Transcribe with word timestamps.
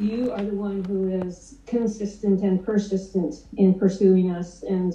you 0.00 0.32
are 0.32 0.42
the 0.42 0.54
one 0.54 0.82
who 0.84 1.08
is 1.26 1.58
consistent 1.66 2.40
and 2.40 2.64
persistent 2.64 3.34
in 3.58 3.78
pursuing 3.78 4.30
us. 4.30 4.62
And 4.62 4.94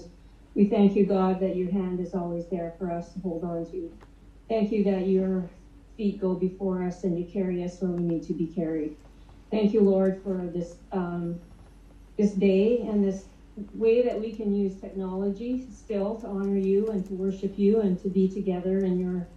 we 0.55 0.67
thank 0.67 0.95
you, 0.95 1.05
God, 1.05 1.39
that 1.41 1.55
your 1.55 1.71
hand 1.71 1.99
is 1.99 2.15
always 2.15 2.49
there 2.49 2.73
for 2.79 2.91
us 2.91 3.13
to 3.13 3.19
hold 3.19 3.43
on 3.43 3.69
to. 3.71 3.91
Thank 4.49 4.71
you 4.71 4.83
that 4.85 5.07
your 5.07 5.47
feet 5.95 6.19
go 6.19 6.33
before 6.33 6.83
us 6.83 7.03
and 7.03 7.19
you 7.19 7.31
carry 7.31 7.63
us 7.63 7.79
where 7.79 7.91
we 7.91 8.03
need 8.03 8.23
to 8.23 8.33
be 8.33 8.47
carried. 8.47 8.97
Thank 9.51 9.73
you, 9.73 9.81
Lord, 9.81 10.21
for 10.23 10.49
this 10.51 10.77
um, 10.91 11.39
this 12.17 12.33
day 12.33 12.81
and 12.81 13.03
this 13.03 13.25
way 13.73 14.01
that 14.01 14.19
we 14.19 14.35
can 14.35 14.55
use 14.55 14.81
technology 14.81 15.67
still 15.71 16.15
to 16.21 16.27
honor 16.27 16.57
you 16.57 16.89
and 16.89 17.05
to 17.05 17.13
worship 17.13 17.59
you 17.59 17.81
and 17.81 18.01
to 18.01 18.09
be 18.09 18.27
together 18.27 18.79
in 18.79 18.97
your 18.97 19.27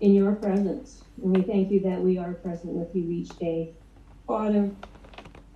in 0.00 0.12
your 0.14 0.34
presence. 0.34 1.04
And 1.22 1.34
we 1.34 1.42
thank 1.42 1.70
you 1.70 1.80
that 1.80 2.02
we 2.02 2.18
are 2.18 2.34
present 2.34 2.74
with 2.74 2.94
you 2.94 3.10
each 3.10 3.30
day. 3.38 3.72
Father, 4.26 4.70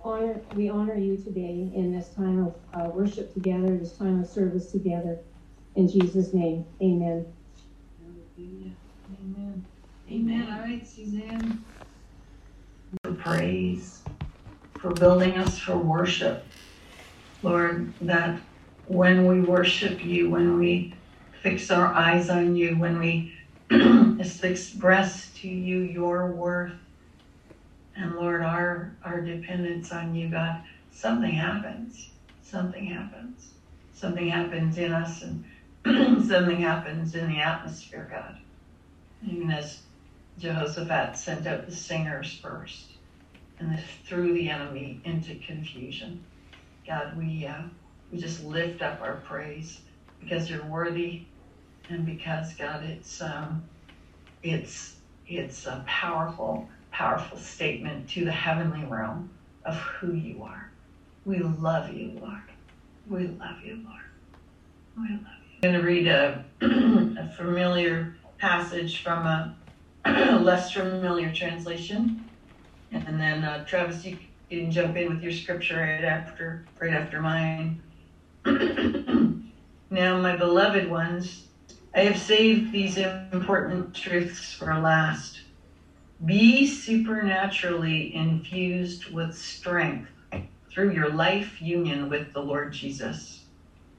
honor 0.03 0.41
we 0.55 0.69
honor 0.69 0.95
you 0.95 1.17
today 1.17 1.71
in 1.75 1.91
this 1.91 2.09
time 2.09 2.47
of 2.47 2.55
uh, 2.73 2.89
worship 2.89 3.33
together, 3.33 3.77
this 3.77 3.97
time 3.97 4.21
of 4.21 4.27
service 4.27 4.71
together. 4.71 5.19
In 5.75 5.87
Jesus' 5.87 6.33
name, 6.33 6.65
amen. 6.81 7.25
Amen. 9.19 9.65
Amen. 10.09 10.51
All 10.51 10.59
right, 10.59 10.85
Suzanne. 10.87 11.63
For 13.03 13.13
praise, 13.13 14.03
for 14.79 14.91
building 14.91 15.37
us 15.37 15.57
for 15.59 15.77
worship. 15.77 16.45
Lord, 17.43 17.93
that 18.01 18.39
when 18.87 19.27
we 19.27 19.41
worship 19.41 20.03
you, 20.03 20.29
when 20.29 20.57
we 20.57 20.93
fix 21.41 21.71
our 21.71 21.87
eyes 21.87 22.29
on 22.29 22.55
you, 22.55 22.77
when 22.77 22.99
we 22.99 23.33
express 24.19 25.31
to 25.35 25.47
you 25.47 25.79
your 25.79 26.31
worth, 26.31 26.73
and 28.01 28.15
Lord, 28.15 28.41
our, 28.41 28.95
our 29.03 29.21
dependence 29.21 29.91
on 29.91 30.15
you, 30.15 30.29
God, 30.29 30.63
something 30.91 31.31
happens. 31.31 32.09
Something 32.41 32.85
happens. 32.85 33.51
Something 33.93 34.27
happens 34.27 34.77
in 34.77 34.91
us 34.91 35.23
and 35.23 35.43
something 36.27 36.61
happens 36.61 37.15
in 37.15 37.27
the 37.29 37.39
atmosphere, 37.39 38.07
God. 38.11 38.37
Even 39.27 39.51
as 39.51 39.81
Jehoshaphat 40.39 41.15
sent 41.15 41.45
out 41.45 41.65
the 41.67 41.71
singers 41.71 42.39
first 42.41 42.87
and 43.59 43.79
threw 44.05 44.33
the 44.33 44.49
enemy 44.49 44.99
into 45.05 45.35
confusion. 45.35 46.23
God, 46.87 47.15
we, 47.15 47.45
uh, 47.45 47.61
we 48.11 48.17
just 48.17 48.43
lift 48.43 48.81
up 48.81 49.01
our 49.01 49.17
praise 49.17 49.81
because 50.19 50.49
you're 50.49 50.65
worthy 50.65 51.23
and 51.89 52.05
because, 52.05 52.53
God, 52.53 52.83
it's, 52.83 53.21
um, 53.21 53.63
it's, 54.41 54.95
it's 55.27 55.67
a 55.67 55.83
powerful, 55.85 56.67
powerful 56.91 57.37
statement 57.37 58.09
to 58.09 58.25
the 58.25 58.31
heavenly 58.31 58.85
realm 58.85 59.29
of 59.65 59.75
who 59.77 60.13
you 60.13 60.43
are. 60.43 60.71
We 61.25 61.39
love 61.39 61.93
you, 61.93 62.11
Lord. 62.19 62.41
We 63.07 63.27
love 63.27 63.61
you, 63.63 63.79
Lord. 63.85 64.01
We 64.97 65.13
love 65.13 65.21
you. 65.21 65.59
I'm 65.63 65.71
going 65.71 65.75
to 65.75 65.81
read 65.81 66.07
a, 66.07 66.43
a 66.61 67.31
familiar 67.37 68.15
passage 68.37 69.03
from 69.03 69.25
a 69.25 69.55
less 70.41 70.71
familiar 70.71 71.31
translation. 71.33 72.25
And 72.91 73.19
then 73.19 73.43
uh, 73.43 73.65
Travis, 73.65 74.03
you 74.03 74.17
can 74.49 74.71
jump 74.71 74.97
in 74.97 75.09
with 75.09 75.21
your 75.23 75.31
scripture 75.31 75.77
right 75.77 76.03
after, 76.03 76.65
right 76.79 76.93
after 76.93 77.21
mine. 77.21 77.81
now, 79.89 80.19
my 80.19 80.35
beloved 80.35 80.89
ones, 80.89 81.45
I 81.93 82.01
have 82.01 82.17
saved 82.17 82.71
these 82.71 82.97
important 82.97 83.93
truths 83.93 84.53
for 84.53 84.73
last. 84.79 85.41
Be 86.25 86.67
supernaturally 86.67 88.13
infused 88.13 89.11
with 89.11 89.35
strength 89.35 90.09
through 90.69 90.91
your 90.91 91.09
life 91.09 91.59
union 91.59 92.09
with 92.09 92.31
the 92.33 92.41
Lord 92.43 92.73
Jesus. 92.73 93.45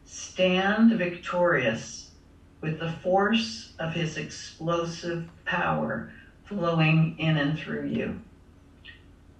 Stand 0.05 0.93
victorious 0.93 2.13
with 2.61 2.79
the 2.79 2.93
force 2.93 3.73
of 3.81 3.93
his 3.93 4.17
explosive 4.17 5.29
power 5.45 6.13
flowing 6.45 7.19
in 7.19 7.37
and 7.39 7.59
through 7.59 7.87
you. 7.87 8.21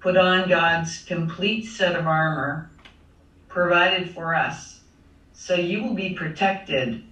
Put 0.01 0.17
on 0.17 0.49
God's 0.49 1.05
complete 1.05 1.67
set 1.67 1.95
of 1.95 2.09
armor 2.09 2.69
provided 3.49 4.11
for 4.11 4.35
us 4.35 4.81
so 5.33 5.55
you 5.55 5.85
will 5.85 5.95
be 5.95 6.15
protected 6.15 7.05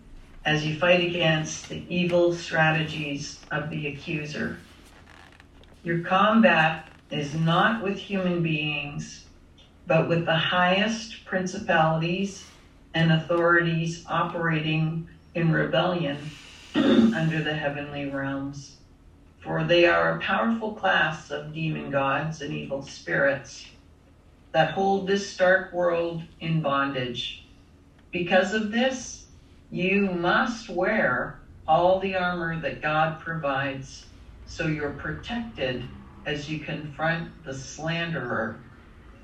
as 0.45 0.67
you 0.67 0.77
fight 0.77 1.05
against 1.05 1.69
the 1.69 1.85
evil 1.89 2.33
strategies 2.33 3.39
of 3.53 3.71
the 3.71 3.87
accuser. 3.87 4.59
Your 5.83 6.01
combat 6.01 6.89
is 7.11 7.35
not 7.35 7.83
with 7.83 7.97
human 7.97 8.43
beings, 8.43 9.25
but 9.87 10.11
with 10.11 10.27
the 10.27 10.37
highest 10.37 11.25
principalities 11.25 12.45
and 12.93 13.11
authorities 13.11 14.05
operating 14.07 15.09
in 15.35 15.53
rebellion 15.53 16.19
under 16.75 17.43
the 17.43 17.55
heavenly 17.55 18.11
realms. 18.11 18.77
For 19.43 19.65
they 19.65 19.87
are 19.87 20.17
a 20.17 20.21
powerful 20.21 20.75
class 20.75 21.31
of 21.31 21.55
demon 21.55 21.91
gods 21.91 22.43
and 22.43 22.53
evil 22.53 22.83
spirits 22.83 23.65
that 24.53 24.73
hold 24.73 25.07
this 25.07 25.35
dark 25.35 25.73
world 25.73 26.23
in 26.41 26.61
bondage. 26.61 27.47
Because 28.11 28.53
of 28.53 28.71
this, 28.71 29.25
you 29.71 30.11
must 30.11 30.69
wear 30.69 31.41
all 31.67 32.01
the 32.01 32.17
armor 32.17 32.61
that 32.61 32.83
God 32.83 33.21
provides 33.21 34.05
so 34.51 34.67
you're 34.67 34.91
protected 34.91 35.85
as 36.27 36.51
you 36.51 36.59
confront 36.59 37.31
the 37.45 37.55
slanderer. 37.55 38.59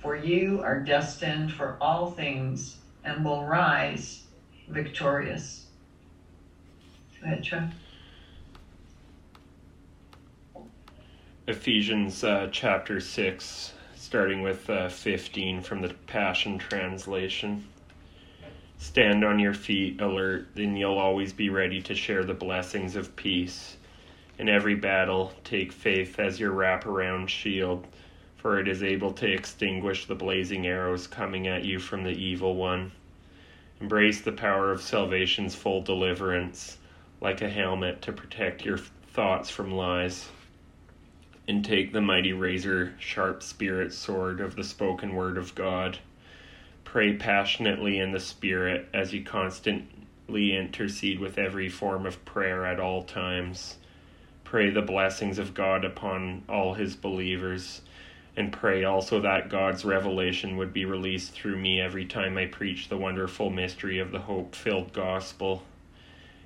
For 0.01 0.15
you 0.15 0.63
are 0.63 0.79
destined 0.79 1.53
for 1.53 1.77
all 1.81 2.13
things 2.13 2.77
and 3.05 3.25
will 3.25 3.45
rise 3.45 4.23
victorious. 4.69 5.67
Ahead, 7.25 7.43
Chuck. 7.43 7.65
Ephesians 11.49 12.23
uh, 12.23 12.49
chapter 12.53 13.01
6, 13.01 13.73
starting 13.97 14.43
with 14.43 14.71
uh, 14.71 14.89
15 14.89 15.61
from 15.61 15.83
the 15.83 15.93
Passion 16.07 16.57
Translation. 16.57 17.67
Stand 18.79 19.25
on 19.25 19.41
your 19.41 19.55
feet, 19.55 20.01
alert, 20.01 20.49
then 20.55 20.77
you'll 20.77 20.99
always 20.99 21.33
be 21.33 21.49
ready 21.49 21.83
to 21.83 21.95
share 21.97 22.25
the 22.25 22.35
blessings 22.35 22.95
of 22.95 23.17
peace. 23.17 23.76
In 24.39 24.49
every 24.49 24.75
battle, 24.75 25.33
take 25.45 25.73
faith 25.73 26.19
as 26.19 26.39
your 26.39 26.53
wraparound 26.53 27.29
shield, 27.29 27.87
for 28.37 28.61
it 28.61 28.69
is 28.69 28.83
able 28.83 29.13
to 29.15 29.33
extinguish 29.33 30.07
the 30.07 30.15
blazing 30.15 30.67
arrows 30.67 31.07
coming 31.07 31.47
at 31.47 31.65
you 31.65 31.79
from 31.79 32.05
the 32.05 32.11
evil 32.11 32.55
one. 32.55 32.93
Embrace 33.81 34.21
the 34.21 34.33
power 34.33 34.71
of 34.71 34.83
salvation's 34.83 35.55
full 35.55 35.83
deliverance 35.83 36.79
like 37.21 37.41
a 37.41 37.49
helmet 37.49 38.03
to 38.03 38.13
protect 38.13 38.65
your 38.65 38.79
thoughts 38.79 39.49
from 39.49 39.71
lies. 39.71 40.29
And 41.49 41.65
take 41.65 41.93
the 41.93 42.01
mighty 42.01 42.33
razor 42.33 42.95
sharp 42.99 43.43
spirit 43.43 43.93
sword 43.93 44.41
of 44.41 44.57
the 44.57 44.65
spoken 44.65 45.15
word 45.15 45.39
of 45.39 45.55
God. 45.55 45.99
Pray 46.85 47.15
passionately 47.15 47.99
in 47.99 48.13
the 48.13 48.21
Spirit 48.21 48.89
as 48.93 49.13
you 49.13 49.23
constantly 49.23 50.57
intercede 50.57 51.21
with 51.21 51.39
every 51.39 51.69
form 51.69 52.07
of 52.07 52.25
prayer 52.25 52.65
at 52.67 52.81
all 52.81 53.03
times. 53.03 53.77
Pray 54.47 54.71
the 54.71 54.81
blessings 54.81 55.41
of 55.41 55.55
God 55.55 55.85
upon 55.85 56.45
all 56.49 56.75
his 56.75 56.95
believers, 56.95 57.83
and 58.37 58.53
pray 58.53 58.85
also 58.85 59.21
that 59.21 59.49
God's 59.49 59.85
revelation 59.85 60.57
would 60.57 60.73
be 60.73 60.85
released 60.85 61.33
through 61.33 61.59
me 61.59 61.81
every 61.81 62.05
time 62.07 62.39
I 62.39 62.47
preach 62.47 62.89
the 62.89 62.97
wonderful 62.97 63.51
mystery 63.51 63.99
of 63.99 64.13
the 64.13 64.21
hope 64.21 64.55
filled 64.55 64.93
gospel. 64.93 65.65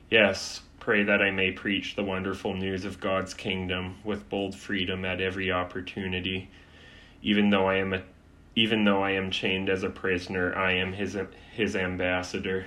Yes, 0.08 0.62
pray 0.78 1.02
that 1.02 1.20
I 1.20 1.30
may 1.30 1.52
preach 1.52 1.94
the 1.94 2.02
wonderful 2.02 2.54
news 2.54 2.86
of 2.86 3.00
God's 3.00 3.34
kingdom 3.34 3.96
with 4.02 4.30
bold 4.30 4.54
freedom 4.54 5.04
at 5.04 5.20
every 5.20 5.52
opportunity. 5.52 6.48
Even 7.22 7.50
though 7.50 7.68
I 7.68 7.76
am 7.76 7.92
a, 7.92 8.02
even 8.56 8.82
though 8.82 9.02
I 9.02 9.10
am 9.10 9.30
chained 9.30 9.68
as 9.68 9.82
a 9.82 9.90
prisoner, 9.90 10.56
I 10.56 10.72
am 10.72 10.94
his 10.94 11.18
his 11.52 11.76
ambassador. 11.76 12.64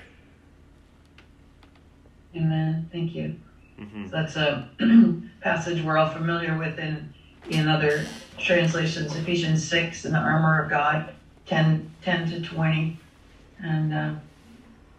Amen. 2.35 2.87
Thank 2.91 3.15
you. 3.15 3.39
Mm-hmm. 3.83 4.05
So 4.05 4.11
that's 4.11 4.35
a 4.35 4.69
passage 5.41 5.83
we're 5.83 5.97
all 5.97 6.09
familiar 6.09 6.57
with 6.57 6.79
in 6.79 7.13
in 7.49 7.67
other 7.67 8.05
translations, 8.37 9.15
Ephesians 9.15 9.67
six 9.67 10.05
and 10.05 10.13
the 10.13 10.19
armor 10.19 10.63
of 10.63 10.69
God, 10.69 11.13
10, 11.45 11.91
10 12.03 12.29
to 12.29 12.41
twenty, 12.41 12.97
and. 13.61 13.93
Uh, 13.93 14.13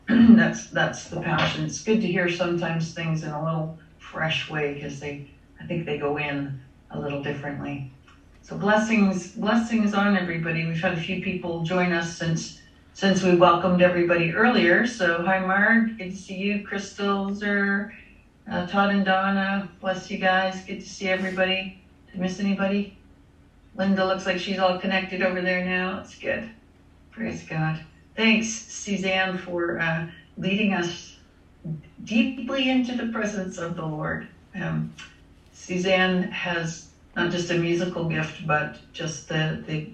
that's 0.08 0.68
that's 0.68 1.08
the 1.08 1.20
passion. 1.20 1.64
It's 1.64 1.82
good 1.82 2.02
to 2.02 2.06
hear 2.06 2.28
sometimes 2.28 2.92
things 2.92 3.22
in 3.22 3.30
a 3.30 3.42
little 3.42 3.78
fresh 3.98 4.50
way 4.50 4.74
because 4.74 5.00
they, 5.00 5.30
I 5.58 5.64
think 5.64 5.86
they 5.86 5.96
go 5.96 6.18
in 6.18 6.60
a 6.90 7.00
little 7.00 7.22
differently. 7.22 7.90
So 8.42 8.58
blessings, 8.58 9.28
blessings 9.32 9.94
on 9.94 10.14
everybody. 10.18 10.66
We've 10.66 10.80
had 10.80 10.92
a 10.92 11.00
few 11.00 11.22
people 11.22 11.62
join 11.62 11.92
us 11.92 12.16
since 12.18 12.60
since 12.92 13.22
we 13.22 13.34
welcomed 13.34 13.80
everybody 13.80 14.32
earlier. 14.32 14.86
So 14.86 15.22
hi, 15.22 15.40
Marg, 15.40 15.96
good 15.96 16.10
to 16.10 16.16
see 16.16 16.36
you. 16.36 16.66
Crystal, 16.66 17.34
Zer, 17.34 17.94
uh, 18.50 18.66
Todd 18.66 18.90
and 18.90 19.04
Donna, 19.04 19.68
bless 19.80 20.10
you 20.10 20.18
guys. 20.18 20.64
Good 20.64 20.80
to 20.80 20.88
see 20.88 21.08
everybody. 21.08 21.80
Did 22.06 22.20
I 22.20 22.22
miss 22.22 22.40
anybody? 22.40 22.96
Linda 23.76 24.04
looks 24.04 24.26
like 24.26 24.38
she's 24.38 24.58
all 24.58 24.78
connected 24.78 25.22
over 25.22 25.40
there 25.40 25.64
now. 25.64 26.00
It's 26.00 26.14
good. 26.14 26.48
Praise 27.10 27.42
God. 27.42 27.80
Thanks, 28.16 28.48
Suzanne, 28.48 29.38
for 29.38 29.80
uh, 29.80 30.06
leading 30.36 30.72
us 30.72 31.16
deeply 32.04 32.70
into 32.70 32.94
the 32.94 33.12
presence 33.12 33.58
of 33.58 33.76
the 33.76 33.84
Lord. 33.84 34.28
Um, 34.54 34.92
Suzanne 35.52 36.24
has 36.24 36.88
not 37.16 37.30
just 37.30 37.50
a 37.50 37.58
musical 37.58 38.08
gift, 38.08 38.46
but 38.46 38.78
just 38.92 39.28
the, 39.28 39.62
the 39.66 39.88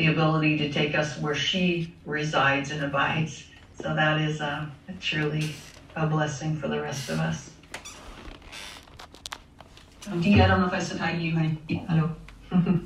the 0.00 0.06
ability 0.06 0.56
to 0.56 0.72
take 0.72 0.94
us 0.94 1.18
where 1.18 1.34
she 1.34 1.94
resides 2.06 2.70
and 2.70 2.82
abides. 2.82 3.44
So 3.82 3.94
that 3.94 4.18
is 4.18 4.40
uh, 4.40 4.64
truly 4.98 5.54
a 5.94 6.06
blessing 6.06 6.56
for 6.56 6.68
the 6.68 6.80
rest 6.80 7.10
of 7.10 7.18
us. 7.18 7.49
Dee, 10.00 10.40
I 10.40 10.46
don't 10.46 10.60
know 10.60 10.66
if 10.66 10.72
I 10.72 10.78
said 10.78 10.98
hi 10.98 11.12
to 11.12 11.18
you, 11.18 11.32
honey. 11.32 11.58
Hello. 11.88 12.14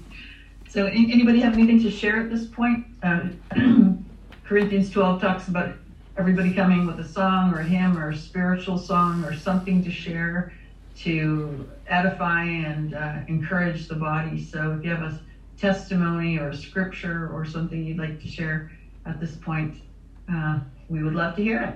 so, 0.68 0.86
anybody 0.86 1.40
have 1.40 1.52
anything 1.52 1.80
to 1.82 1.90
share 1.90 2.16
at 2.16 2.28
this 2.28 2.44
point? 2.46 2.86
Um, 3.04 4.04
Corinthians 4.44 4.90
12 4.90 5.20
talks 5.20 5.46
about 5.46 5.76
everybody 6.18 6.52
coming 6.52 6.86
with 6.86 6.98
a 6.98 7.04
song 7.06 7.54
or 7.54 7.60
a 7.60 7.64
hymn 7.64 7.96
or 7.96 8.10
a 8.10 8.16
spiritual 8.16 8.78
song 8.78 9.24
or 9.24 9.32
something 9.32 9.82
to 9.84 9.92
share 9.92 10.52
to 10.96 11.68
edify 11.86 12.44
and 12.44 12.94
uh, 12.94 13.18
encourage 13.28 13.86
the 13.86 13.94
body. 13.94 14.44
So, 14.44 14.72
if 14.72 14.84
you 14.84 14.90
have 14.90 15.02
a 15.02 15.20
testimony 15.56 16.38
or 16.38 16.48
a 16.48 16.56
scripture 16.56 17.30
or 17.32 17.44
something 17.44 17.84
you'd 17.84 17.98
like 17.98 18.20
to 18.22 18.28
share 18.28 18.72
at 19.06 19.20
this 19.20 19.36
point, 19.36 19.76
uh, 20.32 20.58
we 20.88 21.04
would 21.04 21.14
love 21.14 21.36
to 21.36 21.44
hear 21.44 21.62
it. 21.62 21.74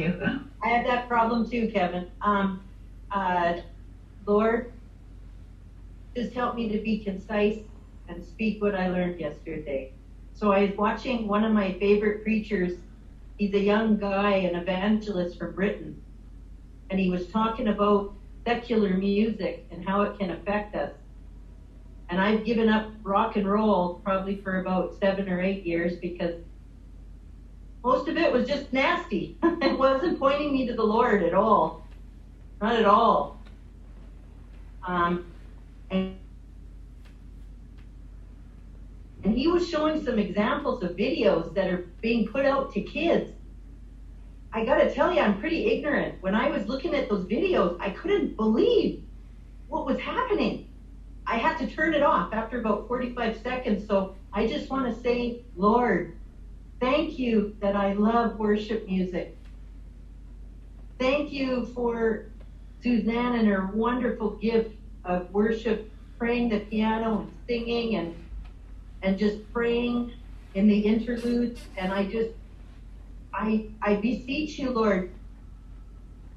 Yeah. 0.00 0.38
I 0.62 0.68
have 0.68 0.86
that 0.86 1.08
problem 1.08 1.50
too, 1.50 1.68
Kevin. 1.72 2.08
Um, 2.22 2.62
uh, 3.10 3.54
Lord, 4.26 4.66
just 6.16 6.34
help 6.34 6.54
me 6.56 6.68
to 6.68 6.82
be 6.82 6.98
concise 6.98 7.58
and 8.08 8.24
speak 8.24 8.62
what 8.62 8.74
I 8.74 8.88
learned 8.88 9.18
yesterday. 9.18 9.90
So 10.34 10.52
I 10.52 10.66
was 10.66 10.76
watching 10.76 11.28
one 11.28 11.44
of 11.44 11.52
my 11.52 11.76
favorite 11.80 12.22
preachers. 12.22 12.74
He's 13.38 13.54
a 13.54 13.60
young 13.62 13.96
guy, 13.96 14.32
an 14.32 14.54
evangelist 14.54 15.38
from 15.38 15.52
Britain, 15.52 15.96
and 16.90 16.98
he 17.00 17.08
was 17.10 17.26
talking 17.26 17.68
about 17.68 18.08
secular 18.46 18.96
music 18.96 19.60
and 19.70 19.84
how 19.86 20.02
it 20.02 20.18
can 20.18 20.30
affect 20.30 20.74
us. 20.74 20.90
And 22.10 22.20
I've 22.20 22.44
given 22.44 22.68
up 22.68 22.88
rock 23.02 23.36
and 23.36 23.48
roll 23.48 23.96
probably 24.04 24.36
for 24.42 24.58
about 24.58 24.92
seven 24.92 25.28
or 25.28 25.40
eight 25.40 25.64
years 25.64 25.96
because 26.00 26.34
most 27.84 28.08
of 28.08 28.16
it 28.16 28.32
was 28.32 28.46
just 28.46 28.72
nasty. 28.72 29.32
it 29.42 29.78
wasn't 29.78 30.18
pointing 30.18 30.52
me 30.52 30.66
to 30.66 30.74
the 30.74 30.84
Lord 30.84 31.22
at 31.22 31.34
all. 31.34 31.76
Not 32.60 32.74
at 32.76 32.86
all. 32.86 33.32
Um, 34.86 35.24
and, 35.90 36.12
and 39.24 39.32
he 39.32 39.48
was 39.48 39.66
showing 39.66 40.02
some 40.02 40.18
examples 40.18 40.82
of 40.82 40.94
videos 40.96 41.52
that 41.54 41.68
are 41.68 41.82
being 42.02 42.26
put 42.26 42.44
out 42.44 42.70
to 42.72 42.80
kids. 42.80 43.30
I 44.52 44.64
got 44.64 44.76
to 44.76 44.88
tell 44.88 45.12
you, 45.12 45.20
I'm 45.20 45.36
pretty 45.36 45.64
ignorant. 45.64 46.14
When 46.20 46.34
I 46.34 46.48
was 46.48 46.66
looking 46.68 46.94
at 46.94 47.08
those 47.08 47.24
videos, 47.24 47.74
I 47.80 47.90
couldn't 47.90 48.36
believe 48.36 48.94
what 49.68 49.84
was 49.86 49.98
happening. 49.98 50.60
I 51.26 51.36
had 51.36 51.56
to 51.58 51.66
turn 51.66 51.94
it 51.94 52.02
off 52.02 52.28
after 52.32 52.58
about 52.58 52.86
45 52.86 53.36
seconds. 53.36 53.84
So 53.84 54.10
I 54.32 54.44
just 54.44 54.70
want 54.70 54.86
to 54.86 54.92
say, 54.92 55.34
Lord, 55.56 56.08
thank 56.80 57.18
you 57.18 57.48
that 57.60 57.74
I 57.74 57.92
love 57.92 58.36
worship 58.38 58.84
music. 58.86 59.28
Thank 60.98 61.32
you 61.32 61.64
for 61.64 62.20
Suzanne 62.84 63.36
and 63.36 63.48
her 63.48 63.70
wonderful 63.72 64.32
gift 64.32 64.76
of 65.06 65.32
worship, 65.32 65.90
praying 66.18 66.50
the 66.50 66.60
piano 66.60 67.20
and 67.20 67.32
singing 67.48 67.96
and 67.96 68.14
and 69.02 69.18
just 69.18 69.50
praying 69.54 70.12
in 70.54 70.66
the 70.66 70.78
interludes. 70.80 71.62
And 71.78 71.94
I 71.94 72.04
just 72.04 72.32
I 73.32 73.68
I 73.80 73.94
beseech 73.96 74.58
you, 74.58 74.70
Lord, 74.70 75.10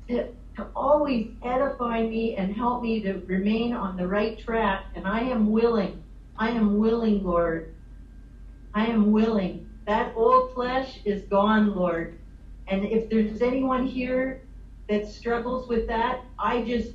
to 0.07 0.29
to 0.55 0.67
always 0.73 1.31
edify 1.43 2.03
me 2.03 2.37
and 2.37 2.55
help 2.55 2.81
me 2.81 3.01
to 3.01 3.21
remain 3.25 3.73
on 3.73 3.97
the 3.97 4.07
right 4.07 4.39
track. 4.39 4.85
And 4.95 5.05
I 5.05 5.19
am 5.19 5.51
willing. 5.51 6.01
I 6.37 6.51
am 6.51 6.79
willing, 6.79 7.25
Lord. 7.25 7.75
I 8.73 8.85
am 8.85 9.11
willing. 9.11 9.69
That 9.85 10.13
old 10.15 10.53
flesh 10.53 10.99
is 11.03 11.23
gone, 11.23 11.75
Lord. 11.75 12.17
And 12.69 12.85
if 12.85 13.09
there's 13.09 13.41
anyone 13.41 13.85
here 13.85 14.43
that 14.87 15.07
struggles 15.07 15.67
with 15.67 15.87
that, 15.87 16.23
I 16.39 16.63
just, 16.63 16.93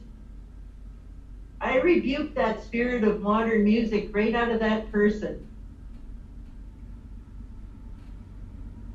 I 1.60 1.78
rebuke 1.78 2.34
that 2.34 2.62
spirit 2.62 3.04
of 3.04 3.22
modern 3.22 3.64
music 3.64 4.10
right 4.14 4.34
out 4.34 4.50
of 4.50 4.60
that 4.60 4.90
person. 4.92 5.48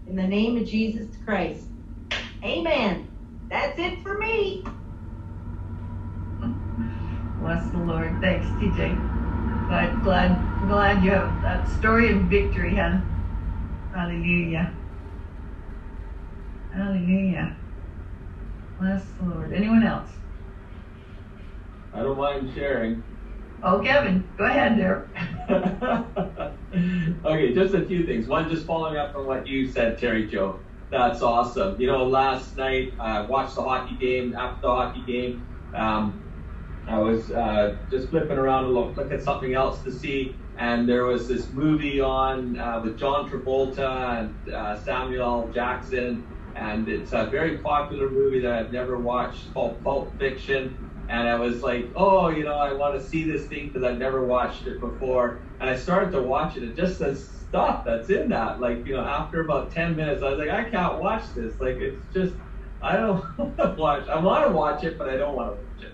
In 0.07 0.15
the 0.15 0.23
name 0.23 0.57
of 0.57 0.65
Jesus 0.65 1.07
Christ. 1.25 1.67
Amen. 2.44 3.07
That's 3.49 3.77
it 3.77 4.01
for 4.03 4.17
me. 4.17 4.63
Bless 7.41 7.69
the 7.71 7.77
Lord. 7.77 8.15
Thanks, 8.21 8.45
TJ. 8.61 9.67
Glad, 9.67 10.03
glad, 10.03 10.67
glad 10.69 11.03
you 11.03 11.11
have 11.11 11.41
that 11.44 11.67
story 11.67 12.11
of 12.11 12.21
victory, 12.23 12.75
huh? 12.75 12.99
Hallelujah. 13.94 14.73
Hallelujah. 16.73 17.57
Bless 18.79 19.03
the 19.19 19.25
Lord. 19.25 19.53
Anyone 19.53 19.83
else? 19.83 20.16
I 21.93 22.03
don't 22.03 22.17
mind 22.17 22.51
sharing. 22.53 23.03
Oh, 23.63 23.79
Kevin, 23.79 24.23
go 24.37 24.45
ahead 24.45 24.77
there. 24.77 25.09
okay, 27.25 27.53
just 27.53 27.73
a 27.73 27.85
few 27.85 28.05
things. 28.05 28.27
One, 28.27 28.49
just 28.49 28.65
following 28.65 28.97
up 28.97 29.15
on 29.15 29.25
what 29.25 29.47
you 29.47 29.67
said, 29.67 29.97
Terry 29.97 30.27
Joe. 30.27 30.59
That's 30.91 31.21
awesome. 31.21 31.79
You 31.81 31.87
know, 31.87 32.05
last 32.05 32.55
night 32.55 32.93
I 32.99 33.17
uh, 33.17 33.27
watched 33.27 33.55
the 33.55 33.63
hockey 33.63 33.95
game. 33.95 34.35
After 34.35 34.61
the 34.61 34.69
hockey 34.69 35.03
game, 35.05 35.47
um, 35.73 36.23
I 36.87 36.99
was 36.99 37.31
uh, 37.31 37.77
just 37.89 38.09
flipping 38.09 38.37
around 38.37 38.65
to 38.65 38.69
look, 38.69 38.95
look 38.95 39.11
at 39.11 39.21
something 39.23 39.53
else 39.53 39.81
to 39.83 39.91
see, 39.91 40.35
and 40.57 40.87
there 40.87 41.05
was 41.05 41.27
this 41.27 41.51
movie 41.51 41.99
on 41.99 42.57
uh, 42.59 42.81
with 42.83 42.97
John 42.97 43.29
Travolta 43.29 44.19
and 44.19 44.53
uh, 44.53 44.79
Samuel 44.79 45.51
Jackson, 45.53 46.23
and 46.55 46.87
it's 46.87 47.11
a 47.11 47.25
very 47.25 47.57
popular 47.57 48.09
movie 48.09 48.39
that 48.41 48.53
I've 48.53 48.71
never 48.71 48.97
watched 48.97 49.53
called 49.53 49.83
Pulp 49.83 50.17
Fiction. 50.19 50.86
And 51.09 51.27
I 51.27 51.36
was 51.36 51.62
like, 51.62 51.92
oh, 51.95 52.30
you 52.30 52.44
know, 52.44 52.57
I 52.57 52.74
want 52.74 53.00
to 53.00 53.06
see 53.06 53.30
this 53.30 53.48
thing 53.48 53.68
because 53.68 53.83
I've 53.83 53.98
never 53.98 54.25
watched 54.25 54.68
it 54.68 54.80
before. 54.81 55.44
And 55.59 55.69
I 55.69 55.75
started 55.77 56.12
to 56.12 56.21
watch 56.21 56.57
it, 56.57 56.63
and 56.63 56.75
just 56.75 56.98
says 57.00 57.30
stuff 57.30 57.83
that's 57.86 58.09
in 58.09 58.30
that. 58.30 58.59
Like, 58.59 58.86
you 58.86 58.94
know, 58.94 59.06
after 59.06 59.42
about 59.42 59.71
10 59.71 59.95
minutes, 59.95 60.21
I 60.21 60.30
was 60.30 60.40
like, 60.40 60.49
I 60.49 60.69
can't 60.69 60.99
watch 60.99 61.33
this. 61.33 61.59
Like, 61.59 61.78
it's 61.78 62.07
just, 62.14 62.35
I 62.81 62.97
don't 62.97 63.23
want 63.37 63.57
to 63.57 63.76
watch. 63.78 64.07
I 64.07 64.19
want 64.19 64.45
to 64.47 64.52
watch 64.54 64.83
it, 64.83 64.97
but 64.97 65.09
I 65.09 65.18
don't 65.18 65.35
want 65.35 65.49
to 65.52 65.56
watch 65.56 65.81
it. 65.83 65.94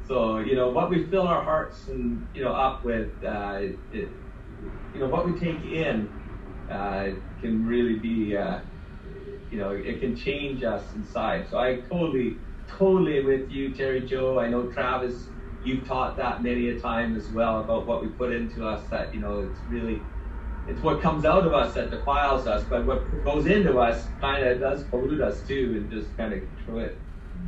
So, 0.00 0.38
you 0.38 0.54
know, 0.56 0.70
what 0.70 0.90
we 0.90 1.08
fill 1.10 1.26
our 1.26 1.42
hearts 1.42 1.88
and, 1.88 2.28
you 2.32 2.42
know, 2.44 2.52
up 2.52 2.84
with, 2.84 3.22
uh, 3.24 3.58
it, 3.90 4.10
you 4.92 5.00
know, 5.00 5.08
what 5.08 5.26
we 5.26 5.38
take 5.38 5.64
in 5.64 6.14
uh, 6.70 7.10
can 7.40 7.64
really 7.64 7.98
be, 8.00 8.36
uh, 8.36 8.60
you 9.50 9.58
know, 9.58 9.70
it 9.72 10.00
can 10.00 10.16
change 10.16 10.62
us 10.62 10.94
inside. 10.94 11.48
So 11.48 11.58
I 11.58 11.82
totally, 11.90 12.42
totally 12.78 13.24
with 13.24 13.50
you, 13.50 13.74
Terry 13.74 14.06
Joe. 14.06 14.38
I 14.38 14.48
know 14.48 14.68
Travis, 14.70 15.30
you've 15.60 15.86
taught 15.86 16.16
that 16.18 16.42
many 16.42 16.68
a 16.68 16.80
time 16.80 17.16
as 17.16 17.30
well 17.30 17.60
about 17.64 17.86
what 17.86 18.02
we 18.02 18.08
put 18.10 18.32
into 18.32 18.66
us 18.66 18.88
that, 18.90 19.14
you 19.14 19.20
know, 19.20 19.40
it's 19.40 19.60
really 19.68 20.08
it's 20.66 20.82
what 20.82 21.02
comes 21.02 21.24
out 21.24 21.46
of 21.46 21.52
us 21.54 21.74
that 21.74 21.90
defiles 21.90 22.46
us, 22.46 22.64
but 22.70 22.86
what 22.86 23.24
goes 23.24 23.46
into 23.46 23.78
us 23.80 24.10
kind 24.20 24.44
of 24.46 24.60
does 24.60 24.84
pollute 24.88 25.20
us 25.20 25.44
too, 25.44 25.74
and 25.76 25.90
just 25.90 26.16
kind 26.16 26.32
of 26.34 26.40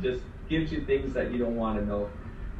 just 0.01 0.25
gives 0.49 0.71
you 0.71 0.85
things 0.85 1.13
that 1.13 1.31
you 1.31 1.39
don't 1.39 1.55
want 1.55 1.79
to 1.79 1.85
know. 1.85 2.13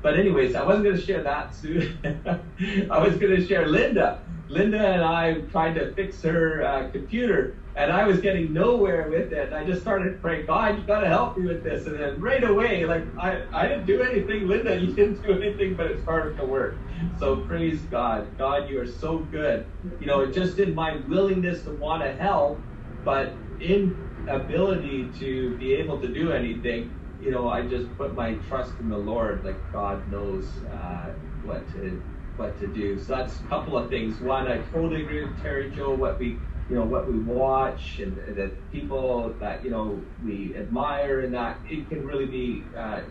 But 0.06 0.20
anyways, 0.20 0.54
I 0.54 0.64
wasn't 0.64 0.84
going 0.84 0.98
to 0.98 1.02
share 1.02 1.24
that. 1.24 1.56
I 2.92 3.00
was 3.00 3.18
going 3.18 3.36
to 3.38 3.44
share 3.44 3.66
Linda. 3.66 4.22
Linda 4.50 4.78
and 4.78 5.04
I 5.04 5.42
tried 5.50 5.74
to 5.80 5.96
fix 5.96 6.22
her 6.22 6.62
uh, 6.62 6.92
computer, 6.92 7.56
and 7.76 7.92
I 7.92 8.06
was 8.06 8.20
getting 8.20 8.54
nowhere 8.54 9.10
with 9.10 9.34
it. 9.34 9.48
And 9.48 9.56
I 9.56 9.66
just 9.66 9.82
started 9.82 10.22
praying, 10.22 10.46
God, 10.46 10.78
you 10.78 10.84
got 10.84 11.00
to 11.00 11.08
help 11.08 11.40
me 11.40 11.48
with 11.48 11.64
this. 11.64 11.88
And 11.88 12.00
then 12.00 12.22
right 12.22 12.44
away, 12.44 12.86
like 12.86 13.04
I, 13.18 13.42
I 13.52 13.68
didn't 13.68 13.88
do 13.88 14.04
anything, 14.04 14.48
Linda, 14.48 14.80
you 14.80 14.94
didn't 14.94 15.24
do 15.24 15.42
anything, 15.42 15.74
but 15.74 15.88
it 15.88 16.04
started 16.04 16.38
to 16.38 16.46
work. 16.46 16.76
So 17.18 17.38
praise 17.38 17.82
God. 17.90 18.28
God, 18.38 18.70
you 18.70 18.80
are 18.80 18.88
so 18.88 19.18
good. 19.18 19.66
You 20.00 20.06
know, 20.06 20.32
just 20.32 20.60
in 20.60 20.76
my 20.76 20.98
willingness 21.10 21.64
to 21.64 21.72
want 21.72 22.04
to 22.04 22.14
help, 22.14 22.60
but 23.04 23.34
in 23.60 23.98
ability 24.28 25.10
to 25.18 25.58
be 25.58 25.74
able 25.74 26.00
to 26.00 26.08
do 26.08 26.32
anything, 26.32 26.92
you 27.20 27.32
know, 27.32 27.50
I 27.50 27.68
just 27.68 27.98
put 27.98 28.16
my 28.16 28.36
trust 28.36 28.80
in 28.80 28.90
the 28.90 28.98
Lord. 28.98 29.44
Like 29.46 29.72
God 29.72 30.10
knows 30.10 30.64
uh, 30.64 31.14
what 31.42 31.72
to 31.74 32.04
what 32.36 32.58
to 32.60 32.68
do. 32.68 33.00
So 33.00 33.16
that's 33.16 33.40
a 33.42 33.44
couple 33.48 33.78
of 33.78 33.90
things. 33.90 34.22
One, 34.22 34.48
I 34.48 34.60
totally 34.64 35.04
agree 35.04 35.26
with 35.26 35.42
Terry 35.42 35.72
Joe. 35.72 35.96
What 35.96 36.20
we 36.20 36.44
you 36.68 36.76
know 36.76 36.86
what 36.86 37.08
we 37.12 37.20
watch 37.20 38.00
and, 38.00 38.18
the 38.18 38.58
people 38.72 39.38
that 39.40 39.64
you 39.64 39.72
know 39.72 40.08
we 40.22 40.56
admire, 40.58 41.22
and 41.22 41.34
that 41.36 41.62
it 41.66 41.90
can 41.90 42.06
really 42.06 42.28
be 42.28 42.72
uh, 42.78 43.02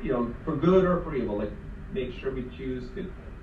you 0.00 0.12
know 0.12 0.36
for 0.44 0.56
good 0.56 0.84
or 0.84 1.02
for 1.02 1.14
evil. 1.14 1.38
Like 1.38 1.54
make 1.90 2.12
sure 2.12 2.32
we 2.34 2.50
choose 2.50 2.90
good 2.90 3.14
things. 3.16 3.34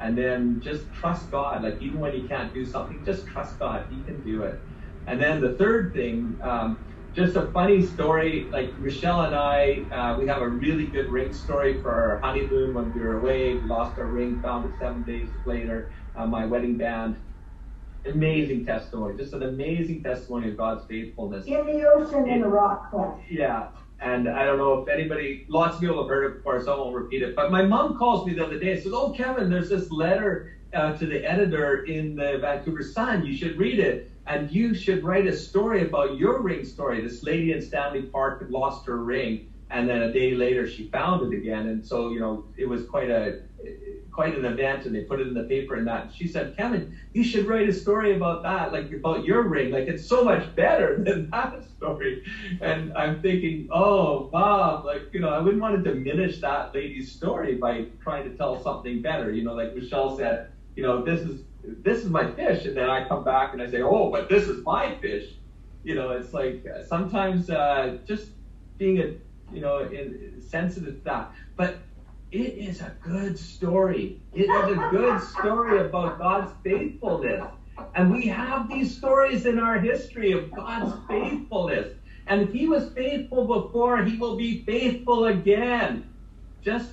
and 0.00 0.18
then 0.18 0.60
just 0.60 0.92
trust 0.92 1.30
God. 1.30 1.62
Like 1.64 1.78
even 1.80 2.00
when 2.00 2.14
you 2.14 2.28
can't 2.28 2.52
do 2.54 2.64
something, 2.66 3.04
just 3.04 3.26
trust 3.26 3.58
God. 3.58 3.86
He 3.90 4.04
can 4.04 4.22
do 4.22 4.42
it. 4.44 4.62
And 5.06 5.20
then 5.20 5.40
the 5.40 5.56
third 5.56 5.92
thing, 5.94 6.38
um, 6.42 6.84
just 7.16 7.36
a 7.36 7.42
funny 7.42 7.82
story. 7.82 8.50
Like 8.52 8.78
Michelle 8.78 9.22
and 9.22 9.34
I, 9.36 9.88
uh, 9.92 10.14
we 10.18 10.26
have 10.28 10.42
a 10.42 10.48
really 10.48 10.86
good 10.86 11.08
ring 11.10 11.32
story 11.32 11.74
for 11.82 11.92
our 11.92 12.20
honeymoon 12.22 12.74
when 12.74 12.92
we 12.92 13.00
were 13.02 13.14
away. 13.14 13.54
We 13.56 13.66
lost 13.66 13.98
our 13.98 14.08
ring, 14.08 14.36
found 14.42 14.66
it 14.66 14.74
seven 14.78 15.04
days 15.04 15.30
later. 15.46 15.86
Uh, 16.16 16.26
my 16.26 16.46
wedding 16.46 16.76
band. 16.76 17.18
Amazing 18.06 18.64
testimony, 18.64 19.14
just 19.14 19.34
an 19.34 19.42
amazing 19.42 20.00
testimony 20.00 20.48
of 20.48 20.56
God's 20.56 20.84
faithfulness. 20.84 21.46
In 21.46 21.66
the 21.66 21.84
ocean 21.84 22.26
in 22.26 22.42
a 22.42 22.48
rock 22.48 22.80
cleft. 22.90 23.18
Yeah, 23.30 23.66
and 24.00 24.28
I 24.28 24.44
don't 24.44 24.58
know 24.58 24.72
if 24.74 24.88
anybody, 24.88 25.38
lots 25.48 25.76
of 25.76 25.80
people 25.80 25.98
have 25.98 26.08
heard 26.08 26.24
it 26.24 26.32
before, 26.32 26.58
so 26.58 26.72
I 26.72 26.76
won't 26.76 26.94
repeat 26.94 27.22
it. 27.22 27.34
But 27.36 27.50
my 27.50 27.62
mom 27.62 27.94
calls 27.94 28.24
me 28.24 28.32
the 28.34 28.42
other 28.42 28.56
day 28.56 28.70
and 28.70 28.80
says, 28.80 28.92
"Oh, 28.94 29.10
Kevin, 29.10 29.48
there's 29.50 29.68
this 29.68 29.90
letter 29.90 30.40
uh, 30.74 30.92
to 30.92 31.06
the 31.06 31.22
editor 31.24 31.76
in 31.84 32.16
the 32.16 32.38
Vancouver 32.40 32.82
Sun. 32.82 33.22
You 33.22 33.32
should 33.34 33.56
read 33.56 33.78
it, 33.78 34.00
and 34.26 34.50
you 34.50 34.74
should 34.74 35.02
write 35.02 35.26
a 35.26 35.32
story 35.32 35.80
about 35.80 36.12
your 36.12 36.38
ring 36.40 36.64
story. 36.64 37.00
This 37.00 37.22
lady 37.22 37.50
in 37.50 37.60
Stanley 37.60 38.00
Park 38.00 38.38
had 38.38 38.50
lost 38.50 38.86
her 38.86 39.00
ring, 39.00 39.40
and 39.70 39.88
then 39.88 40.02
a 40.02 40.08
day 40.08 40.32
later 40.32 40.66
she 40.66 40.84
found 40.84 41.22
it 41.22 41.32
again, 41.32 41.66
and 41.66 41.84
so 41.84 42.08
you 42.08 42.20
know 42.20 42.40
it 42.56 42.66
was 42.66 42.82
quite 42.82 43.08
a 43.08 43.32
quite 44.10 44.34
an 44.34 44.44
event 44.44 44.84
and 44.84 44.94
they 44.94 45.00
put 45.00 45.20
it 45.20 45.26
in 45.26 45.34
the 45.34 45.42
paper 45.42 45.74
and 45.74 45.86
that. 45.86 46.04
She 46.08 46.26
said, 46.26 46.50
Kevin, 46.56 46.84
you 47.12 47.22
should 47.22 47.46
write 47.46 47.66
a 47.66 47.72
story 47.72 48.10
about 48.10 48.42
that, 48.42 48.70
like 48.70 48.90
about 48.90 49.22
your 49.22 49.42
ring. 49.42 49.70
Like 49.70 49.86
it's 49.86 50.02
so 50.02 50.22
much 50.22 50.52
better 50.54 50.94
than 51.04 51.26
that 51.32 51.50
story. 51.62 52.16
And 52.60 52.90
I'm 52.94 53.14
thinking, 53.16 53.66
oh, 53.70 54.26
Bob, 54.30 54.84
like, 54.84 55.04
you 55.12 55.20
know, 55.20 55.28
I 55.28 55.38
wouldn't 55.38 55.60
want 55.60 55.74
to 55.74 55.90
diminish 55.90 56.38
that 56.38 56.68
lady's 56.72 57.06
story 57.06 57.54
by 57.54 57.84
trying 58.00 58.24
to 58.24 58.30
tell 58.30 58.54
something 58.54 58.98
better. 58.98 59.30
You 59.30 59.42
know, 59.42 59.52
like 59.52 59.72
Michelle 59.74 60.08
said, 60.10 60.38
you 60.76 60.82
know, 60.82 60.98
this 60.98 61.22
is 61.24 61.42
this 61.66 62.04
is 62.04 62.10
my 62.10 62.30
fish. 62.32 62.64
And 62.64 62.76
then 62.76 62.88
I 62.88 63.06
come 63.06 63.24
back 63.24 63.52
and 63.52 63.62
I 63.62 63.70
say, 63.70 63.82
oh, 63.82 64.10
but 64.10 64.28
this 64.28 64.48
is 64.48 64.64
my 64.64 64.94
fish. 64.96 65.34
You 65.84 65.94
know, 65.94 66.10
it's 66.10 66.32
like 66.32 66.64
sometimes 66.88 67.50
uh, 67.50 67.98
just 68.06 68.28
being 68.78 68.98
a, 68.98 69.54
you 69.54 69.60
know, 69.60 69.80
in, 69.80 70.42
sensitive 70.46 70.98
to 70.98 71.04
that. 71.04 71.32
But 71.56 71.76
it 72.32 72.54
is 72.54 72.80
a 72.80 72.92
good 73.02 73.38
story. 73.38 74.20
It 74.34 74.42
is 74.42 74.76
a 74.76 74.88
good 74.90 75.20
story 75.22 75.80
about 75.86 76.18
God's 76.18 76.52
faithfulness. 76.64 77.44
And 77.94 78.12
we 78.12 78.26
have 78.26 78.68
these 78.68 78.96
stories 78.96 79.46
in 79.46 79.58
our 79.58 79.78
history 79.78 80.32
of 80.32 80.50
God's 80.52 80.94
faithfulness. 81.08 81.94
And 82.26 82.42
if 82.42 82.52
he 82.52 82.66
was 82.66 82.90
faithful 82.92 83.46
before, 83.46 84.02
he 84.02 84.16
will 84.16 84.36
be 84.36 84.62
faithful 84.64 85.26
again. 85.26 86.12
Just 86.62 86.90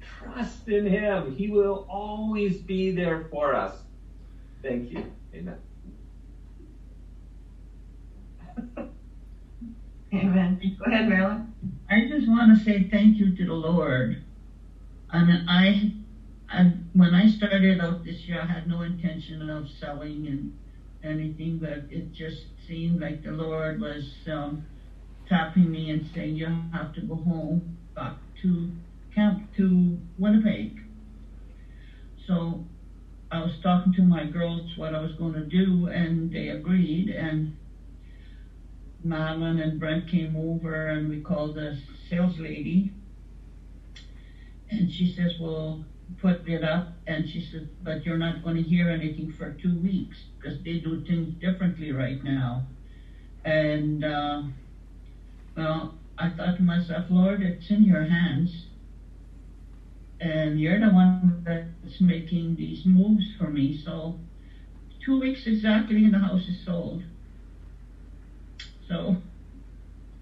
trust 0.00 0.68
in 0.68 0.86
him. 0.86 1.36
He 1.36 1.48
will 1.48 1.86
always 1.88 2.56
be 2.56 2.90
there 2.90 3.28
for 3.30 3.54
us. 3.54 3.83
Thank 4.64 4.92
you. 4.92 5.04
Amen. 5.34 5.56
Amen. 10.14 10.58
Go 10.78 10.86
ahead, 10.86 11.08
Marilyn. 11.08 11.44
I 11.90 12.02
just 12.02 12.28
want 12.28 12.50
to 12.50 12.56
say 12.56 12.82
thank 12.82 13.18
you 13.18 13.30
to 13.30 13.46
the 13.46 13.54
Lord 13.54 14.16
and 15.10 15.40
I, 15.48 15.90
I, 16.50 16.70
when 16.94 17.14
I 17.14 17.26
started 17.26 17.80
out 17.80 18.02
this 18.04 18.28
year, 18.28 18.40
I 18.40 18.44
had 18.44 18.66
no 18.66 18.82
intention 18.82 19.48
of 19.50 19.68
selling 19.68 20.28
and 20.28 20.50
anything, 21.04 21.58
but 21.58 21.82
it 21.90 22.12
just 22.12 22.46
seemed 22.66 23.00
like 23.00 23.22
the 23.22 23.32
Lord 23.32 23.78
was 23.80 24.06
um, 24.28 24.60
tapping 25.26 25.70
me 25.70 25.90
and 25.90 26.04
saying, 26.04 26.36
"You 26.36 26.46
have 26.72 26.92
to 26.94 27.02
go 27.02 27.16
home, 27.16 27.62
back 27.94 28.14
to 28.42 28.68
camp 29.14 29.40
to 29.56 29.98
Winnipeg." 30.18 30.68
So 32.26 32.60
I 33.34 33.42
was 33.42 33.58
talking 33.62 33.92
to 33.94 34.02
my 34.02 34.24
girls 34.24 34.76
what 34.76 34.94
I 34.94 35.00
was 35.00 35.12
going 35.12 35.34
to 35.34 35.44
do, 35.44 35.88
and 35.88 36.32
they 36.32 36.48
agreed. 36.48 37.10
And 37.10 37.56
Madeline 39.02 39.58
and 39.58 39.80
Brent 39.80 40.08
came 40.08 40.36
over, 40.36 40.88
and 40.88 41.08
we 41.08 41.20
called 41.20 41.56
the 41.56 41.76
sales 42.08 42.38
lady 42.38 42.92
and 44.70 44.90
she 44.90 45.06
says, 45.06 45.34
well, 45.38 45.84
put 46.20 46.48
it 46.48 46.64
up. 46.64 46.92
And 47.06 47.28
she 47.28 47.40
says, 47.40 47.64
but 47.82 48.04
you're 48.04 48.18
not 48.18 48.42
going 48.42 48.56
to 48.56 48.62
hear 48.62 48.90
anything 48.90 49.32
for 49.38 49.50
two 49.50 49.78
weeks 49.78 50.16
because 50.38 50.58
they 50.64 50.78
do 50.78 51.04
things 51.04 51.34
differently 51.40 51.92
right 51.92 52.22
now. 52.24 52.66
And, 53.44 54.04
uh, 54.04 54.42
well, 55.56 55.94
I 56.18 56.30
thought 56.30 56.56
to 56.56 56.62
myself, 56.62 57.04
Lord, 57.10 57.42
it's 57.42 57.70
in 57.70 57.84
your 57.84 58.04
hands. 58.04 58.66
And 60.24 60.58
you're 60.58 60.80
the 60.80 60.88
one 60.88 61.42
that's 61.44 62.00
making 62.00 62.56
these 62.56 62.86
moves 62.86 63.26
for 63.36 63.50
me. 63.50 63.76
So, 63.76 64.18
two 65.04 65.20
weeks 65.20 65.46
exactly, 65.46 66.02
and 66.02 66.14
the 66.14 66.18
house 66.18 66.48
is 66.48 66.64
sold. 66.64 67.02
So, 68.88 69.16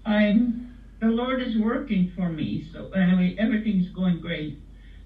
I'm 0.05 0.75
the 0.99 1.07
Lord 1.07 1.41
is 1.41 1.57
working 1.57 2.11
for 2.15 2.29
me. 2.29 2.67
So 2.71 2.89
anyway, 2.91 3.35
everything's 3.37 3.89
going 3.89 4.19
great. 4.19 4.57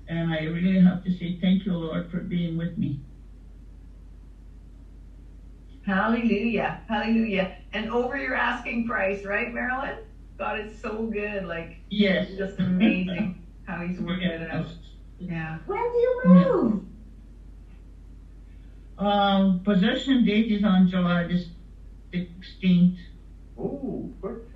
And 0.08 0.32
I 0.32 0.46
really 0.46 0.80
have 0.80 1.04
to 1.04 1.12
say 1.12 1.38
thank 1.40 1.66
you, 1.66 1.74
Lord, 1.74 2.10
for 2.10 2.20
being 2.22 2.58
with 2.58 2.76
me. 2.78 3.00
Hallelujah. 5.86 6.82
Hallelujah. 6.88 7.56
And 7.74 7.90
over 7.90 8.18
your 8.18 8.36
asking 8.36 8.88
price, 8.88 9.24
right, 9.26 9.54
Marilyn? 9.54 9.98
God 10.38 10.60
is 10.60 10.80
so 10.80 11.06
good. 11.06 11.46
Like, 11.46 11.78
yes. 11.90 12.30
Just 12.38 12.60
amazing 12.60 13.44
how 13.68 13.82
he's 13.82 14.00
working 14.00 14.30
it 14.30 14.50
out. 14.50 14.74
Yeah. 15.20 15.60
When 15.66 15.78
do 15.78 15.98
you 15.98 16.22
move? 16.26 16.84
Um, 18.98 19.60
possession 19.60 20.26
date 20.26 20.52
is 20.52 20.64
on 20.64 20.88
July 20.88 21.28
the 21.28 21.46
16th. 22.14 22.98
Oh, 23.60 24.10
perfect. 24.22 24.52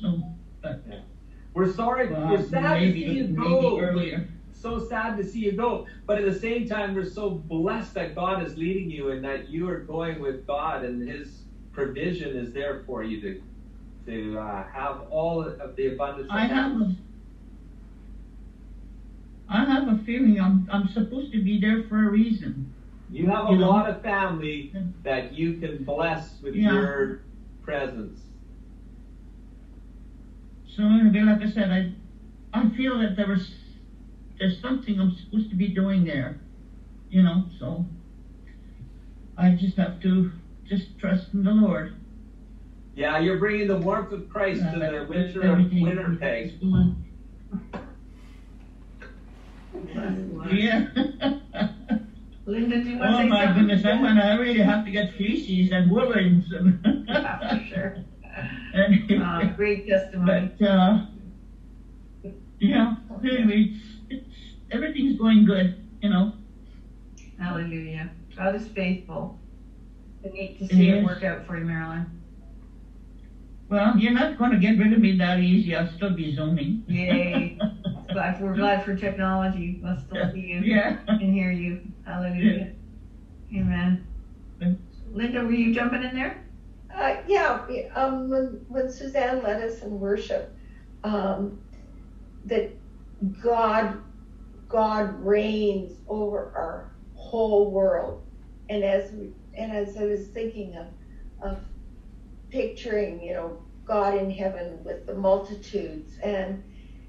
So, 0.00 0.22
but 0.60 0.82
we're 1.54 1.72
sorry. 1.72 2.08
Well, 2.08 2.28
we're 2.28 2.42
sad 2.42 2.80
maybe, 2.80 3.04
to 3.04 3.08
see 3.08 3.14
you 3.14 3.26
go. 3.28 3.80
Earlier. 3.80 4.28
So 4.52 4.84
sad 4.86 5.16
to 5.18 5.24
see 5.24 5.38
you 5.40 5.52
go. 5.52 5.86
But 6.06 6.18
at 6.18 6.24
the 6.24 6.38
same 6.38 6.68
time, 6.68 6.94
we're 6.94 7.08
so 7.08 7.30
blessed 7.30 7.94
that 7.94 8.14
God 8.14 8.42
is 8.42 8.56
leading 8.56 8.90
you 8.90 9.10
and 9.10 9.24
that 9.24 9.48
you 9.48 9.68
are 9.68 9.78
going 9.78 10.20
with 10.20 10.46
God 10.46 10.84
and 10.84 11.08
His 11.08 11.44
provision 11.72 12.36
is 12.36 12.52
there 12.52 12.82
for 12.86 13.04
you 13.04 13.20
to 13.20 13.42
to 14.06 14.38
uh, 14.38 14.64
have 14.68 15.02
all 15.10 15.42
of 15.42 15.74
the 15.76 15.92
abundance. 15.94 16.28
I 16.30 16.46
have 16.46 16.80
a, 16.80 16.96
I 20.06 20.12
have 20.12 20.20
a 20.20 20.24
feeling 20.24 20.40
I'm 20.40 20.68
I'm 20.70 20.88
supposed 20.88 21.32
to 21.32 21.42
be 21.42 21.60
there 21.60 21.82
for 21.88 22.06
a 22.06 22.10
reason. 22.10 22.72
You 23.10 23.26
have 23.28 23.48
a 23.48 23.52
you 23.52 23.58
lot 23.58 23.86
know? 23.86 23.96
of 23.96 24.02
family 24.02 24.72
that 25.02 25.32
you 25.32 25.58
can 25.58 25.84
bless 25.84 26.40
with 26.42 26.54
yeah. 26.54 26.72
your 26.72 27.20
presence. 27.62 28.20
So 30.66 30.82
like 30.82 31.42
I 31.42 31.50
said, 31.50 31.70
I 31.70 31.92
I 32.52 32.68
feel 32.76 32.98
that 32.98 33.16
there 33.16 33.28
was 33.28 33.54
there's 34.38 34.60
something 34.60 35.00
I'm 35.00 35.14
supposed 35.14 35.50
to 35.50 35.56
be 35.56 35.68
doing 35.68 36.04
there, 36.04 36.38
you 37.10 37.22
know. 37.22 37.44
So 37.58 37.84
I 39.36 39.50
just 39.50 39.76
have 39.76 40.00
to 40.02 40.32
just 40.68 40.98
trust 40.98 41.32
in 41.32 41.44
the 41.44 41.52
Lord. 41.52 41.94
Yeah, 42.94 43.18
you're 43.18 43.38
bringing 43.38 43.68
the 43.68 43.76
warmth 43.76 44.12
of 44.12 44.28
Christ 44.28 44.60
to 44.60 44.68
uh, 44.68 44.90
the 44.90 45.06
winter 45.06 45.42
of 45.42 45.70
Winnipeg. 45.70 46.54
Yeah. 50.50 50.88
Linda, 52.46 52.82
do 52.82 52.90
you 52.90 52.98
want 52.98 53.10
to 53.10 53.22
oh 53.24 53.26
my 53.26 53.44
something? 53.46 53.66
goodness, 53.66 53.84
I'm 53.84 54.02
gonna 54.02 54.20
I 54.20 54.34
really 54.34 54.60
have 54.60 54.84
to 54.84 54.90
get 54.90 55.12
feces 55.14 55.72
and 55.72 55.90
woolens. 55.90 56.44
yeah, 57.08 57.58
for 57.58 57.64
sure. 57.64 57.96
uh, 59.20 59.44
great 59.56 59.86
testimony. 59.88 60.52
But 60.58 60.64
uh, 60.64 61.06
yeah, 62.60 62.96
anyway, 63.24 63.72
it's, 64.08 64.28
everything's 64.70 65.18
going 65.18 65.44
good, 65.44 65.74
you 66.00 66.08
know. 66.08 66.32
Hallelujah. 67.38 68.10
God 68.36 68.54
is 68.54 68.66
faithful. 68.68 69.38
It's 70.22 70.34
neat 70.34 70.58
to 70.58 70.66
see 70.68 70.88
it, 70.88 70.98
it 70.98 71.04
work 71.04 71.22
out 71.22 71.46
for 71.46 71.56
you, 71.56 71.64
Marilyn. 71.64 72.06
Well, 73.68 73.96
you're 73.98 74.12
not 74.12 74.38
going 74.38 74.52
to 74.52 74.58
get 74.58 74.78
rid 74.78 74.92
of 74.92 75.00
me 75.00 75.16
that 75.18 75.40
easy. 75.40 75.74
I'll 75.74 75.90
still 75.96 76.14
be 76.14 76.34
zooming. 76.34 76.84
Yay. 76.86 77.58
glad, 78.12 78.40
we're 78.40 78.54
glad 78.54 78.84
for 78.84 78.94
technology. 78.94 79.80
We'll 79.82 79.98
still 79.98 80.32
see 80.32 80.40
you 80.40 80.60
yeah. 80.60 80.98
and 81.08 81.20
hear 81.20 81.50
you. 81.50 81.82
Hallelujah. 82.04 82.72
Yeah. 83.50 83.60
Amen. 83.60 84.06
Linda, 85.12 85.42
were 85.42 85.50
you 85.50 85.74
jumping 85.74 86.04
in 86.04 86.14
there? 86.14 86.44
Uh, 86.94 87.16
yeah, 87.26 87.66
um, 87.94 88.30
when, 88.30 88.64
when 88.68 88.90
Suzanne 88.90 89.42
led 89.42 89.62
us 89.62 89.82
in 89.82 89.98
worship, 89.98 90.54
um, 91.04 91.60
that 92.44 92.70
God, 93.42 93.98
God 94.68 95.14
reigns 95.24 95.98
over 96.08 96.52
our 96.54 96.92
whole 97.14 97.70
world. 97.70 98.22
And 98.68 98.82
as 98.84 99.12
we, 99.12 99.32
and 99.54 99.72
as 99.72 99.96
I 99.96 100.04
was 100.04 100.28
thinking 100.28 100.76
of, 100.76 100.86
of 101.42 101.58
picturing, 102.50 103.22
you 103.22 103.34
know, 103.34 103.62
God 103.84 104.16
in 104.16 104.30
heaven 104.30 104.82
with 104.84 105.06
the 105.06 105.14
multitudes, 105.14 106.18
and 106.22 106.62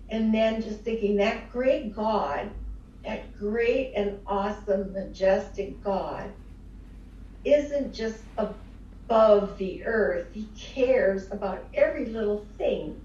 and 0.09 0.33
then 0.33 0.61
just 0.61 0.81
thinking 0.81 1.17
that 1.17 1.51
great 1.51 1.95
God 1.95 2.49
that 3.07 3.37
great 3.37 3.93
and 3.95 4.19
awesome, 4.27 4.91
majestic 4.91 5.81
God 5.81 6.29
isn't 7.45 7.93
just 7.93 8.21
above 8.37 9.57
the 9.57 9.85
earth, 9.85 10.27
He 10.33 10.49
cares 10.59 11.31
about 11.31 11.65
every 11.73 12.07
little 12.07 12.45
thing 12.57 12.99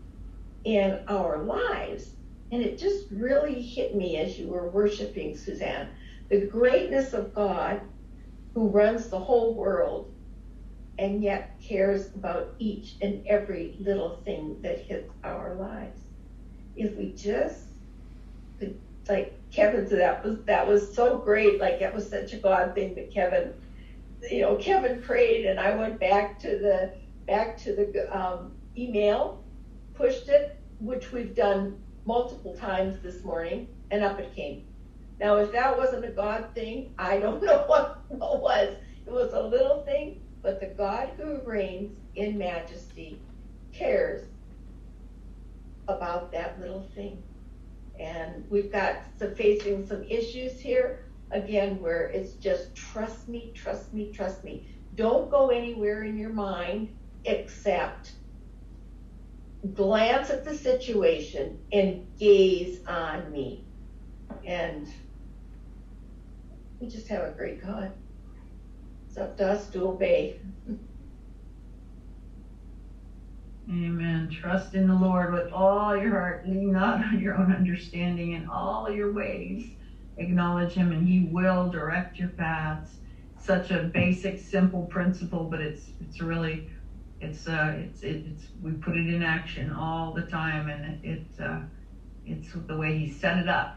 in 0.64 1.04
our 1.06 1.44
lives. 1.44 2.10
And 2.50 2.62
it 2.62 2.78
just 2.78 3.06
really 3.12 3.62
hit 3.62 3.94
me 3.94 4.18
as 4.18 4.38
you 4.38 4.48
were 4.48 4.68
worshiping, 4.70 5.36
Suzanne. 5.36 5.88
The 6.28 6.46
greatness 6.46 7.12
of 7.12 7.32
God 7.32 7.80
who 8.54 8.68
runs 8.68 9.08
the 9.08 9.20
whole 9.20 9.54
world 9.54 10.11
and 10.98 11.22
yet 11.22 11.58
cares 11.60 12.08
about 12.14 12.54
each 12.58 12.96
and 13.00 13.26
every 13.26 13.76
little 13.80 14.20
thing 14.24 14.60
that 14.62 14.78
hits 14.78 15.10
our 15.24 15.54
lives. 15.54 16.00
If 16.76 16.96
we 16.96 17.12
just 17.12 17.64
could, 18.58 18.78
like 19.08 19.34
Kevin 19.50 19.86
said, 19.88 20.00
that 20.00 20.24
was 20.24 20.38
that 20.44 20.66
was 20.66 20.94
so 20.94 21.18
great. 21.18 21.60
Like 21.60 21.78
that 21.80 21.94
was 21.94 22.08
such 22.08 22.32
a 22.32 22.36
God 22.36 22.74
thing 22.74 22.94
that 22.94 23.12
Kevin, 23.12 23.52
you 24.30 24.40
know, 24.40 24.56
Kevin 24.56 25.00
prayed, 25.02 25.44
and 25.46 25.58
I 25.60 25.74
went 25.74 25.98
back 25.98 26.38
to 26.40 26.48
the 26.48 26.92
back 27.26 27.56
to 27.58 27.74
the 27.74 28.08
um, 28.16 28.52
email, 28.76 29.42
pushed 29.94 30.28
it, 30.28 30.56
which 30.78 31.12
we've 31.12 31.34
done 31.34 31.78
multiple 32.04 32.54
times 32.54 33.00
this 33.02 33.22
morning, 33.24 33.68
and 33.90 34.02
up 34.02 34.18
it 34.18 34.34
came. 34.34 34.64
Now, 35.20 35.36
if 35.36 35.52
that 35.52 35.76
wasn't 35.76 36.04
a 36.04 36.10
God 36.10 36.48
thing, 36.54 36.94
I 36.98 37.18
don't 37.18 37.42
know 37.44 37.64
what, 37.66 38.02
what 38.08 38.40
was. 38.40 38.74
It 39.06 39.12
was 39.12 39.32
a 39.32 39.40
little 39.40 39.82
thing, 39.84 40.20
but 40.42 40.60
the 40.60 40.66
God 40.66 41.10
who 41.16 41.40
reigns 41.44 41.96
in 42.14 42.36
majesty 42.36 43.20
cares 43.72 44.26
about 45.88 46.32
that 46.32 46.60
little 46.60 46.88
thing. 46.94 47.22
And 47.98 48.44
we've 48.50 48.70
got 48.70 48.96
some 49.18 49.34
facing 49.34 49.86
some 49.86 50.02
issues 50.04 50.58
here 50.58 51.04
again 51.30 51.80
where 51.80 52.06
it's 52.08 52.32
just 52.34 52.74
trust 52.74 53.28
me, 53.28 53.52
trust 53.54 53.92
me, 53.94 54.12
trust 54.12 54.44
me. 54.44 54.66
Don't 54.96 55.30
go 55.30 55.48
anywhere 55.48 56.02
in 56.04 56.18
your 56.18 56.32
mind 56.32 56.94
except 57.24 58.12
glance 59.74 60.30
at 60.30 60.44
the 60.44 60.56
situation 60.56 61.58
and 61.72 62.06
gaze 62.18 62.84
on 62.86 63.30
me. 63.30 63.64
And 64.44 64.88
we 66.80 66.88
just 66.88 67.06
have 67.08 67.22
a 67.22 67.30
great 67.30 67.62
God. 67.62 67.92
It's 69.12 69.18
up 69.18 69.36
to 69.38 69.46
us 69.48 69.68
to 69.68 69.84
obey. 69.88 70.32
Amen. 73.70 74.28
Trust 74.28 74.74
in 74.74 74.86
the 74.86 74.94
Lord 74.94 75.30
with 75.30 75.52
all 75.52 75.96
your 75.96 76.10
heart. 76.12 76.40
Lean 76.44 76.72
not 76.72 77.00
on 77.00 77.18
your 77.20 77.34
own 77.34 77.52
understanding 77.52 78.32
in 78.32 78.46
all 78.46 78.90
your 78.90 79.10
ways. 79.10 79.64
Acknowledge 80.18 80.74
Him, 80.74 80.92
and 80.92 81.02
He 81.06 81.20
will 81.20 81.68
direct 81.68 82.18
your 82.18 82.28
paths. 82.28 82.98
Such 83.38 83.70
a 83.70 83.80
basic, 83.80 84.38
simple 84.38 84.84
principle, 84.84 85.46
but 85.46 85.60
it's 85.60 85.92
it's 86.00 86.20
really 86.20 86.62
it's 87.20 87.48
uh 87.48 87.72
it's 87.74 88.02
it's 88.02 88.48
we 88.60 88.74
put 88.74 88.96
it 88.96 89.08
in 89.08 89.22
action 89.22 89.70
all 89.70 90.12
the 90.12 90.22
time, 90.22 90.68
and 90.68 90.96
it's 91.02 91.40
uh 91.40 91.60
it's 92.26 92.54
the 92.68 92.76
way 92.76 92.92
He 92.94 93.06
set 93.06 93.36
it 93.36 93.48
up. 93.48 93.68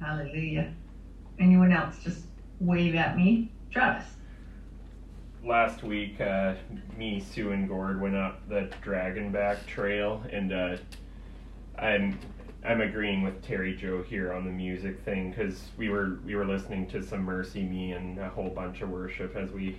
Hallelujah. 0.00 0.70
Anyone 1.38 1.72
else? 1.72 1.98
Just 1.98 2.26
wave 2.60 2.94
at 2.94 3.14
me. 3.14 3.42
Travis. 3.70 4.13
Last 5.44 5.82
week, 5.82 6.22
uh, 6.22 6.54
me, 6.96 7.20
Sue, 7.20 7.52
and 7.52 7.68
Gord 7.68 8.00
went 8.00 8.16
up 8.16 8.48
the 8.48 8.70
Dragonback 8.82 9.66
Trail, 9.66 10.22
and 10.32 10.50
uh, 10.50 10.76
I'm 11.78 12.18
I'm 12.64 12.80
agreeing 12.80 13.20
with 13.20 13.42
Terry 13.42 13.76
Joe 13.76 14.02
here 14.02 14.32
on 14.32 14.46
the 14.46 14.50
music 14.50 15.04
thing 15.04 15.30
because 15.30 15.68
we 15.76 15.90
were 15.90 16.18
we 16.24 16.34
were 16.34 16.46
listening 16.46 16.86
to 16.88 17.02
some 17.02 17.26
MercyMe 17.26 17.94
and 17.94 18.18
a 18.18 18.30
whole 18.30 18.48
bunch 18.48 18.80
of 18.80 18.88
worship 18.88 19.36
as 19.36 19.50
we 19.50 19.76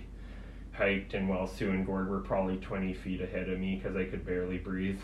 hiked, 0.70 1.14
and 1.14 1.28
while 1.28 1.48
Sue 1.48 1.70
and 1.70 1.84
Gord 1.84 2.08
were 2.08 2.20
probably 2.20 2.58
20 2.58 2.94
feet 2.94 3.20
ahead 3.20 3.48
of 3.48 3.58
me 3.58 3.74
because 3.74 3.96
I 3.96 4.04
could 4.04 4.24
barely 4.24 4.58
breathe, 4.58 5.00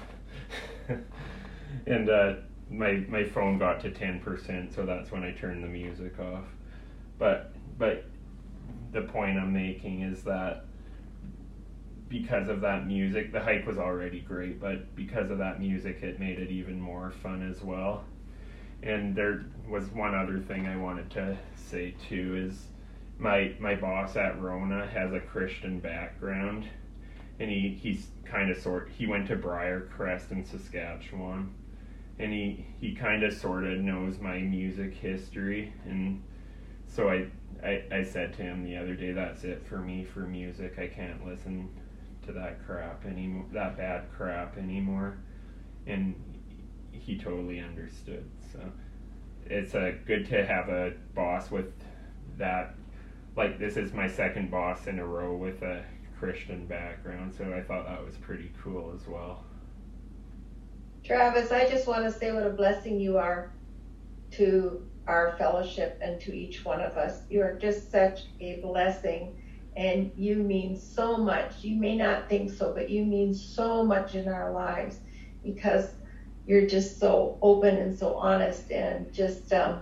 and 1.87 2.09
uh, 2.09 2.35
my 2.71 3.05
my 3.09 3.25
phone 3.25 3.59
got 3.59 3.81
to 3.81 3.91
10%, 3.91 4.73
so 4.73 4.87
that's 4.87 5.11
when 5.11 5.25
I 5.25 5.33
turned 5.33 5.65
the 5.65 5.69
music 5.69 6.21
off. 6.21 6.45
But 7.19 7.53
but 7.79 8.12
the 8.93 9.03
point 9.03 9.39
I'm 9.39 9.53
making 9.53 10.03
is 10.03 10.23
that 10.25 10.65
because 12.09 12.49
of 12.49 12.61
that 12.61 12.87
music, 12.87 13.33
the 13.33 13.41
hike 13.41 13.67
was 13.67 13.79
already 13.79 14.21
great, 14.21 14.61
but 14.61 14.95
because 14.95 15.31
of 15.31 15.39
that 15.39 15.59
music, 15.59 16.03
it 16.03 16.21
made 16.21 16.39
it 16.39 16.51
even 16.51 16.79
more 16.79 17.11
fun 17.11 17.49
as 17.49 17.63
well. 17.63 18.05
And 18.83 19.15
there 19.17 19.47
was 19.67 19.89
one 19.91 20.15
other 20.15 20.39
thing 20.39 20.67
I 20.67 20.77
wanted 20.77 21.11
to 21.13 21.39
say 21.57 21.95
too 22.09 22.49
is 22.49 22.67
my 23.19 23.55
my 23.61 23.75
boss 23.77 24.17
at 24.17 24.41
Rona 24.41 24.87
has 24.89 25.13
a 25.13 25.21
Christian 25.21 25.79
background, 25.79 26.67
and 27.39 27.49
he 27.49 27.79
he's 27.81 28.09
kind 28.25 28.51
of 28.51 28.59
sort 28.59 28.91
he 28.91 29.07
went 29.07 29.29
to 29.29 29.37
Briarcrest 29.37 30.33
in 30.33 30.45
Saskatchewan, 30.45 31.55
and 32.19 32.33
he 32.33 32.67
he 32.81 32.95
kind 32.95 33.23
of 33.23 33.33
sort 33.33 33.65
of 33.65 33.79
knows 33.79 34.19
my 34.19 34.39
music 34.39 34.95
history, 34.95 35.73
and 35.87 36.23
so 36.87 37.09
I, 37.09 37.27
I 37.65 37.83
I 37.91 38.03
said 38.03 38.33
to 38.35 38.43
him 38.43 38.65
the 38.65 38.77
other 38.77 38.95
day, 38.95 39.13
that's 39.13 39.45
it 39.45 39.65
for 39.67 39.79
me 39.79 40.05
for 40.05 40.21
music. 40.21 40.79
I 40.79 40.89
can't 40.89 41.25
listen 41.25 41.69
to 42.27 42.33
that 42.33 42.65
crap 42.67 43.05
anymore, 43.05 43.47
that 43.53 43.77
bad 43.77 44.05
crap 44.17 44.57
anymore, 44.57 45.19
and 45.87 46.15
he 46.93 47.19
totally 47.19 47.61
understood. 47.61 48.29
So 48.53 48.61
it's 49.47 49.75
a 49.75 49.97
good 50.07 50.27
to 50.29 50.45
have 50.45 50.69
a 50.69 50.93
boss 51.15 51.51
with 51.51 51.73
that. 52.39 52.75
Like 53.37 53.59
this 53.59 53.77
is 53.77 53.93
my 53.93 54.09
second 54.09 54.51
boss 54.51 54.87
in 54.87 54.99
a 54.99 55.07
row 55.07 55.35
with 55.35 55.63
a 55.63 55.85
Christian 56.19 56.67
background, 56.67 57.35
so 57.37 57.53
I 57.53 57.63
thought 57.63 57.87
that 57.87 58.05
was 58.05 58.17
pretty 58.17 58.53
cool 58.63 58.93
as 58.95 59.09
well. 59.09 59.45
Travis, 61.03 61.51
I 61.51 61.69
just 61.69 61.89
want 61.89 62.05
to 62.05 62.13
say 62.13 62.31
what 62.33 62.47
a 62.47 62.51
blessing 62.51 63.01
you 63.01 63.19
are 63.19 63.53
to 64.33 64.87
our 65.07 65.35
fellowship 65.39 65.99
and 66.03 66.21
to 66.21 66.33
each 66.33 66.65
one 66.65 66.81
of 66.81 66.97
us. 66.97 67.23
You 67.29 67.43
are 67.43 67.59
just 67.59 67.91
such 67.91 68.21
a 68.41 68.61
blessing 68.63 69.35
and 69.77 70.13
you 70.17 70.37
mean 70.37 70.77
so 70.77 71.17
much. 71.17 71.63
You 71.63 71.81
may 71.81 71.97
not 71.97 72.29
think 72.29 72.51
so, 72.51 72.73
but 72.75 72.91
you 72.91 73.05
mean 73.05 73.35
so 73.35 73.85
much 73.85 74.15
in 74.15 74.29
our 74.29 74.53
lives 74.53 75.01
because 75.43 75.95
you're 76.47 76.67
just 76.67 76.99
so 76.99 77.39
open 77.43 77.77
and 77.77 77.97
so 77.97 78.15
honest 78.17 78.71
and 78.71 79.13
just 79.13 79.53
um, 79.53 79.81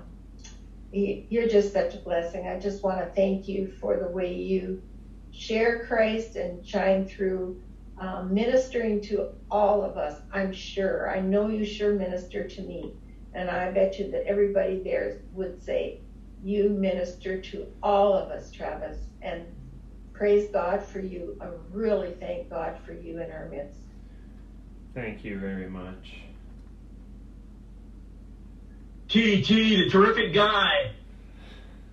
you're 0.93 1.49
just 1.49 1.73
such 1.73 1.95
a 1.95 1.99
blessing. 1.99 2.49
I 2.49 2.59
just 2.59 2.83
want 2.83 2.99
to 2.99 3.07
thank 3.15 3.49
you 3.49 3.73
for 3.81 3.99
the 3.99 4.09
way 4.09 4.35
you 4.35 4.83
share 5.31 5.87
Christ 5.87 6.37
and 6.37 6.65
shine 6.67 7.07
through 7.07 7.61
um, 7.99 8.33
ministering 8.33 9.01
to 9.03 9.29
all 9.51 9.83
of 9.83 9.97
us. 9.97 10.21
I'm 10.33 10.53
sure. 10.53 11.11
I 11.11 11.21
know 11.21 11.49
you 11.49 11.65
sure 11.65 11.95
minister 11.95 12.49
to 12.49 12.63
me. 12.63 13.00
And 13.35 13.49
I 13.51 13.71
bet 13.71 13.99
you 13.99 14.11
that 14.11 14.27
everybody 14.27 14.83
there 14.83 15.21
would 15.33 15.63
say, 15.63 16.01
You 16.43 16.69
minister 16.69 17.41
to 17.41 17.67
all 17.83 18.15
of 18.15 18.31
us, 18.31 18.51
Travis. 18.51 18.99
And 19.23 19.45
praise 20.13 20.51
God 20.51 20.85
for 20.85 21.01
you. 21.01 21.39
I 21.41 21.47
really 21.73 22.13
thank 22.13 22.51
God 22.51 22.79
for 22.85 22.93
you 22.93 23.21
in 23.21 23.31
our 23.31 23.49
midst. 23.49 23.79
Thank 24.95 25.25
you 25.25 25.39
very 25.39 25.69
much. 25.69 26.15
TT, 29.09 29.49
the 29.49 29.89
terrific 29.91 30.33
guy. 30.33 30.93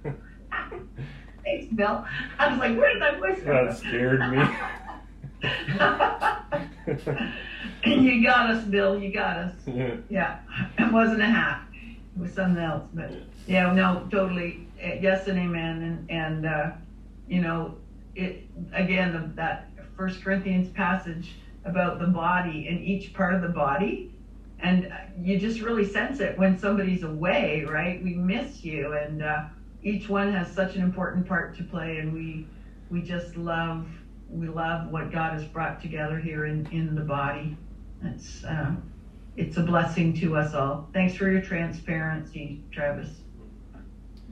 Thanks, 1.43 1.73
Bill. 1.73 2.05
I 2.37 2.49
was 2.49 2.59
like, 2.59 2.77
where 2.77 2.93
did 2.93 3.01
that 3.01 3.19
voice 3.19 3.41
come 3.43 3.65
That 3.65 3.77
scared 3.77 4.19
me. 4.31 4.37
you 7.85 8.23
got 8.23 8.49
us, 8.49 8.63
Bill. 8.65 8.97
You 8.99 9.11
got 9.13 9.37
us. 9.37 9.67
me. 9.67 9.99
Yeah, 10.09 10.39
it 10.77 10.91
wasn't 10.91 11.21
a 11.21 11.25
hat. 11.25 11.61
It 11.73 12.19
was 12.19 12.33
something 12.33 12.61
else. 12.61 12.83
But 12.93 13.11
yeah, 13.47 13.71
no, 13.71 14.07
totally. 14.11 14.67
Eh, 14.79 14.99
Yes 15.01 15.27
and 15.27 15.37
amen. 15.37 15.81
And 15.81 16.09
and 16.11 16.45
uh, 16.45 16.71
you 17.27 17.41
know, 17.41 17.75
it 18.15 18.47
again 18.73 19.13
the, 19.13 19.19
that 19.35 19.69
First 19.95 20.23
Corinthians 20.23 20.69
passage 20.69 21.35
about 21.65 21.99
the 21.99 22.07
body 22.07 22.67
and 22.67 22.79
each 22.79 23.13
part 23.13 23.33
of 23.33 23.41
the 23.41 23.49
body, 23.49 24.11
and 24.59 24.91
you 25.19 25.37
just 25.37 25.61
really 25.61 25.85
sense 25.85 26.19
it 26.19 26.37
when 26.37 26.57
somebody's 26.57 27.03
away, 27.03 27.65
right? 27.69 28.01
We 28.01 28.15
miss 28.15 28.63
you, 28.63 28.93
and 28.93 29.21
uh, 29.21 29.45
each 29.83 30.09
one 30.09 30.31
has 30.31 30.51
such 30.51 30.75
an 30.75 30.81
important 30.81 31.27
part 31.27 31.55
to 31.57 31.63
play, 31.63 31.97
and 31.97 32.13
we 32.13 32.47
we 32.89 33.01
just 33.01 33.35
love 33.35 33.85
we 34.29 34.47
love 34.47 34.85
what 34.85 35.09
God 35.09 35.31
has 35.31 35.45
brought 35.45 35.79
together 35.79 36.17
here 36.17 36.45
in 36.45 36.65
in 36.71 36.95
the 36.95 37.01
body. 37.01 37.53
It's 38.03 38.43
uh, 38.43 38.71
it's 39.35 39.57
a 39.57 39.61
blessing 39.61 40.13
to 40.13 40.35
us 40.35 40.53
all. 40.53 40.81
Thanks 40.93 41.13
for 41.13 41.27
your 41.29 41.39
transparency, 41.39 42.57
Travis. 42.71 43.21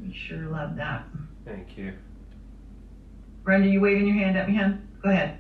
We 0.02 0.12
sure 0.14 0.48
love 0.48 0.76
that. 0.76 1.04
Thank 1.46 1.78
you. 1.78 1.94
Brenda, 3.44 3.68
you 3.68 3.80
waving 3.80 4.06
your 4.06 4.16
hand 4.16 4.36
at 4.36 4.46
me, 4.46 4.56
hon? 4.56 4.76
Go 5.02 5.10
ahead. 5.10 5.32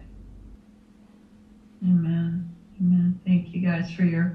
Amen. 1.83 2.43
Amen. 2.79 3.15
Thank 3.25 3.53
you 3.53 3.59
guys 3.59 3.89
for 3.89 4.03
your 4.03 4.31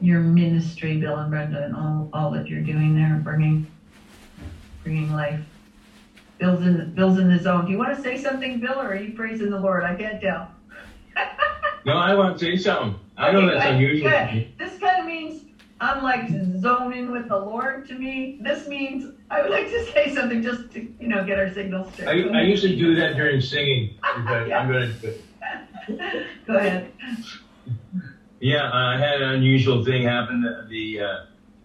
your 0.00 0.18
ministry, 0.20 0.96
Bill 0.96 1.16
and 1.18 1.30
Brenda, 1.30 1.60
and 1.60 1.74
all, 1.74 2.08
all 2.12 2.30
that 2.30 2.48
you're 2.48 2.60
doing 2.60 2.94
there, 2.94 3.16
bringing 3.16 3.62
bringing 4.82 5.10
life. 5.10 5.40
Bill's 6.42 6.66
in, 6.66 6.92
Bill's 6.92 7.18
in 7.20 7.28
the 7.28 7.38
zone. 7.38 7.66
Do 7.66 7.70
you 7.70 7.78
want 7.78 7.96
to 7.96 8.02
say 8.02 8.20
something, 8.20 8.58
Bill, 8.58 8.80
or 8.80 8.88
are 8.88 8.96
you 8.96 9.14
praising 9.14 9.48
the 9.48 9.60
Lord? 9.60 9.84
I 9.84 9.94
can't 9.94 10.20
tell. 10.20 10.50
No, 11.84 11.94
I 11.94 12.14
want 12.14 12.38
to 12.38 12.44
say 12.44 12.56
something. 12.56 12.94
I 13.16 13.32
know 13.32 13.44
that's 13.44 13.66
unusual. 13.66 14.08
good. 14.08 14.52
This 14.56 14.78
kind 14.78 15.00
of 15.00 15.04
means 15.04 15.42
I'm 15.80 16.00
like 16.00 16.28
zoning 16.60 17.10
with 17.10 17.28
the 17.28 17.36
Lord 17.36 17.88
to 17.88 17.94
me. 17.94 18.38
This 18.40 18.68
means 18.68 19.12
I 19.32 19.42
would 19.42 19.50
like 19.50 19.66
to 19.66 19.84
say 19.86 20.14
something 20.14 20.44
just 20.44 20.70
to, 20.74 20.80
you 21.00 21.08
know, 21.08 21.24
get 21.24 21.40
our 21.40 21.52
signals 21.52 21.92
straight. 21.92 22.30
I, 22.30 22.38
I 22.38 22.42
usually 22.42 22.76
do 22.76 22.94
that 22.94 23.16
during 23.16 23.40
singing. 23.40 23.98
But 24.00 24.52
I'm 24.52 24.70
gonna. 24.70 24.94
Go 26.46 26.56
ahead. 26.56 26.92
Yeah, 28.38 28.70
I 28.72 28.96
had 28.96 29.20
an 29.20 29.30
unusual 29.30 29.84
thing 29.84 30.04
happen. 30.04 30.68
The 30.70 31.00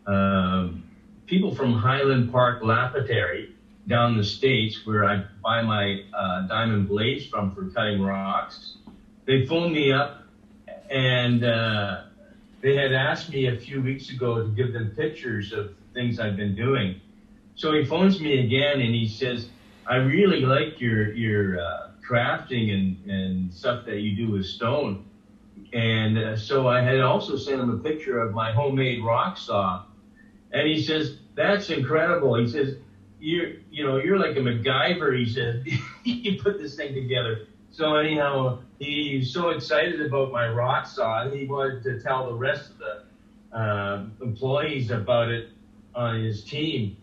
uh, 0.08 0.12
um, 0.12 0.84
people 1.28 1.54
from 1.54 1.74
Highland 1.74 2.32
Park 2.32 2.64
Lapidary 2.64 3.54
down 3.88 4.18
the 4.18 4.24
states, 4.24 4.86
where 4.86 5.06
I 5.06 5.24
buy 5.44 5.62
my 5.62 6.02
uh, 6.14 6.42
diamond 6.42 6.88
blades 6.88 7.26
from 7.26 7.52
for 7.52 7.66
cutting 7.68 8.02
rocks, 8.02 8.76
they 9.26 9.46
phoned 9.46 9.74
me 9.74 9.92
up 9.92 10.12
and 10.90 11.44
uh, 11.44 12.02
they 12.62 12.76
had 12.76 12.94
asked 12.94 13.30
me 13.30 13.48
a 13.48 13.56
few 13.56 13.82
weeks 13.82 14.10
ago 14.10 14.42
to 14.42 14.50
give 14.50 14.72
them 14.72 14.90
pictures 14.96 15.52
of 15.52 15.70
things 15.94 16.20
I've 16.20 16.36
been 16.36 16.56
doing. 16.56 16.96
So 17.56 17.74
he 17.74 17.84
phones 17.84 18.20
me 18.20 18.40
again 18.40 18.82
and 18.82 18.94
he 18.94 19.08
says, 19.08 19.48
"I 19.88 19.96
really 19.96 20.42
like 20.42 20.80
your 20.80 21.10
your 21.10 21.60
uh, 21.60 21.88
crafting 22.08 22.74
and 22.74 22.98
and 23.10 23.54
stuff 23.54 23.84
that 23.86 23.98
you 24.00 24.12
do 24.12 24.30
with 24.30 24.46
stone." 24.46 24.98
And 25.74 26.18
uh, 26.18 26.36
so 26.36 26.68
I 26.68 26.82
had 26.82 27.00
also 27.00 27.36
sent 27.36 27.60
him 27.60 27.70
a 27.70 27.76
picture 27.76 28.20
of 28.20 28.32
my 28.32 28.52
homemade 28.52 29.00
rock 29.00 29.38
saw, 29.38 29.80
and 30.52 30.68
he 30.68 30.78
says, 30.78 31.12
"That's 31.36 31.70
incredible." 31.70 32.36
He 32.36 32.46
says, 32.46 32.74
"You're, 33.20 33.52
you 33.72 33.86
know, 33.86 33.98
you're 33.98 34.18
like 34.18 34.36
a 34.36 34.40
MacGyver." 34.40 35.18
He 35.18 35.26
said, 35.26 35.64
"You 36.04 36.42
put 36.42 36.58
this 36.58 36.76
thing 36.76 36.94
together." 36.94 37.42
So 37.72 37.96
anyhow, 37.96 38.60
he's 38.80 39.32
so 39.32 39.50
excited 39.50 40.02
about 40.02 40.32
my 40.32 40.48
rock 40.48 40.86
saw, 40.88 41.30
he 41.30 41.46
wanted 41.46 41.84
to 41.84 42.00
tell 42.00 42.26
the 42.26 42.34
rest 42.34 42.72
of 42.72 42.78
the 42.80 43.58
uh, 43.58 44.04
employees 44.22 44.90
about 44.90 45.30
it 45.30 45.50
on 45.94 46.16
his 46.16 46.44
team. 46.44 46.96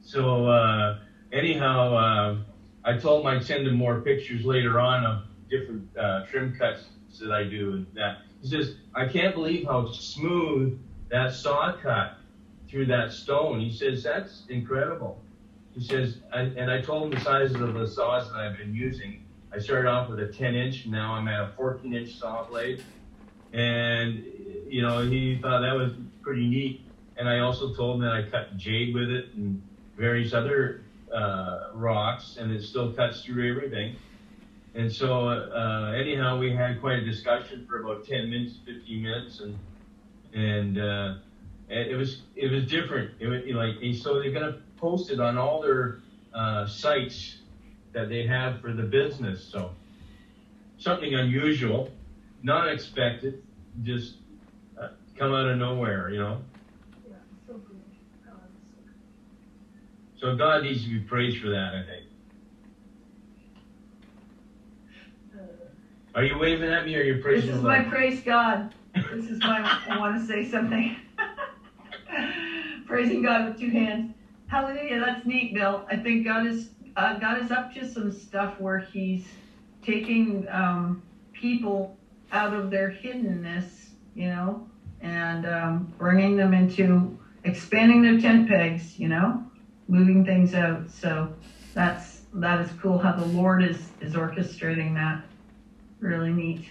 So 0.00 0.46
uh, 0.46 0.96
anyhow, 1.32 1.94
uh, 1.94 2.36
I 2.84 2.96
told 2.96 3.20
him 3.20 3.26
I'd 3.26 3.44
send 3.44 3.66
him 3.66 3.74
more 3.74 4.00
pictures 4.00 4.44
later 4.44 4.78
on 4.78 5.04
of 5.04 5.18
different 5.50 5.86
uh, 5.96 6.24
trim 6.24 6.54
cuts 6.56 6.84
that 7.20 7.30
I 7.30 7.44
do. 7.44 7.72
And 7.72 7.86
that 7.94 8.18
he 8.40 8.48
says, 8.48 8.72
I 8.94 9.06
can't 9.06 9.34
believe 9.34 9.66
how 9.66 9.86
smooth 9.92 10.78
that 11.10 11.32
saw 11.32 11.76
cut 11.76 12.14
through 12.68 12.86
that 12.86 13.12
stone. 13.12 13.60
He 13.60 13.70
says 13.70 14.02
that's 14.02 14.44
incredible. 14.48 15.20
He 15.74 15.82
says, 15.82 16.18
and, 16.32 16.56
and 16.56 16.70
I 16.70 16.80
told 16.80 17.04
him 17.04 17.10
the 17.10 17.20
sizes 17.20 17.60
of 17.60 17.74
the 17.74 17.86
saws 17.86 18.30
that 18.30 18.38
I've 18.38 18.58
been 18.58 18.74
using. 18.74 19.24
I 19.54 19.58
started 19.58 19.88
off 19.88 20.08
with 20.08 20.20
a 20.20 20.28
10 20.28 20.54
inch, 20.54 20.86
now 20.86 21.14
I'm 21.14 21.28
at 21.28 21.40
a 21.40 21.52
14 21.56 21.92
inch 21.94 22.14
saw 22.14 22.44
blade. 22.44 22.82
And, 23.52 24.24
you 24.66 24.82
know, 24.82 25.02
he 25.02 25.38
thought 25.40 25.60
that 25.60 25.74
was 25.74 25.92
pretty 26.22 26.48
neat. 26.48 26.82
And 27.16 27.28
I 27.28 27.40
also 27.40 27.74
told 27.74 27.96
him 27.96 28.02
that 28.02 28.12
I 28.12 28.22
cut 28.30 28.56
jade 28.56 28.94
with 28.94 29.10
it 29.10 29.32
and 29.34 29.62
various 29.96 30.32
other 30.32 30.82
uh, 31.12 31.70
rocks, 31.74 32.36
and 32.38 32.50
it 32.50 32.62
still 32.62 32.92
cuts 32.92 33.22
through 33.22 33.50
everything. 33.50 33.96
And 34.74 34.90
so, 34.90 35.28
uh, 35.28 35.92
anyhow, 35.94 36.38
we 36.38 36.54
had 36.54 36.80
quite 36.80 36.98
a 36.98 37.04
discussion 37.04 37.66
for 37.68 37.82
about 37.82 38.06
10 38.06 38.30
minutes, 38.30 38.54
15 38.64 39.02
minutes, 39.02 39.40
and 39.40 39.58
and 40.34 40.78
uh, 40.78 41.14
it 41.68 41.96
was 41.96 42.22
it 42.36 42.50
was 42.50 42.66
different. 42.66 43.10
It 43.20 43.26
was 43.26 43.42
like 43.46 43.94
so 43.94 44.20
they're 44.20 44.32
gonna 44.32 44.58
post 44.82 45.10
it 45.12 45.20
on 45.20 45.38
all 45.38 45.62
their 45.62 45.98
uh, 46.34 46.66
sites 46.66 47.36
that 47.92 48.08
they 48.08 48.26
have 48.26 48.60
for 48.60 48.72
the 48.72 48.82
business. 48.82 49.40
So 49.40 49.70
something 50.76 51.14
unusual, 51.14 51.88
not 52.42 52.68
expected, 52.68 53.40
just 53.84 54.14
uh, 54.76 54.88
come 55.16 55.32
out 55.32 55.46
of 55.46 55.56
nowhere, 55.56 56.10
you 56.10 56.18
know. 56.18 56.42
Yeah, 57.08 57.14
so 57.46 57.54
good. 57.58 57.80
God, 58.26 58.40
So 60.18 60.36
God 60.36 60.62
needs 60.62 60.82
to 60.82 60.88
be 60.88 60.98
praised 60.98 61.38
for 61.40 61.50
that, 61.50 61.74
I 61.74 61.84
think. 61.84 62.06
Are 66.14 66.24
you 66.24 66.36
waving 66.36 66.70
at 66.70 66.84
me 66.84 66.96
or 66.96 67.00
are 67.00 67.04
you 67.04 67.14
This 67.14 67.22
praising 67.22 67.54
is 67.54 67.62
my 67.62 67.82
praise 67.84 68.20
God. 68.20 68.74
This 69.10 69.30
is 69.30 69.38
my, 69.40 69.78
I 69.88 69.96
want 69.96 70.20
to 70.20 70.26
say 70.26 70.44
something. 70.44 70.94
Praising 72.86 73.22
God 73.22 73.48
with 73.48 73.58
two 73.58 73.70
hands. 73.70 74.12
Hallelujah, 74.52 75.00
that's 75.00 75.24
neat, 75.24 75.54
Bill. 75.54 75.86
I 75.90 75.96
think 75.96 76.26
God 76.26 76.44
is, 76.44 76.72
uh, 76.94 77.18
God 77.18 77.42
is 77.42 77.50
up 77.50 77.72
to 77.72 77.88
some 77.88 78.12
stuff 78.12 78.60
where 78.60 78.80
he's 78.80 79.26
taking, 79.80 80.46
um, 80.50 81.00
people 81.32 81.96
out 82.32 82.52
of 82.52 82.68
their 82.68 82.90
hiddenness, 82.90 83.92
you 84.14 84.26
know, 84.26 84.68
and, 85.00 85.46
um, 85.46 85.90
bringing 85.96 86.36
them 86.36 86.52
into 86.52 87.18
expanding 87.44 88.02
their 88.02 88.20
tent 88.20 88.46
pegs, 88.46 88.98
you 88.98 89.08
know, 89.08 89.42
moving 89.88 90.22
things 90.22 90.54
out. 90.54 90.90
So 90.90 91.32
that's, 91.72 92.26
that 92.34 92.60
is 92.60 92.70
cool 92.72 92.98
how 92.98 93.12
the 93.12 93.24
Lord 93.24 93.62
is, 93.62 93.88
is 94.02 94.12
orchestrating 94.12 94.92
that. 94.92 95.24
Really 95.98 96.30
neat. 96.30 96.66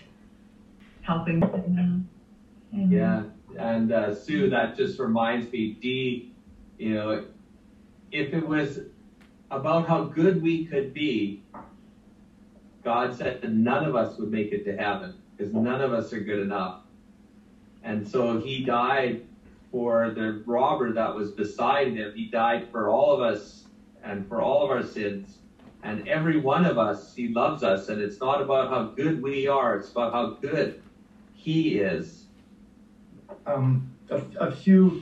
Helping. 1.02 2.06
Yeah, 2.72 3.24
and 3.58 3.92
uh, 3.92 4.14
Sue, 4.14 4.52
that 4.52 4.78
just 4.78 5.00
reminds 5.00 5.52
me, 5.52 5.80
D, 5.82 6.32
you 6.78 6.94
know, 6.94 7.26
if 8.12 8.34
it 8.34 8.46
was 8.46 8.80
about 9.52 9.86
how 9.86 10.02
good 10.02 10.42
we 10.42 10.60
could 10.60 10.94
be, 10.94 11.36
God 12.84 13.14
said 13.14 13.36
that 13.42 13.52
none 13.52 13.84
of 13.84 13.96
us 13.96 14.18
would 14.18 14.30
make 14.30 14.52
it 14.52 14.64
to 14.66 14.74
heaven 14.74 15.14
because 15.36 15.52
none 15.54 15.82
of 15.82 15.92
us 15.92 16.14
are 16.14 16.20
good 16.20 16.40
enough. 16.40 16.76
And 17.84 18.06
so 18.06 18.36
he 18.36 18.60
died 18.60 19.18
for 19.72 20.10
the 20.10 20.38
robber 20.46 20.92
that 20.92 21.14
was 21.14 21.30
beside 21.32 21.90
him. 21.92 22.12
He 22.14 22.26
died 22.26 22.64
for 22.72 22.88
all 22.88 23.12
of 23.12 23.20
us 23.20 23.66
and 24.04 24.26
for 24.28 24.42
all 24.42 24.62
of 24.64 24.70
our 24.70 24.82
sins. 24.82 25.40
And 25.84 26.02
every 26.06 26.36
one 26.36 26.66
of 26.66 26.78
us, 26.78 27.14
he 27.16 27.28
loves 27.28 27.64
us. 27.64 27.88
And 27.90 28.00
it's 28.02 28.20
not 28.20 28.40
about 28.40 28.68
how 28.70 28.84
good 28.96 29.22
we 29.22 29.48
are, 29.48 29.74
it's 29.74 29.90
about 29.90 30.12
how 30.12 30.28
good 30.42 30.74
he 31.34 31.78
is. 31.78 32.26
um, 33.48 33.82
a, 34.10 34.20
a 34.40 34.48
few 34.50 34.96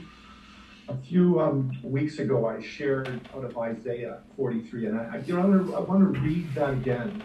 a 0.90 0.98
few 0.98 1.40
um, 1.40 1.78
weeks 1.84 2.18
ago, 2.20 2.48
I 2.48 2.62
shared 2.62 3.22
out 3.36 3.46
of 3.46 3.58
Isaiah 3.58 4.20
43, 4.36 4.88
and 4.88 5.00
I, 5.00 5.22
you 5.26 5.36
know, 5.36 5.42
I 5.42 5.46
want 5.46 5.68
to 5.68 5.76
I 5.76 5.80
want 5.80 6.14
to 6.14 6.20
read 6.20 6.54
that 6.56 6.72
again 6.72 7.24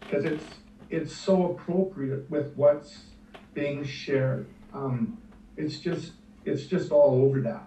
because 0.00 0.24
it's 0.24 0.44
it's 0.90 1.16
so 1.16 1.52
appropriate 1.52 2.30
with 2.30 2.54
what's 2.56 3.04
being 3.54 3.84
shared. 3.84 4.46
Um, 4.74 5.18
it's 5.56 5.78
just 5.78 6.12
it's 6.44 6.66
just 6.66 6.92
all 6.92 7.22
over 7.22 7.40
that. 7.40 7.66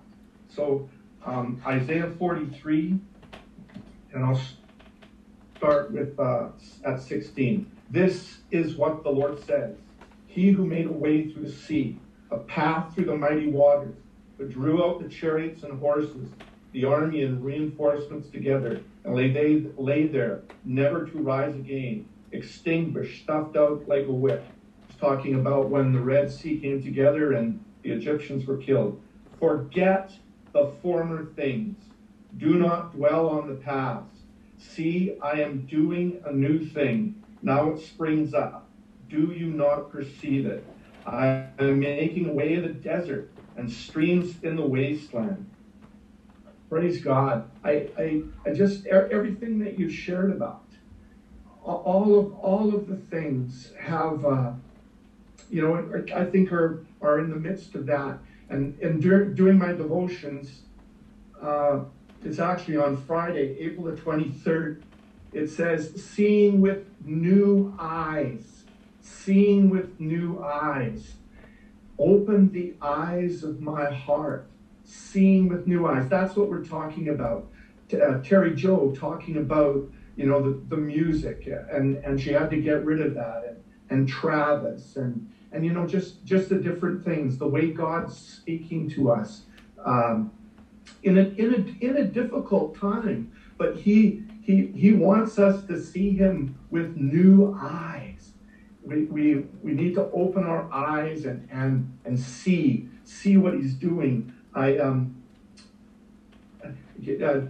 So 0.50 0.90
um, 1.26 1.62
Isaiah 1.66 2.12
43, 2.12 3.00
and 4.14 4.26
I'll 4.26 4.40
start 5.58 5.92
with 5.92 6.20
uh, 6.20 6.50
at 6.86 7.02
16. 7.02 7.72
This 7.90 8.38
is 8.52 8.76
what 8.76 9.04
the 9.04 9.10
Lord 9.10 9.44
says: 9.44 9.78
He 10.28 10.52
who 10.52 10.66
made 10.66 10.86
a 10.86 10.92
way 10.92 11.32
through 11.32 11.46
the 11.46 11.52
sea 11.52 11.98
a 12.34 12.38
path 12.40 12.96
through 12.96 13.06
the 13.06 13.16
mighty 13.16 13.48
waters, 13.48 13.96
but 14.44 14.52
drew 14.52 14.84
out 14.84 15.02
the 15.02 15.08
chariots 15.08 15.64
and 15.64 15.80
horses, 15.80 16.28
the 16.74 16.84
army 16.84 17.24
and 17.24 17.44
reinforcements 17.44 18.30
together, 18.30 18.82
and 19.06 19.16
lay, 19.16 19.32
they, 19.32 19.66
lay 19.78 20.06
there, 20.08 20.42
never 20.66 21.06
to 21.06 21.18
rise 21.20 21.56
again, 21.56 22.06
extinguished, 22.34 23.24
stuffed 23.24 23.56
out 23.56 23.88
like 23.88 24.06
a 24.06 24.12
wick. 24.12 24.42
He's 24.88 24.98
talking 24.98 25.36
about 25.36 25.70
when 25.70 25.94
the 25.94 26.00
Red 26.02 26.30
Sea 26.30 26.60
came 26.60 26.84
together 26.84 27.34
and 27.34 27.64
the 27.84 27.92
Egyptians 27.92 28.46
were 28.46 28.58
killed. 28.58 29.02
Forget 29.40 30.12
the 30.52 30.74
former 30.82 31.26
things. 31.38 31.78
Do 32.38 32.56
not 32.56 32.94
dwell 32.94 33.30
on 33.30 33.48
the 33.48 33.56
past. 33.56 34.10
See, 34.58 35.16
I 35.22 35.40
am 35.42 35.66
doing 35.68 36.22
a 36.26 36.34
new 36.34 36.66
thing. 36.66 37.24
Now 37.42 37.70
it 37.70 37.80
springs 37.80 38.34
up. 38.34 38.68
Do 39.10 39.32
you 39.32 39.48
not 39.48 39.90
perceive 39.90 40.48
it? 40.48 40.66
I 41.06 41.46
am 41.60 41.80
making 41.80 42.30
a 42.30 42.34
way 42.34 42.54
in 42.54 42.64
the 42.64 42.70
desert 42.70 43.33
and 43.58 43.72
streams 43.72 44.42
in 44.44 44.56
the 44.56 44.66
wasteland. 44.66 45.50
Praise 46.70 47.02
God. 47.02 47.50
I, 47.64 47.90
I, 47.98 48.24
I 48.46 48.54
just, 48.54 48.86
everything 48.88 49.60
that 49.60 49.78
you 49.78 49.90
shared 49.90 50.32
about, 50.32 50.64
all 51.64 52.20
of, 52.20 52.34
all 52.40 52.74
of 52.74 52.88
the 52.88 52.96
things 52.96 53.72
have, 53.80 54.26
uh, 54.26 54.52
you 55.50 55.62
know, 55.62 56.04
I 56.16 56.26
think 56.26 56.52
are, 56.52 56.86
are 57.02 57.20
in 57.20 57.30
the 57.30 57.36
midst 57.36 57.76
of 57.76 57.86
that. 57.86 58.18
And, 58.50 58.78
and 58.80 59.02
dur- 59.02 59.26
doing 59.26 59.58
my 59.58 59.72
devotions, 59.72 60.62
uh, 61.42 61.82
it's 62.24 62.40
actually 62.40 62.78
on 62.78 62.98
Friday, 62.98 63.58
April 63.60 63.86
the 63.86 64.02
23rd. 64.02 64.82
It 65.32 65.50
says, 65.50 66.04
seeing 66.04 66.60
with 66.60 66.86
new 67.06 67.76
eyes 67.80 68.54
seeing 69.04 69.70
with 69.70 70.00
new 70.00 70.42
eyes. 70.44 71.14
Open 72.00 72.52
the 72.52 72.74
eyes 72.82 73.44
of 73.44 73.62
my 73.62 73.90
heart, 73.90 74.46
seeing 74.84 75.48
with 75.48 75.68
new 75.68 75.86
eyes. 75.86 76.08
That's 76.10 76.36
what 76.36 76.50
we're 76.50 76.60
talking 76.60 77.08
about. 77.10 77.42
uh, 77.94 78.16
Terry 78.24 78.54
Joe 78.54 78.92
talking 78.92 79.38
about 79.38 79.82
you 80.16 80.26
know 80.26 80.40
the, 80.40 80.56
the 80.70 80.78
music 80.78 81.48
and 81.72 81.98
and 82.04 82.20
she 82.20 82.32
had 82.32 82.50
to 82.52 82.58
get 82.58 82.84
rid 82.84 83.00
of 83.00 83.14
that 83.16 83.44
and, 83.46 83.58
and 83.90 84.08
Travis 84.08 84.96
and 84.98 85.22
and 85.52 85.66
you 85.66 85.72
know 85.74 85.86
just 85.86 86.24
just 86.26 86.50
the 86.50 86.56
different 86.58 87.04
things 87.04 87.38
the 87.38 87.48
way 87.48 87.68
God's 87.68 88.14
speaking 88.16 88.88
to 88.90 89.10
us 89.10 89.44
um, 89.86 90.28
in 91.04 91.18
a 91.18 91.22
in 91.38 91.52
a 91.52 91.86
in 91.86 91.96
a 91.98 92.04
difficult 92.04 92.74
time 92.74 93.26
but 93.58 93.74
he 93.74 94.16
he 94.42 94.68
he 94.74 94.92
wants 94.92 95.38
us 95.38 95.62
to 95.64 95.78
see 95.78 96.12
him 96.14 96.48
with 96.70 96.96
new 96.96 97.50
eyes 97.54 98.13
we, 98.86 99.06
we 99.06 99.36
we 99.62 99.72
need 99.72 99.96
to 99.96 100.10
open 100.12 100.44
our 100.44 100.72
eyes 100.72 101.26
and 101.26 101.48
and 101.52 101.98
and 102.06 102.20
see 102.20 102.90
see 103.04 103.38
what 103.38 103.54
he's 103.54 103.74
doing 103.74 104.34
I 104.54 104.78
um 104.78 105.16
uh, 107.24 107.42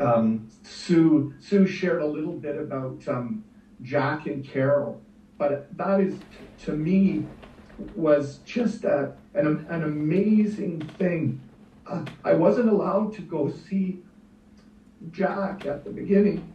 um, 0.00 0.48
Sue 0.62 1.34
Sue 1.40 1.66
shared 1.66 2.02
a 2.02 2.06
little 2.06 2.32
bit 2.32 2.56
about 2.56 3.06
um, 3.08 3.44
Jack 3.82 4.26
and 4.26 4.44
Carol, 4.44 5.00
but 5.38 5.76
that 5.76 6.00
is 6.00 6.18
to 6.64 6.72
me 6.72 7.26
was 7.94 8.38
just 8.44 8.84
a, 8.84 9.12
an, 9.34 9.66
an 9.68 9.82
amazing 9.82 10.80
thing. 10.98 11.40
Uh, 11.86 12.04
I 12.24 12.34
wasn't 12.34 12.68
allowed 12.68 13.14
to 13.14 13.22
go 13.22 13.50
see 13.50 14.02
Jack 15.10 15.66
at 15.66 15.84
the 15.84 15.90
beginning, 15.90 16.52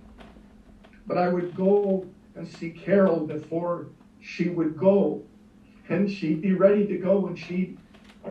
but 1.08 1.17
I 1.17 1.29
would 1.29 1.55
go 1.55 2.05
see 2.43 2.69
Carol 2.71 3.21
before 3.21 3.88
she 4.19 4.50
would 4.50 4.76
go, 4.76 5.21
and 5.89 6.10
she'd 6.10 6.41
be 6.41 6.54
ready 6.54 6.86
to 6.86 6.98
go, 6.98 7.28
and 7.28 7.38
she 7.38 7.71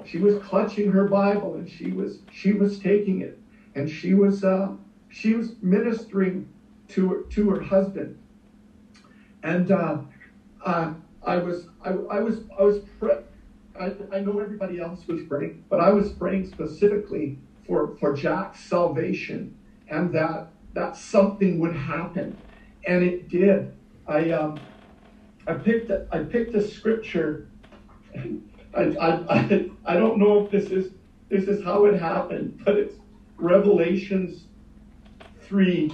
she 0.04 0.18
was 0.18 0.34
clutching 0.36 0.90
her 0.90 1.04
Bible 1.04 1.54
and 1.54 1.68
she 1.68 1.92
was 1.92 2.20
she 2.30 2.52
was 2.52 2.78
taking 2.78 3.20
it, 3.20 3.34
and 3.74 3.88
she 3.88 4.14
was 4.14 4.44
uh, 4.44 4.70
she 5.08 5.34
was 5.34 5.54
ministering 5.62 6.44
to 6.88 7.10
her, 7.10 7.20
to 7.30 7.50
her 7.50 7.60
husband, 7.60 8.12
and 9.42 9.70
uh, 9.70 9.96
uh, 10.64 10.90
I 11.22 11.38
was 11.38 11.66
I, 11.84 11.90
I 12.10 12.20
was 12.20 12.42
I 12.58 12.62
was 12.62 12.78
pre- 12.98 13.14
I, 13.78 13.92
I 14.10 14.20
know 14.20 14.38
everybody 14.38 14.78
else 14.78 15.06
was 15.08 15.22
praying, 15.22 15.52
but 15.68 15.80
I 15.80 15.90
was 15.90 16.10
praying 16.10 16.44
specifically 16.44 17.34
for 17.66 17.90
for 17.98 18.12
Jack's 18.12 18.60
salvation 18.60 19.50
and 19.88 20.12
that 20.12 20.44
that 20.74 20.96
something 20.96 21.58
would 21.58 21.72
happen, 21.72 22.36
and 22.86 23.02
it 23.02 23.28
did. 23.28 23.68
I 24.06 24.30
um, 24.30 24.60
I 25.46 25.54
picked 25.54 25.90
a, 25.90 26.06
I 26.12 26.20
picked 26.20 26.54
a 26.54 26.66
scripture. 26.66 27.48
I, 28.76 28.82
I, 29.00 29.10
I, 29.30 29.70
I 29.86 29.94
don't 29.94 30.18
know 30.18 30.44
if 30.44 30.50
this 30.50 30.66
is 30.66 30.92
this 31.28 31.48
is 31.48 31.64
how 31.64 31.86
it 31.86 32.00
happened, 32.00 32.60
but 32.64 32.76
it's 32.76 32.96
Revelations 33.36 34.46
3 35.42 35.92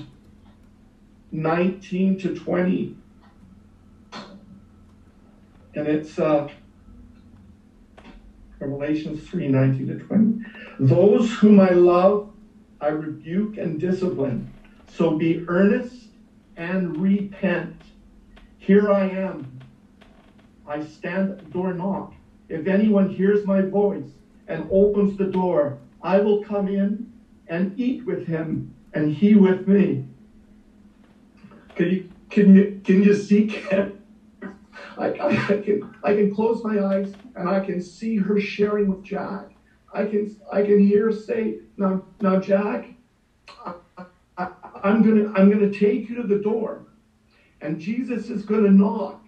19 1.33 2.19
to 2.19 2.35
20. 2.35 2.97
And 5.75 5.87
it's 5.87 6.19
uh, 6.19 6.49
Revelations 8.59 9.23
3 9.29 9.49
19 9.49 9.87
to 9.89 9.99
20. 9.99 10.45
Those 10.81 11.33
whom 11.35 11.61
I 11.61 11.71
love, 11.71 12.29
I 12.81 12.89
rebuke 12.89 13.57
and 13.57 13.79
discipline. 13.79 14.53
So 14.89 15.17
be 15.17 15.45
earnest 15.47 16.09
and 16.57 17.01
repent. 17.01 17.80
Here 18.71 18.89
I 18.89 19.09
am. 19.09 19.61
I 20.65 20.79
stand 20.79 21.29
at 21.33 21.41
the 21.41 21.47
door 21.47 21.75
knock. 21.75 22.15
If 22.49 22.69
anyone 22.69 23.09
hears 23.09 23.45
my 23.45 23.63
voice 23.63 24.13
and 24.47 24.69
opens 24.71 25.17
the 25.17 25.27
door, 25.27 25.79
I 26.05 26.21
will 26.21 26.41
come 26.45 26.69
in 26.69 27.11
and 27.49 27.73
eat 27.77 28.07
with 28.07 28.27
him 28.27 28.73
and 28.95 29.11
he 29.11 29.35
with 29.35 29.67
me. 29.67 30.05
Can 31.75 31.89
you 31.91 32.05
can 32.31 32.55
you 32.55 32.81
can 32.85 33.03
you 33.03 33.13
see 33.13 33.43
Ken? 33.47 33.91
I, 34.97 35.07
I, 35.21 35.57
can 35.57 35.83
I 36.05 36.15
can 36.15 36.31
close 36.31 36.63
my 36.63 36.81
eyes 36.81 37.13
and 37.35 37.49
I 37.49 37.59
can 37.59 37.81
see 37.81 38.19
her 38.19 38.39
sharing 38.39 38.87
with 38.87 39.03
Jack. 39.03 39.49
I 39.93 40.05
can 40.05 40.31
I 40.53 40.63
can 40.63 40.79
hear 40.79 41.07
her 41.07 41.11
say, 41.11 41.57
now 41.77 42.03
now 42.21 42.37
Jack, 42.37 42.93
I, 43.67 43.73
I, 44.39 44.47
I'm 44.85 45.03
gonna 45.03 45.29
I'm 45.35 45.49
gonna 45.51 45.69
take 45.69 46.09
you 46.09 46.15
to 46.15 46.23
the 46.23 46.39
door, 46.39 46.85
and 47.61 47.79
Jesus 47.79 48.29
is 48.29 48.43
gonna 48.43 48.71
knock, 48.71 49.19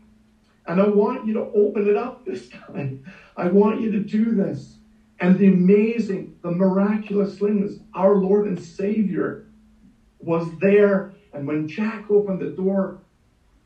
and 0.66 0.80
I 0.80 0.84
want 0.84 1.24
you 1.24 1.32
to 1.34 1.44
open 1.54 1.86
it 1.86 1.96
up 1.96 2.14
this 2.24 2.48
time. 2.48 2.94
I 3.36 3.46
want 3.46 3.78
you 3.78 3.88
to 3.90 3.98
do 3.98 4.32
this. 4.32 4.78
And 5.20 5.36
the 5.36 5.46
amazing, 5.46 6.28
the 6.42 6.50
miraculous 6.50 7.36
thing 7.36 7.62
is 7.62 7.78
our 7.94 8.14
Lord 8.16 8.44
and 8.44 8.58
Savior 8.58 9.36
was 10.20 10.50
there. 10.60 11.04
And 11.32 11.46
when 11.46 11.66
Jack 11.66 12.10
opened 12.10 12.40
the 12.40 12.48
door, 12.48 12.94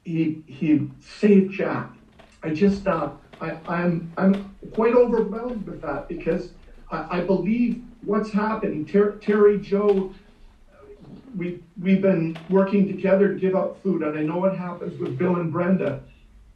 he 0.05 0.33
he 0.47 0.81
saved 1.01 1.51
Jack. 1.51 1.89
I 2.43 2.51
just 2.51 2.87
uh, 2.87 3.09
I, 3.41 3.53
I'm 3.67 4.03
I'm 4.17 4.35
quite 4.73 4.95
overwhelmed 4.95 5.67
with 5.67 5.81
that 5.81 6.07
because 6.09 6.51
I, 6.91 7.03
I 7.11 7.21
believe 7.21 7.77
what's 8.05 8.31
happening. 8.31 8.85
Ter- 8.85 9.13
Terry 9.21 9.57
Joe, 9.57 10.07
we 11.35 11.61
we've 11.81 12.03
been 12.03 12.37
working 12.49 12.87
together 12.87 13.29
to 13.29 13.35
give 13.35 13.55
out 13.55 13.79
food, 13.83 14.03
and 14.03 14.17
I 14.17 14.23
know 14.23 14.39
what 14.39 14.57
happens 14.57 14.99
with 14.99 15.19
Bill 15.19 15.37
and 15.37 15.51
Brenda, 15.51 16.01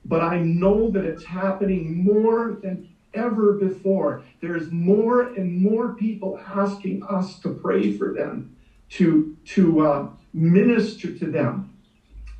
but 0.05 0.23
I 0.23 0.39
know 0.39 0.91
that 0.91 1.05
it's 1.05 1.25
happening 1.25 2.05
more 2.05 2.59
than 2.63 2.87
ever 3.15 3.53
before. 3.53 4.23
There's 4.41 4.71
more 4.71 5.23
and 5.23 5.63
more 5.63 5.95
people 5.95 6.39
asking 6.47 7.03
us 7.09 7.39
to 7.41 7.51
pray 7.51 7.91
for 7.91 8.13
them 8.13 8.47
to 8.91 9.31
to 9.47 9.81
uh, 9.81 10.07
minister 10.33 11.11
to 11.13 11.31
them. 11.31 11.67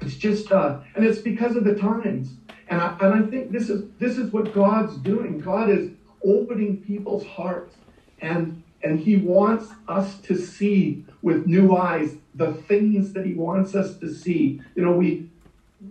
It's 0.01 0.17
just, 0.17 0.51
uh, 0.51 0.77
and 0.95 1.05
it's 1.05 1.21
because 1.21 1.57
of 1.57 1.65
the 1.65 1.75
times. 1.75 2.37
And 2.69 2.81
I, 2.81 2.95
and 3.01 3.15
I 3.15 3.23
think 3.23 3.51
this 3.51 3.69
is 3.69 3.85
this 3.99 4.17
is 4.17 4.33
what 4.33 4.53
God's 4.53 4.97
doing. 4.97 5.39
God 5.39 5.69
is 5.69 5.91
opening 6.25 6.79
people's 6.79 7.25
hearts, 7.25 7.77
and 8.21 8.63
and 8.83 8.99
He 8.99 9.17
wants 9.17 9.71
us 9.89 10.17
to 10.19 10.35
see 10.35 10.99
with 11.23 11.47
new 11.47 11.73
eyes 11.75 12.17
the 12.35 12.51
things 12.51 13.13
that 13.13 13.25
He 13.25 13.35
wants 13.35 13.75
us 13.75 13.95
to 13.95 14.09
see. 14.09 14.57
You 14.75 14.83
know, 14.83 14.93
we 14.93 15.21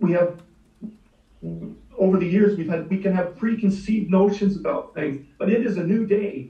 we 0.00 0.12
have 0.12 0.34
over 1.98 2.16
the 2.18 2.26
years 2.26 2.56
we've 2.56 2.68
had 2.68 2.88
we 2.88 2.98
can 2.98 3.12
have 3.12 3.34
preconceived 3.36 4.10
notions 4.10 4.56
about 4.56 4.92
things, 4.94 5.18
but 5.38 5.50
it 5.50 5.62
is 5.62 5.76
a 5.76 5.82
new 5.82 6.04
day 6.04 6.46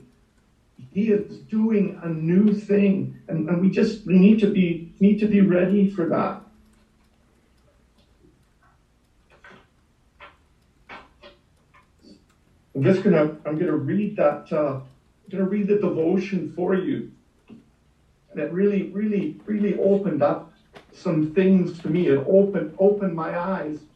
he 0.93 1.11
is 1.11 1.23
doing 1.49 1.95
a 2.03 2.09
new 2.09 2.53
thing, 2.53 3.11
and, 3.29 3.49
and 3.49 3.61
we 3.61 3.69
just 3.71 4.05
we 4.07 4.19
need 4.19 4.39
to 4.41 4.49
be 4.49 4.83
need 5.01 5.19
to 5.19 5.27
be 5.27 5.41
ready 5.41 5.87
for 5.87 6.07
that. 6.07 6.41
I'm 12.75 12.83
just 12.83 13.03
gonna 13.03 13.31
I'm 13.45 13.57
gonna 13.57 13.75
read 13.75 14.17
that 14.17 14.51
uh, 14.53 14.77
I'm 15.33 15.39
gonna 15.39 15.49
read 15.51 15.69
the 15.69 15.77
devotion 15.77 16.45
for 16.45 16.75
you, 16.75 17.07
and 18.31 18.41
it 18.41 18.51
really 18.51 18.91
really 18.93 19.37
really 19.47 19.77
opened 19.77 20.23
up 20.23 20.51
some 20.93 21.23
things 21.23 21.79
to 21.81 21.89
me. 21.89 22.09
It 22.09 22.23
opened 22.27 22.73
opened 22.79 23.15
my 23.15 23.39
eyes. 23.39 23.87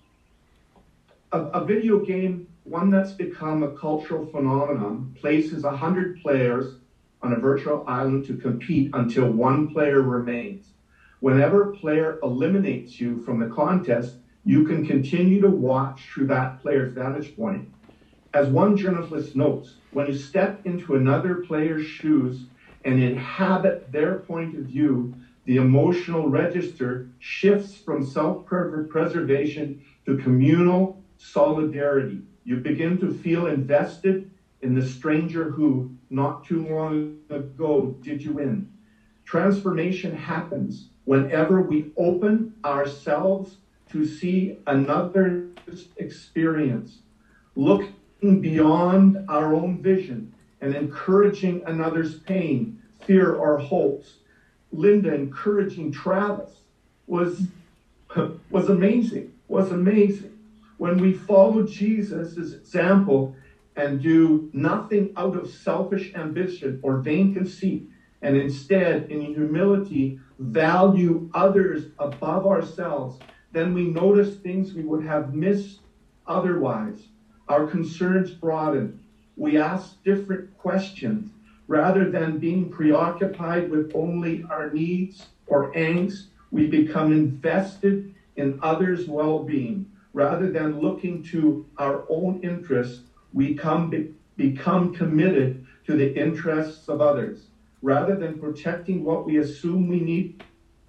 A, 1.32 1.40
a 1.54 1.64
video 1.64 1.98
game 1.98 2.44
one 2.64 2.90
that's 2.90 3.12
become 3.12 3.62
a 3.64 3.68
cultural 3.68 4.22
phenomenon, 4.22 5.08
places 5.16 5.64
100 5.64 6.14
players 6.16 6.76
on 7.22 7.32
a 7.32 7.36
virtual 7.36 7.82
island 7.86 8.24
to 8.24 8.34
compete 8.36 8.88
until 8.94 9.28
one 9.28 9.66
player 9.66 10.02
remains. 10.02 10.74
Whenever 11.20 11.62
a 11.62 11.66
player 11.68 12.16
eliminates 12.22 13.00
you 13.00 13.16
from 13.16 13.38
the 13.38 13.46
contest, 13.46 14.18
you 14.44 14.62
can 14.62 14.82
continue 14.82 15.40
to 15.40 15.48
watch 15.50 16.10
through 16.12 16.26
that 16.26 16.56
player's 16.58 16.92
vantage 16.92 17.34
point. 17.34 17.64
As 18.34 18.50
one 18.50 18.76
journalist 18.76 19.36
notes, 19.36 19.76
when 19.92 20.06
you 20.06 20.12
step 20.12 20.58
into 20.64 20.94
another 20.94 21.36
player's 21.36 21.82
shoes 21.82 22.46
and 22.84 23.00
inhabit 23.00 23.80
their 23.92 24.16
point 24.16 24.54
of 24.54 24.64
view, 24.64 25.12
the 25.44 25.56
emotional 25.56 26.26
register 26.26 27.06
shifts 27.18 27.76
from 27.76 28.02
self 28.02 28.44
preservation 28.44 29.76
to 30.04 30.16
communal 30.16 30.96
solidarity. 31.16 32.22
You 32.44 32.56
begin 32.56 32.98
to 32.98 33.10
feel 33.10 33.46
invested 33.46 34.24
in 34.60 34.74
the 34.74 34.82
stranger 34.82 35.48
who, 35.50 35.88
not 36.10 36.42
too 36.42 36.60
long 36.66 37.14
ago, 37.30 37.94
did 38.02 38.24
you 38.24 38.38
in. 38.38 38.66
Transformation 39.24 40.12
happens 40.14 40.88
whenever 41.04 41.60
we 41.60 41.84
open 41.96 42.48
ourselves 42.64 43.58
to 43.90 44.04
see 44.04 44.52
another's 44.66 45.86
experience, 45.96 47.00
looking 47.54 47.88
beyond 48.32 49.18
our 49.28 49.54
own 49.54 49.80
vision 49.82 50.32
and 50.60 50.74
encouraging 50.74 51.62
another's 51.66 52.14
pain, 52.20 52.78
fear, 53.04 53.34
or 53.34 53.58
hopes. 53.58 54.18
Linda 54.72 55.12
encouraging 55.12 55.92
Travis 55.92 56.62
was, 57.06 57.48
was 58.50 58.68
amazing, 58.68 59.30
was 59.46 59.70
amazing. 59.70 60.32
When 60.78 60.96
we 60.98 61.12
follow 61.12 61.62
Jesus' 61.62 62.36
example 62.36 63.34
and 63.76 64.00
do 64.00 64.48
nothing 64.52 65.12
out 65.16 65.36
of 65.36 65.48
selfish 65.48 66.12
ambition 66.14 66.78
or 66.82 66.96
vain 66.96 67.32
conceit, 67.32 67.84
and 68.22 68.36
instead, 68.36 69.06
in 69.10 69.20
humility, 69.20 70.18
value 70.38 71.28
others 71.34 71.88
above 71.98 72.46
ourselves, 72.46 73.18
then 73.52 73.74
we 73.74 73.84
notice 73.84 74.34
things 74.36 74.74
we 74.74 74.82
would 74.82 75.02
have 75.02 75.32
missed 75.34 75.80
otherwise. 76.26 77.08
Our 77.48 77.66
concerns 77.66 78.30
broaden. 78.30 79.00
We 79.36 79.58
ask 79.58 80.02
different 80.02 80.56
questions. 80.56 81.30
Rather 81.66 82.10
than 82.10 82.38
being 82.38 82.70
preoccupied 82.70 83.70
with 83.70 83.92
only 83.94 84.44
our 84.50 84.70
needs 84.70 85.26
or 85.46 85.72
angst, 85.72 86.26
we 86.50 86.68
become 86.68 87.12
invested 87.12 88.14
in 88.36 88.58
others' 88.62 89.06
well 89.06 89.40
being. 89.40 89.90
Rather 90.14 90.50
than 90.50 90.80
looking 90.80 91.22
to 91.24 91.66
our 91.76 92.04
own 92.08 92.40
interests, 92.42 93.02
we 93.32 93.54
come, 93.54 93.90
be, 93.90 94.10
become 94.36 94.94
committed 94.94 95.66
to 95.86 95.96
the 95.96 96.14
interests 96.16 96.88
of 96.88 97.00
others. 97.00 97.48
Rather 97.82 98.16
than 98.16 98.38
protecting 98.38 99.04
what 99.04 99.26
we 99.26 99.38
assume 99.38 99.88
we 99.88 100.00
need, 100.00 100.42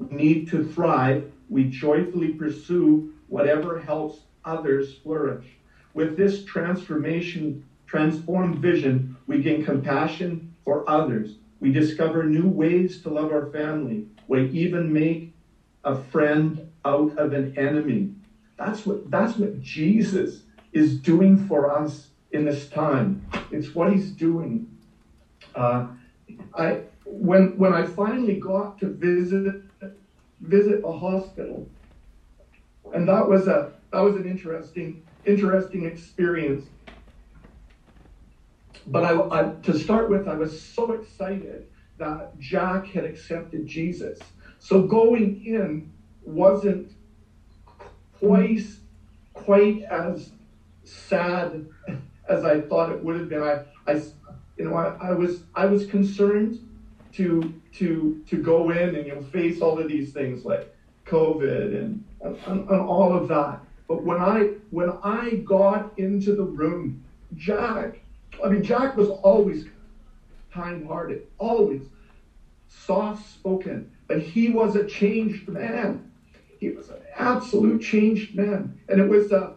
need 0.09 0.47
to 0.47 0.63
thrive, 0.63 1.29
we 1.49 1.65
joyfully 1.65 2.33
pursue 2.33 3.13
whatever 3.27 3.79
helps 3.79 4.21
others 4.45 4.93
flourish. 5.03 5.54
With 5.95 6.17
this 6.17 6.43
transformation, 6.43 7.63
transformed 7.87 8.59
vision, 8.59 9.15
we 9.27 9.41
gain 9.41 9.63
compassion 9.63 10.53
for 10.65 10.87
others. 10.89 11.37
We 11.61 11.71
discover 11.71 12.25
new 12.25 12.49
ways 12.49 13.01
to 13.03 13.09
love 13.09 13.31
our 13.31 13.45
family. 13.51 14.05
We 14.27 14.49
even 14.49 14.91
make 14.91 15.33
a 15.85 15.95
friend 15.95 16.69
out 16.83 17.17
of 17.17 17.31
an 17.31 17.57
enemy. 17.57 18.11
That's 18.57 18.85
what 18.85 19.09
that's 19.09 19.37
what 19.37 19.61
Jesus 19.61 20.43
is 20.73 20.99
doing 20.99 21.47
for 21.47 21.71
us 21.71 22.09
in 22.31 22.43
this 22.43 22.67
time. 22.67 23.25
It's 23.49 23.73
what 23.73 23.93
he's 23.93 24.11
doing. 24.11 24.69
Uh, 25.55 25.87
I 26.53 26.81
when 27.05 27.57
when 27.57 27.71
I 27.71 27.85
finally 27.85 28.37
got 28.37 28.79
to 28.79 28.87
visit 28.87 29.61
visit 30.41 30.83
a 30.83 30.91
hospital, 30.91 31.69
and 32.93 33.07
that 33.07 33.29
was 33.29 33.47
a 33.47 33.71
that 33.93 34.01
was 34.01 34.17
an 34.17 34.25
interesting 34.25 35.04
interesting 35.25 35.85
experience. 35.85 36.65
But 38.87 39.03
I, 39.03 39.39
I, 39.39 39.53
to 39.63 39.77
start 39.77 40.09
with, 40.09 40.27
I 40.27 40.35
was 40.35 40.61
so 40.61 40.91
excited 40.93 41.67
that 41.97 42.37
Jack 42.39 42.87
had 42.87 43.05
accepted 43.05 43.65
Jesus. 43.65 44.19
So 44.59 44.83
going 44.83 45.43
in 45.45 45.91
wasn't 46.23 46.91
quite 48.13 48.61
quite 49.33 49.83
as 49.83 50.31
sad 50.83 51.67
as 52.29 52.43
I 52.45 52.61
thought 52.61 52.91
it 52.91 53.03
would 53.03 53.19
have 53.19 53.29
been. 53.29 53.43
I, 53.43 53.63
I 53.87 54.01
you 54.57 54.65
know, 54.65 54.75
I, 54.75 55.09
I 55.09 55.11
was 55.11 55.43
I 55.53 55.65
was 55.65 55.85
concerned 55.85 56.59
to 57.13 57.53
to 57.73 58.23
to 58.27 58.41
go 58.41 58.71
in 58.71 58.95
and 58.95 59.05
you 59.05 59.15
know 59.15 59.21
face 59.21 59.61
all 59.61 59.79
of 59.79 59.87
these 59.87 60.13
things 60.13 60.45
like 60.45 60.73
COVID 61.05 61.77
and, 61.77 62.03
and, 62.21 62.37
and 62.47 62.69
all 62.69 63.15
of 63.15 63.27
that. 63.27 63.59
But 63.87 64.03
when 64.03 64.19
I 64.19 64.49
when 64.71 64.89
I 65.03 65.35
got 65.45 65.91
into 65.97 66.33
the 66.33 66.43
room, 66.43 66.95
Jack, 67.35 68.01
I 68.43 68.47
mean 68.47 68.63
Jack 68.63 68.95
was 68.95 69.09
always 69.09 69.65
kind-hearted, 70.51 71.21
always 71.37 71.89
soft-spoken, 72.67 73.85
but 74.07 74.19
he 74.19 74.49
was 74.49 74.75
a 74.75 74.83
changed 74.85 75.47
man. 75.47 75.99
He 76.59 76.69
was 76.69 76.89
an 76.89 76.99
absolute 77.15 77.81
changed 77.81 78.33
man, 78.35 78.71
and 78.89 78.99
it 78.99 79.07
was 79.07 79.31
uh, 79.31 79.49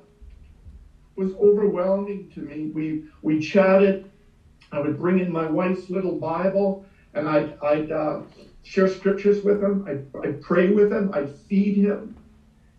was 1.16 1.34
overwhelming 1.40 2.28
to 2.34 2.40
me. 2.40 2.68
We 2.72 3.00
we 3.22 3.38
chatted. 3.38 4.00
I 4.72 4.78
would 4.80 4.96
bring 4.96 5.18
in 5.18 5.30
my 5.30 5.46
wife's 5.46 5.88
little 5.88 6.12
Bible, 6.12 6.82
and 7.14 7.28
I'd, 7.28 7.54
I'd 7.62 7.90
uh, 7.90 8.18
share 8.62 8.86
scriptures 8.86 9.42
with 9.42 9.62
him. 9.62 9.82
I'd, 9.86 10.00
I'd 10.22 10.40
pray 10.40 10.68
with 10.68 10.92
him. 10.92 11.08
I'd 11.12 11.30
feed 11.30 11.76
him. 11.76 12.14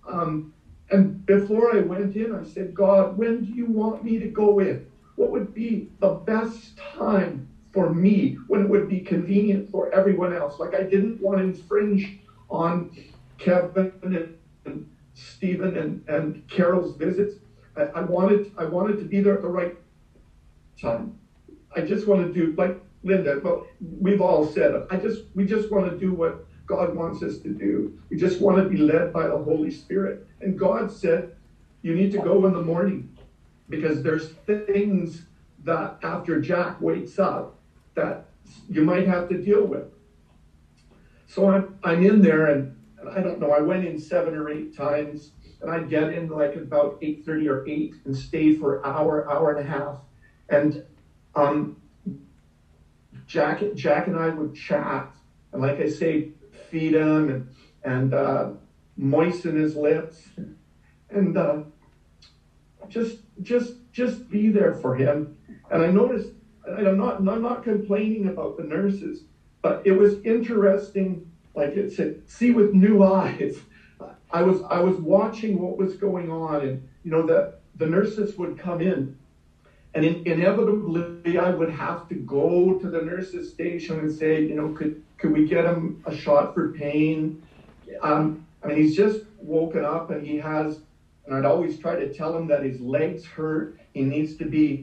Um, 0.07 0.43
and 0.91 1.13
before 1.25 1.69
I 1.69 1.79
went 1.79 2.15
in, 2.15 2.31
I 2.31 2.43
said, 2.43 2.73
God, 2.73 3.15
when 3.15 3.41
do 3.41 3.49
you 3.49 3.65
want 3.67 4.01
me 4.03 4.17
to 4.19 4.27
go 4.27 4.59
in? 4.59 4.81
What 5.15 5.31
would 5.31 5.53
be 5.53 5.83
the 5.99 6.09
best 6.09 6.75
time 6.77 7.41
for 7.73 7.87
me 7.89 8.33
when 8.47 8.61
it 8.61 8.67
would 8.67 8.87
be 8.87 8.99
convenient 8.99 9.65
for 9.69 9.87
everyone 9.93 10.31
else? 10.31 10.59
Like 10.59 10.73
I 10.73 10.81
didn't 10.81 11.19
want 11.19 11.39
to 11.39 11.43
infringe 11.43 12.13
on 12.49 12.85
Kevin 13.37 13.89
and, 14.03 14.27
and 14.65 14.81
Stephen 15.13 15.75
and, 15.75 15.97
and 16.07 16.39
Carol's 16.47 16.93
visits. 16.93 17.37
I, 17.75 17.85
I 17.93 18.01
wanted 18.01 18.47
I 18.57 18.65
wanted 18.65 18.97
to 18.99 19.05
be 19.05 19.19
there 19.19 19.33
at 19.33 19.41
the 19.41 19.49
right 19.49 19.71
time. 20.79 21.09
I 21.75 21.81
just 21.81 22.05
want 22.07 22.19
to 22.19 22.25
do 22.25 22.51
like 22.57 22.73
Linda, 23.03 23.35
but 23.37 23.55
we've 23.79 24.21
all 24.21 24.43
said. 24.43 24.73
I 24.89 24.97
just 24.97 25.23
we 25.33 25.45
just 25.45 25.69
want 25.69 25.85
to 25.85 25.91
do 25.91 26.11
what 26.11 26.33
God 26.69 26.95
wants 26.95 27.23
us 27.23 27.39
to 27.39 27.49
do. 27.49 27.99
We 28.09 28.17
just 28.17 28.39
want 28.39 28.57
to 28.63 28.69
be 28.69 28.77
led 28.77 29.11
by 29.11 29.25
the 29.27 29.37
Holy 29.37 29.71
Spirit. 29.71 30.27
And 30.39 30.57
God 30.57 30.91
said, 30.91 31.35
You 31.81 31.95
need 31.95 32.11
to 32.11 32.19
go 32.19 32.45
in 32.45 32.53
the 32.53 32.61
morning 32.61 33.17
because 33.69 34.03
there's 34.03 34.29
things 34.45 35.25
that 35.63 35.97
after 36.03 36.39
Jack 36.39 36.79
wakes 36.79 37.17
up 37.17 37.59
that 37.95 38.27
you 38.69 38.83
might 38.83 39.07
have 39.07 39.27
to 39.29 39.41
deal 39.41 39.65
with. 39.65 39.87
So 41.25 41.49
I'm, 41.49 41.79
I'm 41.83 42.05
in 42.05 42.21
there 42.21 42.45
and 42.45 42.75
I 43.11 43.21
don't 43.21 43.39
know, 43.39 43.51
I 43.51 43.61
went 43.61 43.85
in 43.85 43.97
seven 43.97 44.35
or 44.35 44.49
eight 44.49 44.77
times 44.77 45.31
and 45.61 45.71
I'd 45.71 45.89
get 45.89 46.13
in 46.13 46.29
like 46.29 46.55
about 46.55 47.01
8.30 47.01 47.47
or 47.47 47.67
8 47.67 47.95
and 48.05 48.15
stay 48.15 48.55
for 48.55 48.77
an 48.77 48.81
hour, 48.85 49.29
hour 49.29 49.55
and 49.55 49.67
a 49.67 49.69
half. 49.69 49.97
And 50.49 50.85
um, 51.35 51.81
Jack, 53.25 53.63
Jack 53.73 54.05
and 54.07 54.15
I 54.15 54.29
would 54.29 54.53
chat. 54.53 55.11
And 55.51 55.61
like 55.61 55.79
I 55.79 55.89
say, 55.89 56.29
feed 56.69 56.93
him 56.93 57.29
and, 57.29 57.41
and 57.83 58.13
uh, 58.13 58.47
moisten 58.97 59.55
his 59.55 59.75
lips 59.75 60.29
and 61.09 61.37
uh, 61.37 61.57
just 62.87 63.19
just 63.41 63.75
just 63.91 64.27
be 64.29 64.49
there 64.49 64.73
for 64.73 64.93
him. 64.95 65.27
And 65.71 65.81
I 65.81 65.87
noticed, 65.89 66.31
and 66.65 66.87
I'm 66.87 66.97
not 66.97 67.17
I'm 67.27 67.41
not 67.41 67.61
complaining 67.61 68.25
about 68.25 68.55
the 68.55 68.63
nurses, 68.63 69.23
but 69.61 69.79
it 69.83 69.91
was 69.93 70.17
interesting. 70.23 71.19
Like 71.55 71.75
it 71.75 71.91
said, 71.91 72.11
see 72.25 72.51
with 72.51 72.73
new 72.73 73.01
eyes. 73.03 73.63
I 74.31 74.41
was 74.41 74.61
I 74.69 74.79
was 74.79 74.99
watching 74.99 75.57
what 75.59 75.77
was 75.77 75.95
going 75.95 76.29
on, 76.29 76.61
and 76.61 76.77
you 77.03 77.11
know 77.11 77.23
the 77.23 77.47
the 77.75 77.87
nurses 77.87 78.37
would 78.37 78.57
come 78.57 78.81
in, 78.81 79.09
and 79.93 80.05
in, 80.05 80.19
inevitably 80.25 81.07
I 81.09 81.21
would 81.25 81.69
have 81.69 82.07
to 82.07 82.15
go 82.15 82.73
to 82.73 82.89
the 82.89 83.01
nurses 83.01 83.23
station 83.23 83.77
and 83.99 84.11
say, 84.11 84.19
you 84.19 84.55
know, 84.55 84.69
could 84.69 84.77
could 85.17 85.31
we 85.31 85.41
get 85.41 85.65
him 85.65 85.93
a 86.05 86.11
shot 86.11 86.53
for 86.53 86.65
pain? 86.65 87.31
Um, 88.01 88.33
I 88.63 88.67
mean, 88.67 88.77
he's 88.77 88.93
just 88.93 89.21
woken 89.37 89.83
up 89.83 90.09
and 90.09 90.21
he 90.21 90.35
has, 90.35 90.79
and 91.25 91.33
I'd 91.33 91.45
always 91.45 91.75
try 91.77 91.95
to 91.95 92.05
tell 92.05 92.33
him 92.33 92.47
that 92.47 92.61
his 92.61 92.79
legs 92.79 93.25
hurt. 93.25 93.69
He 93.93 94.03
needs 94.03 94.33
to 94.35 94.45
be 94.45 94.79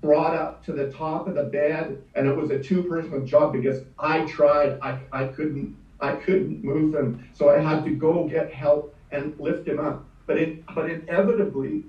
brought 0.00 0.32
up 0.32 0.60
to 0.62 0.72
the 0.72 0.84
top 0.84 1.26
of 1.26 1.34
the 1.34 1.42
bed, 1.42 1.94
and 2.14 2.26
it 2.26 2.34
was 2.34 2.50
a 2.50 2.56
two-person 2.56 3.24
job 3.24 3.50
because 3.52 3.80
I 3.98 4.20
tried, 4.20 4.72
I, 4.80 4.94
I 5.12 5.24
couldn't, 5.24 5.70
I 6.00 6.12
couldn't 6.12 6.62
move 6.62 6.92
him, 6.92 7.14
so 7.32 7.48
I 7.48 7.58
had 7.58 7.82
to 7.84 7.90
go 7.90 8.22
get 8.22 8.48
help 8.48 8.86
and 9.10 9.30
lift 9.38 9.66
him 9.66 9.78
up. 9.78 9.98
But 10.26 10.38
it, 10.38 10.52
but 10.74 10.86
inevitably, 10.86 11.80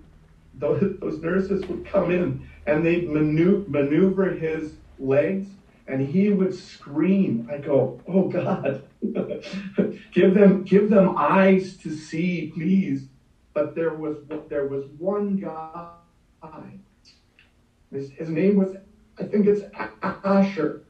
those, 0.59 0.97
those 0.99 1.21
nurses 1.21 1.65
would 1.67 1.85
come 1.85 2.11
in 2.11 2.47
and 2.65 2.85
they'd 2.85 3.09
maneuver 3.09 4.29
his 4.29 4.73
legs 4.99 5.47
and 5.89 6.07
he 6.07 6.29
would 6.29 6.53
scream. 6.53 7.49
I 7.51 7.57
go, 7.57 7.99
oh 8.07 8.27
God, 8.27 8.83
give 10.13 10.35
them 10.35 10.63
give 10.63 10.89
them 10.89 11.15
eyes 11.17 11.75
to 11.77 11.91
see, 11.91 12.51
please. 12.53 13.07
But 13.53 13.73
there 13.73 13.93
was 13.95 14.17
there 14.47 14.67
was 14.67 14.85
one 14.97 15.37
guy. 15.37 15.89
His, 17.91 18.11
his 18.11 18.29
name 18.29 18.55
was, 18.55 18.75
I 19.19 19.23
think 19.23 19.47
it's 19.47 19.63
Asher, 20.03 20.83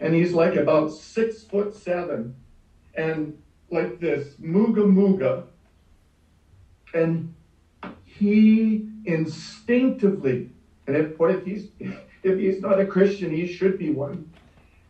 and 0.00 0.14
he's 0.14 0.34
like 0.34 0.54
about 0.56 0.92
six 0.92 1.42
foot 1.44 1.74
seven, 1.74 2.36
and 2.94 3.40
like 3.70 3.98
this 3.98 4.34
mooga 4.34 4.84
mooga, 4.84 5.44
and 6.92 7.34
he 8.18 8.88
instinctively, 9.04 10.50
and 10.86 10.96
if 10.96 11.18
what 11.18 11.30
if 11.30 11.44
he's 11.44 11.70
if 12.22 12.38
he's 12.38 12.60
not 12.60 12.80
a 12.80 12.86
Christian, 12.86 13.30
he 13.30 13.46
should 13.46 13.78
be 13.78 13.90
one. 13.90 14.30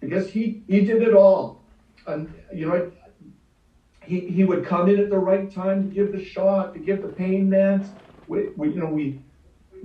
Because 0.00 0.30
he, 0.30 0.62
he 0.68 0.84
did 0.84 1.02
it 1.02 1.14
all. 1.14 1.64
And, 2.06 2.32
you 2.52 2.68
know, 2.68 2.90
he, 4.04 4.20
he 4.20 4.44
would 4.44 4.64
come 4.64 4.88
in 4.88 4.98
at 4.98 5.10
the 5.10 5.18
right 5.18 5.52
time 5.52 5.88
to 5.88 5.94
give 5.94 6.12
the 6.12 6.24
shot, 6.24 6.72
to 6.74 6.80
give 6.80 7.02
the 7.02 7.08
pain 7.08 7.50
meds. 7.50 7.88
We, 8.28 8.48
we, 8.56 8.70
you 8.70 8.80
know, 8.80 8.86
we, 8.86 9.20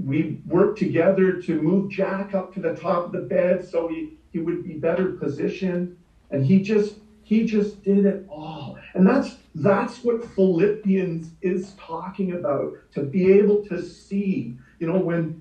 we 0.04 0.40
worked 0.46 0.80
together 0.80 1.42
to 1.42 1.62
move 1.62 1.92
Jack 1.92 2.34
up 2.34 2.54
to 2.54 2.60
the 2.62 2.76
top 2.76 3.06
of 3.06 3.12
the 3.12 3.22
bed 3.22 3.68
so 3.68 3.88
he, 3.88 4.18
he 4.32 4.40
would 4.40 4.64
be 4.64 4.74
better 4.74 5.14
positioned. 5.14 5.98
And 6.32 6.46
he 6.46 6.62
just, 6.62 6.96
he 7.24 7.44
just 7.44 7.82
did 7.84 8.06
it 8.06 8.22
all. 8.30 8.76
And 8.94 9.08
that's, 9.08 9.38
that's 9.56 10.04
what 10.04 10.24
Philippians 10.24 11.32
is 11.42 11.74
talking 11.78 12.32
about, 12.32 12.72
to 12.94 13.02
be 13.02 13.32
able 13.32 13.58
to 13.70 13.80
see, 13.80 14.54
you 14.80 14.88
know, 14.88 15.00
when, 15.00 15.34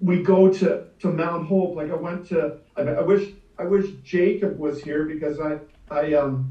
we 0.00 0.18
go 0.18 0.48
to, 0.48 0.80
to 1.00 1.08
Mount 1.10 1.44
Hope. 1.44 1.76
Like 1.76 1.90
I 1.90 1.94
went 1.94 2.24
to, 2.26 2.52
I, 2.76 2.82
I 2.82 3.00
wish 3.00 3.32
I 3.58 3.64
wish 3.64 3.92
Jacob 4.02 4.56
was 4.58 4.80
here 4.80 5.04
because 5.04 5.40
I 5.40 5.58
I 5.90 6.12
um 6.12 6.48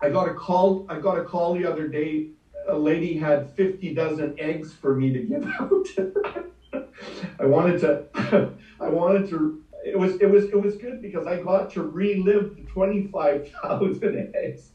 I 0.00 0.08
got 0.08 0.26
a 0.26 0.32
call 0.32 0.82
I 0.88 0.96
got 0.98 1.16
a 1.16 1.22
call 1.22 1.52
the 1.52 1.64
other 1.64 1.86
day. 1.86 2.24
A 2.68 2.76
lady 2.76 3.14
had 3.16 3.46
50 3.56 3.90
dozen 3.92 4.32
eggs 4.38 4.72
for 4.72 4.94
me 4.94 5.10
to 5.12 5.20
give 5.20 5.44
out. 5.60 5.86
I 7.40 7.46
wanted 7.46 7.78
to 7.80 8.00
I 8.80 8.88
wanted 8.88 9.26
to 9.28 9.52
it 9.84 9.96
was 9.96 10.16
it 10.20 10.26
was 10.26 10.46
it 10.46 10.56
was 10.56 10.76
good 10.76 11.00
because 11.00 11.26
I 11.26 11.36
got 11.36 11.68
to 11.70 11.82
relive 11.82 12.48
the 12.56 12.62
25,000 12.62 14.24
eggs. 14.34 14.72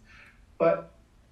But 0.58 0.80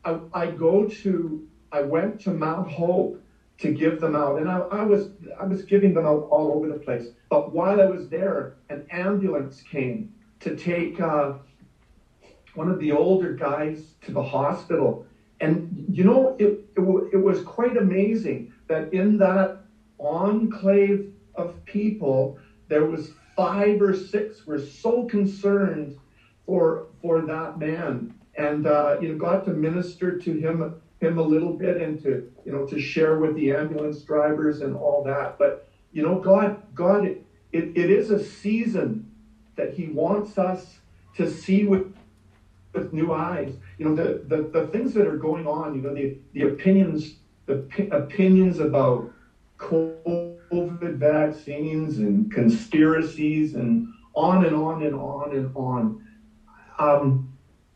I, 0.03 0.15
I 0.33 0.47
go 0.47 0.83
to 0.83 1.39
I 1.71 1.81
went 1.81 2.19
to 2.19 2.31
Mount 2.31 2.67
Hope 2.67 3.17
to 3.59 3.69
give 3.69 3.99
them 3.99 4.15
out, 4.15 4.37
and 4.37 4.49
I, 4.49 4.61
I 4.71 4.83
was 4.83 5.07
I 5.39 5.43
was 5.43 5.61
giving 5.63 5.93
them 5.93 6.05
out 6.05 6.21
all 6.29 6.51
over 6.51 6.67
the 6.67 6.75
place. 6.75 7.09
But 7.29 7.47
while 7.47 7.79
I 7.79 7.85
was 7.85 8.07
there, 8.07 8.47
an 8.69 8.81
ambulance 8.91 9.61
came 9.61 10.05
to 10.39 10.51
take 10.51 10.99
uh, 10.99 11.29
one 12.53 12.67
of 12.67 12.77
the 12.77 12.91
older 12.91 13.31
guys 13.31 13.95
to 14.01 14.11
the 14.11 14.21
hospital, 14.21 14.99
and 15.39 15.61
you 15.69 16.03
know 16.03 16.29
it, 16.37 16.51
it 16.75 16.81
it 17.11 17.17
was 17.21 17.39
quite 17.41 17.75
amazing 17.75 18.43
that 18.67 18.85
in 18.91 19.17
that 19.17 19.51
enclave 19.99 21.01
of 21.35 21.53
people 21.65 22.33
there 22.67 22.83
was 22.83 23.11
five 23.35 23.81
or 23.81 23.93
six 23.93 24.45
were 24.45 24.57
so 24.57 25.03
concerned 25.03 25.93
for 26.45 26.81
for 27.01 27.21
that 27.21 27.55
man. 27.55 28.07
And 28.35 28.65
uh, 28.65 28.93
you 28.99 29.07
know 29.07 29.13
got 29.13 29.43
to 29.43 29.51
minister 29.51 30.11
to 30.11 30.33
him 30.33 30.63
him 30.99 31.17
a 31.17 31.21
little 31.21 31.51
bit 31.51 31.75
and 31.77 31.97
to 31.99 32.19
you 32.43 32.51
know 32.51 32.61
to 32.61 32.77
share 32.77 33.15
with 33.15 33.33
the 33.33 33.51
ambulance 33.51 34.01
drivers 34.01 34.61
and 34.61 34.73
all 34.73 35.01
that. 35.01 35.31
But 35.37 35.55
you 35.91 36.01
know 36.01 36.15
god 36.15 36.53
god 36.73 37.05
it, 37.51 37.67
it, 37.75 37.89
is 37.89 38.09
a 38.09 38.17
season 38.17 39.01
that 39.55 39.71
he 39.71 39.85
wants 39.85 40.37
us 40.37 40.79
to 41.13 41.25
see 41.25 41.63
with 41.63 41.79
with 42.73 42.91
new 42.91 43.11
eyes. 43.11 43.57
You 43.77 43.85
know 43.85 43.91
the, 43.91 44.17
the 44.23 44.43
the 44.51 44.61
things 44.61 44.93
that 44.93 45.05
are 45.05 45.13
going 45.13 45.45
on 45.45 45.73
you 45.73 45.81
know 45.81 45.91
the 45.91 46.09
the 46.33 46.41
opinions 46.41 47.13
the 47.45 47.55
p- 47.55 47.85
opinions 47.91 48.59
about 48.59 49.03
covid 49.57 50.32
vaccines 50.61 51.97
and 51.97 52.29
conspiracies 52.29 53.53
and 53.53 53.81
on 54.15 54.43
and 54.43 54.55
on 54.55 54.81
and 54.81 54.95
on 54.95 55.33
and 55.33 55.47
on. 55.55 55.93
Um, 56.79 57.21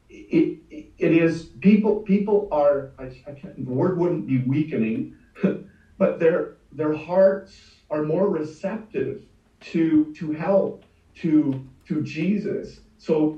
it, 0.09 0.51
it 0.97 1.13
is 1.13 1.47
people 1.61 1.97
people 2.05 2.47
are 2.51 2.88
I, 2.99 3.03
I 3.28 3.32
the 3.57 3.71
word 3.71 3.97
wouldn't 3.97 4.25
be 4.25 4.38
weakening 4.39 5.05
but 5.97 6.19
their 6.19 6.47
their 6.71 6.91
hearts 6.91 7.82
are 7.89 8.01
more 8.01 8.28
receptive 8.28 9.17
to 9.61 10.07
to 10.13 10.32
help 10.32 10.86
to 11.15 11.53
to 11.88 12.01
jesus. 12.01 12.80
So 12.97 13.34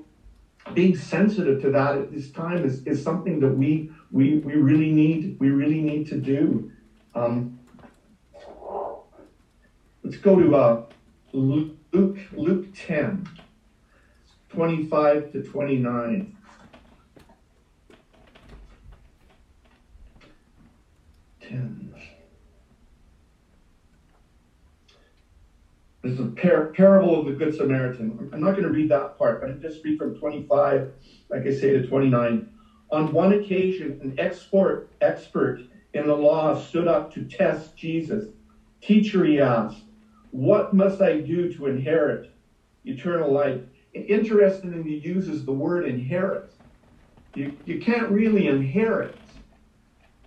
being 0.74 0.96
sensitive 0.96 1.60
to 1.60 1.70
that 1.72 1.96
at 1.96 2.10
this 2.10 2.30
time 2.30 2.66
is, 2.66 2.82
is 2.86 3.02
something 3.02 3.40
that 3.40 3.50
we 3.50 3.86
we 4.12 4.36
we 4.36 4.56
really 4.56 4.90
need 4.90 5.34
we 5.40 5.50
really 5.52 5.82
need 5.82 6.06
to 6.08 6.18
do. 6.18 6.64
Um, 7.16 7.46
let's 10.10 10.18
go 10.18 10.40
to 10.40 10.56
uh, 10.56 10.82
luke 11.34 12.18
luke 12.34 12.66
10 12.74 13.28
25 14.50 15.32
to 15.32 15.44
29 15.44 16.36
10. 21.42 21.94
This 26.02 26.14
is 26.14 26.20
a 26.20 26.26
par- 26.26 26.72
parable 26.74 27.20
of 27.20 27.26
the 27.28 27.32
Good 27.32 27.54
Samaritan. 27.54 28.28
I'm 28.34 28.40
not 28.40 28.56
going 28.56 28.64
to 28.64 28.72
read 28.72 28.90
that 28.90 29.16
part, 29.16 29.40
but 29.40 29.52
I 29.52 29.54
just 29.54 29.84
read 29.84 30.00
from 30.00 30.16
25, 30.16 30.88
like 31.30 31.46
I 31.46 31.52
say, 31.52 31.72
to 31.72 31.84
29. 31.84 32.44
On 32.90 33.12
one 33.12 33.34
occasion, 33.34 33.96
an 34.02 34.16
export 34.18 34.88
expert 35.02 35.60
in 35.94 36.08
the 36.08 36.16
law 36.16 36.56
stood 36.56 36.88
up 36.88 37.12
to 37.12 37.22
test 37.22 37.76
Jesus. 37.76 38.26
Teacher, 38.82 39.24
he 39.24 39.40
asked, 39.40 39.89
What 40.32 40.74
must 40.74 41.02
I 41.02 41.18
do 41.18 41.52
to 41.54 41.68
inherit 41.68 42.28
eternal 42.86 43.32
life? 43.32 43.62
Interestingly, 43.94 44.84
he 44.84 44.96
uses 44.98 45.44
the 45.46 45.52
word 45.52 45.86
inherit. 45.86 46.54
You, 47.36 47.52
you 47.66 47.80
can't 47.80 48.10
really 48.10 48.48
inherit 48.48 49.16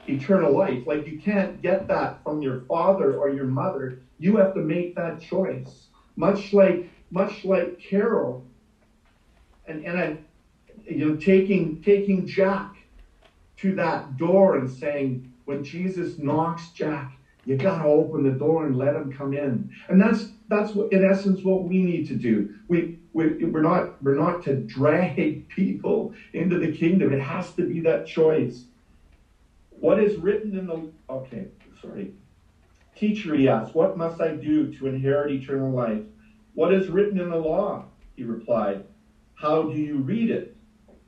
eternal 0.09 0.53
life. 0.53 0.80
Like 0.86 1.07
you 1.07 1.16
can't 1.16 1.62
get 1.62 1.86
that 1.88 2.22
from 2.24 2.42
your 2.42 2.57
father 2.68 3.14
or 3.14 3.28
your 3.28 3.46
mother. 3.46 3.92
You 4.18 4.36
have 4.36 4.53
to 4.55 4.61
make 4.61 4.94
that 4.96 5.20
choice. 5.20 5.88
Much 6.16 6.53
like 6.53 6.82
much 7.11 7.44
like 7.44 7.78
Carol 7.78 8.42
and, 9.66 9.82
and 9.84 9.98
I 9.98 10.14
you 10.84 10.96
know 10.96 11.12
taking 11.12 11.76
taking 11.82 12.26
Jack 12.26 12.74
to 13.62 13.72
that 13.74 14.16
door 14.16 14.55
and 14.57 14.68
saying, 14.68 15.20
when 15.44 15.62
Jesus 15.62 16.18
knocks 16.18 16.68
Jack, 16.70 17.11
you 17.45 17.55
gotta 17.57 17.84
open 17.84 18.22
the 18.22 18.30
door 18.30 18.64
and 18.64 18.74
let 18.74 18.93
them 18.93 19.09
come 19.09 19.32
in. 19.32 19.64
And 19.88 20.01
that's 20.01 20.26
that's 20.49 20.74
what 20.74 20.86
in 20.90 21.03
essence 21.03 21.45
what 21.45 21.62
we 21.62 21.82
need 21.82 22.05
to 22.07 22.14
do. 22.14 22.45
We, 22.68 22.88
we 23.12 23.32
we're 23.40 23.61
not 23.61 23.84
we're 24.01 24.12
not 24.12 24.40
to 24.43 24.55
drag 24.55 25.36
people 25.49 26.11
into 26.32 26.57
the 26.57 26.68
kingdom. 26.68 27.11
It 27.12 27.20
has 27.20 27.51
to 27.53 27.62
be 27.64 27.80
that 27.80 28.05
choice. 28.05 28.64
What 29.70 29.99
is 29.99 30.16
written 30.16 30.55
in 30.55 30.66
the 30.66 30.84
okay, 31.11 31.47
sorry. 31.80 32.11
Teacher, 32.97 33.34
he 33.34 33.49
asked, 33.49 33.74
What 33.74 33.95
must 33.95 34.20
I 34.20 34.30
do 34.32 34.66
to 34.66 34.86
inherit 34.86 35.30
eternal 35.30 35.72
life? 35.72 36.03
What 36.55 36.72
is 36.72 36.88
written 36.88 37.18
in 37.18 37.28
the 37.28 37.38
law? 37.38 37.84
He 38.16 38.24
replied. 38.24 38.82
How 39.36 39.62
do 39.64 39.76
you 39.76 39.99
read 39.99 40.28
it? 40.28 40.47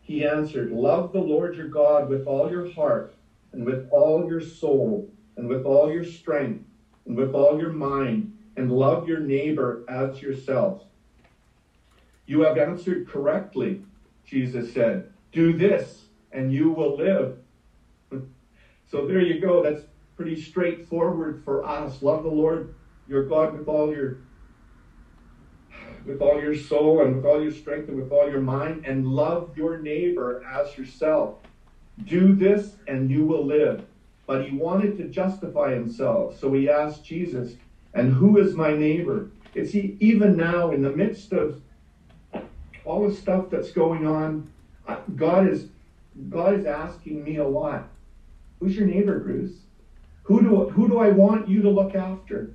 He 0.01 0.25
answered, 0.25 0.71
Love 0.71 1.11
the 1.13 1.21
Lord 1.21 1.57
your 1.57 1.67
God 1.67 2.07
with 2.07 2.23
all 2.27 2.49
your 2.49 2.65
heart, 2.65 3.07
and 3.53 3.65
with 3.65 3.83
all 3.91 4.25
your 4.25 4.41
soul, 4.41 5.05
and 5.37 5.49
with 5.49 5.65
all 5.65 5.91
your 5.91 6.03
strength, 6.03 6.63
and 7.07 7.17
with 7.17 7.35
all 7.35 7.59
your 7.59 7.69
mind, 7.71 8.25
and 8.57 8.71
love 8.71 9.05
your 9.07 9.19
neighbor 9.19 9.79
as 9.89 10.21
yourself. 10.23 10.77
You 12.27 12.41
have 12.41 12.57
answered 12.57 13.05
correctly, 13.05 13.79
Jesus 14.25 14.69
said. 14.69 15.03
Do 15.33 15.53
this, 15.53 16.09
and 16.33 16.53
you 16.53 16.69
will 16.71 16.95
live. 16.95 17.33
So 18.87 19.03
there 19.03 19.21
you 19.21 19.35
go. 19.35 19.61
That's 19.61 19.87
pretty 20.17 20.37
straightforward 20.37 21.37
for 21.45 21.65
us. 21.67 22.03
Love 22.03 22.23
the 22.23 22.29
Lord 22.29 22.67
your 23.07 23.21
God 23.23 23.53
with 23.53 23.69
all 23.69 23.91
your 23.91 24.15
with 26.05 26.21
all 26.21 26.39
your 26.39 26.53
soul 26.53 27.01
and 27.01 27.13
with 27.13 27.25
all 27.25 27.41
your 27.41 27.51
strength 27.51 27.89
and 27.89 27.97
with 27.97 28.11
all 28.13 28.27
your 28.29 28.39
mind 28.39 28.81
and 28.85 29.05
love 29.05 29.47
your 29.55 29.77
neighbor 29.77 30.37
as 30.47 30.77
yourself. 30.77 31.33
Do 32.03 32.33
this 32.33 32.77
and 32.87 33.11
you 33.11 33.25
will 33.25 33.45
live. 33.45 33.81
But 34.27 34.47
he 34.47 34.57
wanted 34.57 34.97
to 34.99 35.05
justify 35.09 35.75
himself. 35.75 36.39
So 36.39 36.53
he 36.53 36.71
asked 36.71 37.05
Jesus, 37.05 37.57
and 37.93 38.13
who 38.13 38.39
is 38.39 38.55
my 38.55 38.73
neighbor? 38.73 39.31
It's 39.55 39.73
he, 39.73 39.97
even 40.01 40.37
now 40.37 40.71
in 40.71 40.83
the 40.83 40.91
midst 40.91 41.33
of 41.33 41.61
all 42.85 43.09
the 43.09 43.15
stuff 43.15 43.51
that's 43.51 43.71
going 43.71 44.07
on, 44.07 44.51
God 45.15 45.49
is 45.49 45.69
God 46.31 46.55
is 46.55 46.65
asking 46.65 47.25
me 47.25 47.37
a 47.37 47.47
lot. 47.47 47.89
Who's 48.61 48.77
your 48.77 48.87
neighbor, 48.87 49.19
Bruce? 49.19 49.59
Who 50.25 50.41
do, 50.43 50.69
who 50.71 50.89
do 50.89 50.99
I 50.99 51.11
want 51.11 51.49
you 51.49 51.61
to 51.63 51.71
look 51.71 51.95
after? 51.95 52.55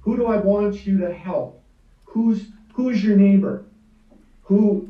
Who 0.00 0.16
do 0.16 0.26
I 0.26 0.36
want 0.38 0.86
you 0.86 0.98
to 0.98 1.12
help? 1.12 1.62
Who's, 2.04 2.48
who's 2.72 3.04
your 3.04 3.16
neighbor? 3.16 3.64
Who, 4.42 4.88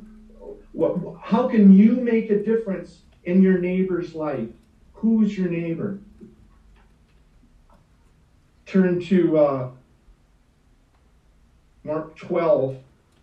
what, 0.72 1.16
how 1.20 1.48
can 1.48 1.72
you 1.74 1.96
make 1.96 2.30
a 2.30 2.42
difference 2.42 3.00
in 3.24 3.42
your 3.42 3.58
neighbor's 3.58 4.14
life? 4.14 4.48
Who's 5.00 5.38
your 5.38 5.48
neighbor? 5.48 5.98
Turn 8.66 9.00
to 9.06 9.38
uh, 9.38 9.70
Mark 11.84 12.16
12, 12.18 12.76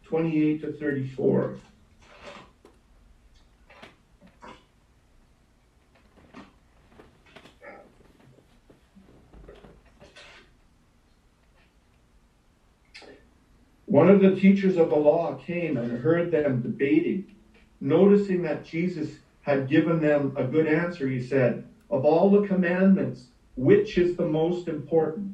28 0.03 0.61
to 0.61 0.73
34. 0.73 1.59
One 13.85 14.09
of 14.09 14.19
the 14.21 14.35
teachers 14.35 14.77
of 14.77 14.89
the 14.89 14.95
law 14.95 15.35
came 15.35 15.77
and 15.77 15.99
heard 15.99 16.31
them 16.31 16.63
debating. 16.63 17.35
Noticing 17.79 18.41
that 18.41 18.65
Jesus 18.65 19.11
had 19.47 19.69
given 19.69 20.01
them 20.01 20.33
a 20.37 20.45
good 20.45 20.67
answer, 20.67 21.07
he 21.07 21.21
said, 21.21 21.63
Of 21.89 22.05
all 22.05 22.29
the 22.29 22.41
commandments, 22.41 23.29
which 23.55 23.97
is 23.97 24.15
the 24.15 24.25
most 24.25 24.67
important? 24.67 25.31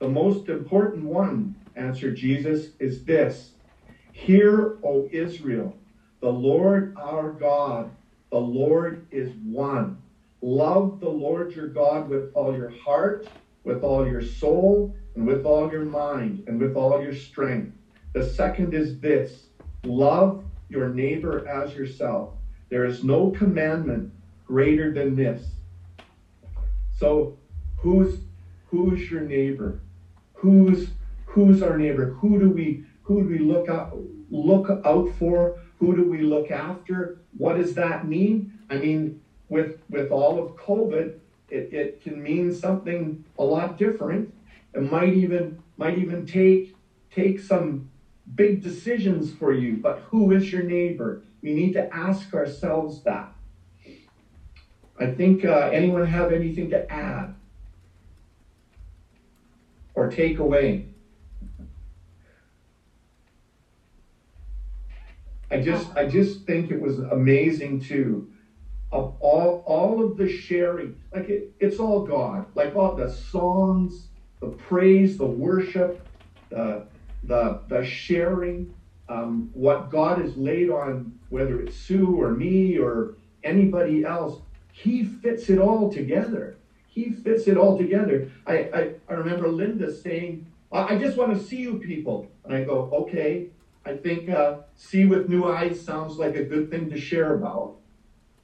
The 0.00 0.08
most 0.08 0.48
important 0.48 1.06
one, 1.06 1.54
answered 1.76 2.16
Jesus, 2.16 2.70
is 2.80 3.04
this 3.04 3.54
Hear, 4.12 4.72
O 4.82 5.06
Israel, 5.12 5.76
the 6.22 6.32
Lord 6.32 6.90
our 6.96 7.30
God, 7.30 7.92
the 8.32 8.40
Lord 8.40 9.00
is 9.12 9.30
one. 9.34 9.98
Love 10.42 10.94
the 11.00 11.10
Lord 11.10 11.54
your 11.54 11.68
God 11.68 12.08
with 12.08 12.24
all 12.34 12.54
your 12.54 12.70
heart, 12.70 13.26
with 13.64 13.84
all 13.84 14.06
your 14.06 14.22
soul, 14.22 14.90
and 15.14 15.26
with 15.26 15.44
all 15.46 15.70
your 15.70 15.84
mind 15.84 16.40
and 16.48 16.58
with 16.58 16.76
all 16.76 17.00
your 17.00 17.12
strength. 17.12 17.70
The 18.14 18.22
second 18.22 18.74
is 18.74 18.96
this 18.96 19.48
love 19.84 20.38
your 20.70 20.88
neighbor 20.88 21.42
as 21.46 21.74
yourself. 21.74 22.30
There 22.68 22.84
is 22.84 23.04
no 23.04 23.30
commandment 23.30 24.12
greater 24.46 24.92
than 24.92 25.14
this. 25.14 25.50
So, 26.98 27.38
who's 27.78 28.20
who's 28.68 29.10
your 29.10 29.22
neighbor? 29.22 29.80
Who's 30.34 30.90
who's 31.26 31.62
our 31.62 31.78
neighbor? 31.78 32.10
Who 32.20 32.38
do 32.38 32.50
we 32.50 32.84
who 33.02 33.22
do 33.22 33.28
we 33.28 33.38
look 33.38 33.68
out 33.68 33.96
look 34.30 34.68
out 34.84 35.10
for? 35.18 35.58
Who 35.78 35.94
do 35.94 36.08
we 36.08 36.22
look 36.22 36.50
after? 36.50 37.18
What 37.36 37.56
does 37.56 37.74
that 37.74 38.06
mean? 38.06 38.58
I 38.70 38.78
mean, 38.78 39.20
with 39.48 39.78
with 39.90 40.10
all 40.10 40.42
of 40.42 40.56
COVID, 40.56 41.18
it, 41.50 41.72
it 41.72 42.02
can 42.02 42.22
mean 42.22 42.52
something 42.52 43.24
a 43.38 43.44
lot 43.44 43.76
different. 43.78 44.32
It 44.74 44.90
might 44.90 45.12
even 45.12 45.60
might 45.76 45.98
even 45.98 46.26
take 46.26 46.74
take 47.10 47.38
some 47.38 47.90
big 48.34 48.62
decisions 48.62 49.32
for 49.32 49.52
you. 49.52 49.76
But 49.76 49.98
who 50.10 50.32
is 50.32 50.50
your 50.50 50.62
neighbor? 50.62 51.22
We 51.46 51.52
need 51.52 51.74
to 51.74 51.94
ask 51.94 52.34
ourselves 52.34 53.02
that. 53.04 53.30
I 54.98 55.06
think 55.06 55.44
uh, 55.44 55.68
anyone 55.70 56.02
have 56.02 56.32
anything 56.32 56.68
to 56.70 56.92
add 56.92 57.30
or 59.94 60.08
take 60.08 60.38
away? 60.38 60.86
I 65.52 65.58
just 65.58 65.88
I 65.94 66.02
just 66.02 66.44
think 66.46 66.68
it 66.68 66.80
was 66.80 66.98
amazing 66.98 67.78
too. 67.78 68.24
Of 68.90 69.12
all 69.20 69.62
all 69.64 70.00
of 70.00 70.16
the 70.16 70.26
sharing, 70.26 70.94
like 71.12 71.28
it, 71.28 71.48
it's 71.60 71.78
all 71.78 72.00
God. 72.00 72.46
Like 72.56 72.74
all 72.74 72.92
the 72.92 73.06
songs, 73.06 74.08
the 74.40 74.48
praise, 74.48 75.16
the 75.16 75.26
worship, 75.26 75.96
the 76.48 76.82
the 77.22 77.60
the 77.68 77.82
sharing, 77.84 78.66
um, 79.08 79.48
what 79.52 79.90
God 79.90 80.18
has 80.18 80.36
laid 80.36 80.70
on, 80.70 81.12
whether 81.28 81.60
it's 81.60 81.76
Sue 81.76 82.20
or 82.20 82.30
me 82.30 82.78
or 82.78 83.14
anybody 83.44 84.04
else, 84.04 84.40
He 84.72 85.04
fits 85.04 85.48
it 85.48 85.58
all 85.58 85.90
together. 85.92 86.56
He 86.86 87.10
fits 87.12 87.46
it 87.46 87.56
all 87.56 87.76
together. 87.76 88.28
I 88.46 88.68
I, 88.72 88.90
I 89.08 89.14
remember 89.14 89.48
Linda 89.48 89.90
saying, 89.90 90.42
"I 90.72 90.96
just 90.96 91.16
want 91.16 91.32
to 91.34 91.40
see 91.40 91.60
you 91.60 91.76
people," 91.76 92.26
and 92.44 92.54
I 92.54 92.62
go, 92.62 92.88
"Okay." 92.92 93.46
I 93.84 93.94
think 93.94 94.28
uh, 94.28 94.56
see 94.74 95.04
with 95.04 95.28
new 95.28 95.46
eyes 95.46 95.80
sounds 95.80 96.18
like 96.18 96.34
a 96.34 96.42
good 96.42 96.68
thing 96.70 96.88
to 96.90 96.96
share 96.96 97.32
about. 97.32 97.74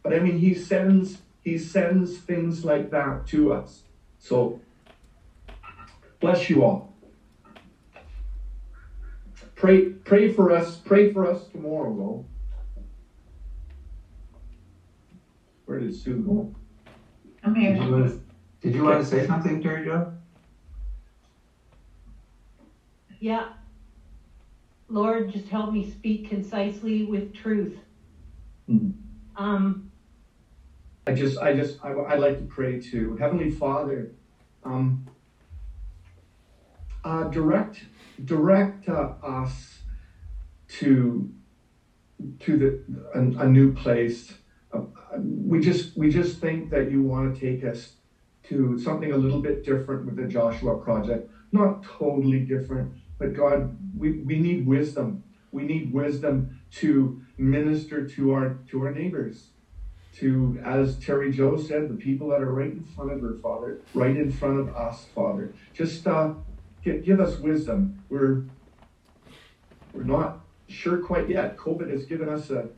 But 0.03 0.15
I 0.15 0.21
mean, 0.21 0.37
he 0.39 0.55
sends 0.55 1.19
he 1.43 1.59
sends 1.59 2.19
things 2.19 2.65
like 2.65 2.91
that 2.91 3.27
to 3.29 3.53
us. 3.53 3.85
So 4.19 4.57
bless 6.21 6.49
you 6.49 6.63
all. 6.63 6.92
Pray 9.63 9.91
pray 10.05 10.27
for 10.27 10.51
us. 10.51 10.77
Pray 10.85 11.13
for 11.13 11.25
us 11.25 11.47
tomorrow, 11.47 11.95
though. 11.97 12.27
Where 15.67 15.79
did 15.79 15.95
Sue 15.95 16.17
go? 16.17 16.53
I'm 17.45 17.55
here. 17.55 17.73
Did 17.75 17.85
you 17.85 17.93
want 17.93 18.11
to, 18.11 18.21
did 18.61 18.75
you 18.75 18.83
want 18.83 18.99
to 18.99 19.07
say 19.07 19.25
something, 19.25 19.63
Terry 19.63 19.85
Joe? 19.85 20.11
Yeah. 23.21 23.51
Lord, 24.89 25.31
just 25.31 25.47
help 25.47 25.71
me 25.71 25.89
speak 25.89 26.29
concisely 26.29 27.05
with 27.05 27.33
truth. 27.33 27.77
Mm-hmm. 28.69 28.91
Um, 29.41 29.85
I 31.07 31.13
just, 31.13 31.39
I 31.39 31.53
just, 31.53 31.79
I, 31.85 31.91
I 31.91 32.17
like 32.17 32.37
to 32.39 32.45
pray 32.45 32.81
to 32.91 33.15
Heavenly 33.15 33.49
Father. 33.49 34.11
Um, 34.65 34.99
uh, 37.05 37.23
direct, 37.25 37.87
direct 38.25 38.89
uh, 38.89 39.07
us 39.23 39.83
to 40.69 41.27
to 42.41 42.57
the 42.57 42.75
a, 43.15 43.21
a 43.39 43.47
new 43.47 43.69
place. 43.69 44.37
Uh, 44.73 44.81
we 45.19 45.59
just, 45.59 45.87
we 45.95 46.09
just 46.09 46.39
think 46.41 46.71
that 46.71 46.87
you 46.89 47.01
want 47.01 47.33
to 47.33 47.41
take 47.41 47.63
us 47.63 47.93
to 48.45 48.77
something 48.77 49.11
a 49.11 49.17
little 49.17 49.39
bit 49.39 49.63
different 49.63 50.05
with 50.05 50.17
the 50.17 50.25
Joshua 50.25 50.75
Project. 50.75 51.25
Not 51.53 51.83
totally 51.83 52.41
different, 52.41 52.89
but 53.19 53.33
God, 53.33 53.71
we, 53.97 54.11
we 54.11 54.37
need 54.39 54.65
wisdom. 54.65 55.19
We 55.53 55.65
need 55.65 55.91
wisdom 55.91 56.45
to 56.73 57.15
minister 57.39 58.01
to 58.03 58.31
our 58.31 58.53
to 58.69 58.81
our 58.81 58.91
neighbors. 58.91 59.51
To, 60.15 60.59
as 60.65 60.95
Terry 60.97 61.29
Joe 61.29 61.57
said, 61.57 61.89
the 61.89 61.95
people 61.95 62.29
that 62.29 62.41
are 62.41 62.51
right 62.51 62.71
in 62.73 62.83
front 62.83 63.11
of 63.11 63.21
her, 63.21 63.33
Father, 63.33 63.77
right 63.95 64.17
in 64.17 64.29
front 64.29 64.57
of 64.57 64.69
us, 64.69 65.07
Father. 65.15 65.51
Just 65.73 66.07
uh, 66.07 66.29
give, 66.83 67.21
us 67.21 67.39
wisdom. 67.39 68.03
We're 68.09 68.43
we're 69.93 70.03
not 70.03 70.39
sure 70.69 70.99
quite 70.99 71.29
yet. 71.29 71.57
COVID 71.57 71.91
has 71.91 72.05
given 72.05 72.29
us 72.29 72.51
a, 72.51 72.69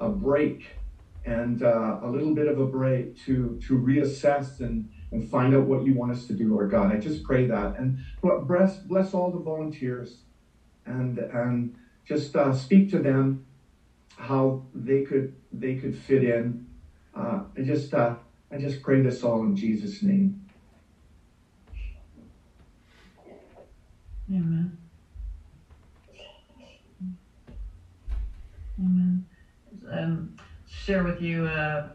a 0.00 0.08
break 0.08 0.76
and 1.24 1.62
uh, 1.62 1.98
a 2.02 2.08
little 2.08 2.32
bit 2.32 2.46
of 2.46 2.58
a 2.58 2.66
break 2.66 3.16
to 3.26 3.58
to 3.66 3.78
reassess 3.78 4.60
and 4.60 4.88
and 5.10 5.28
find 5.28 5.54
out 5.54 5.66
what 5.66 5.84
you 5.84 5.94
want 5.94 6.10
us 6.10 6.26
to 6.26 6.34
do, 6.34 6.48
Lord 6.48 6.70
God. 6.70 6.92
I 6.92 6.96
just 6.98 7.22
pray 7.22 7.46
that. 7.46 7.74
And 7.78 7.98
bless, 8.20 8.76
bless 8.78 9.14
all 9.14 9.30
the 9.30 9.38
volunteers 9.38 10.18
and, 10.84 11.18
and 11.18 11.74
just 12.04 12.34
uh, 12.36 12.52
speak 12.52 12.88
to 12.90 12.98
them 12.98 13.40
how 14.16 14.60
they 14.74 15.02
could, 15.02 15.32
they 15.52 15.74
could 15.74 15.96
fit 15.96 16.22
in. 16.22 16.60
Uh, 17.14 17.40
I 17.56 17.62
just, 17.62 17.94
uh, 17.94 18.14
I 18.50 18.58
just 18.58 18.82
pray 18.82 19.00
this 19.00 19.22
all 19.22 19.42
in 19.44 19.54
Jesus' 19.54 20.02
name. 20.02 20.45
Amen. 24.30 24.72
Amen. 28.78 29.22
Um, 29.90 30.30
share 30.66 31.04
with 31.04 31.20
you 31.20 31.46
a, 31.46 31.90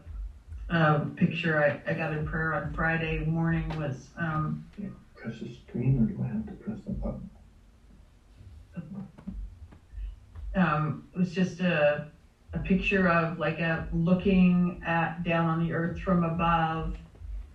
um, 0.70 1.10
picture 1.16 1.58
I, 1.58 1.78
I 1.86 1.94
got 1.94 2.12
in 2.12 2.24
prayer 2.24 2.54
on 2.54 2.72
Friday 2.72 3.18
morning 3.18 3.68
was 3.70 4.10
um, 4.16 4.58
press 5.14 5.38
the 5.40 5.46
screen 5.46 5.98
or 5.98 6.06
do 6.06 6.22
I 6.22 6.28
have 6.28 6.46
to 6.46 6.52
press 6.52 6.78
the 6.86 6.92
button? 6.92 7.28
Um, 10.54 11.02
it 11.12 11.18
was 11.18 11.32
just 11.32 11.60
a, 11.60 12.04
a 12.54 12.58
picture 12.58 13.06
of 13.08 13.38
like 13.38 13.58
a 13.58 13.86
looking 13.92 14.80
at 14.84 15.22
down 15.22 15.46
on 15.46 15.58
the 15.58 15.72
earth 15.72 15.98
from 15.98 16.22
above 16.22 16.92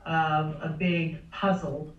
of 0.05 0.55
a 0.61 0.69
big 0.69 1.17
puzzle, 1.31 1.89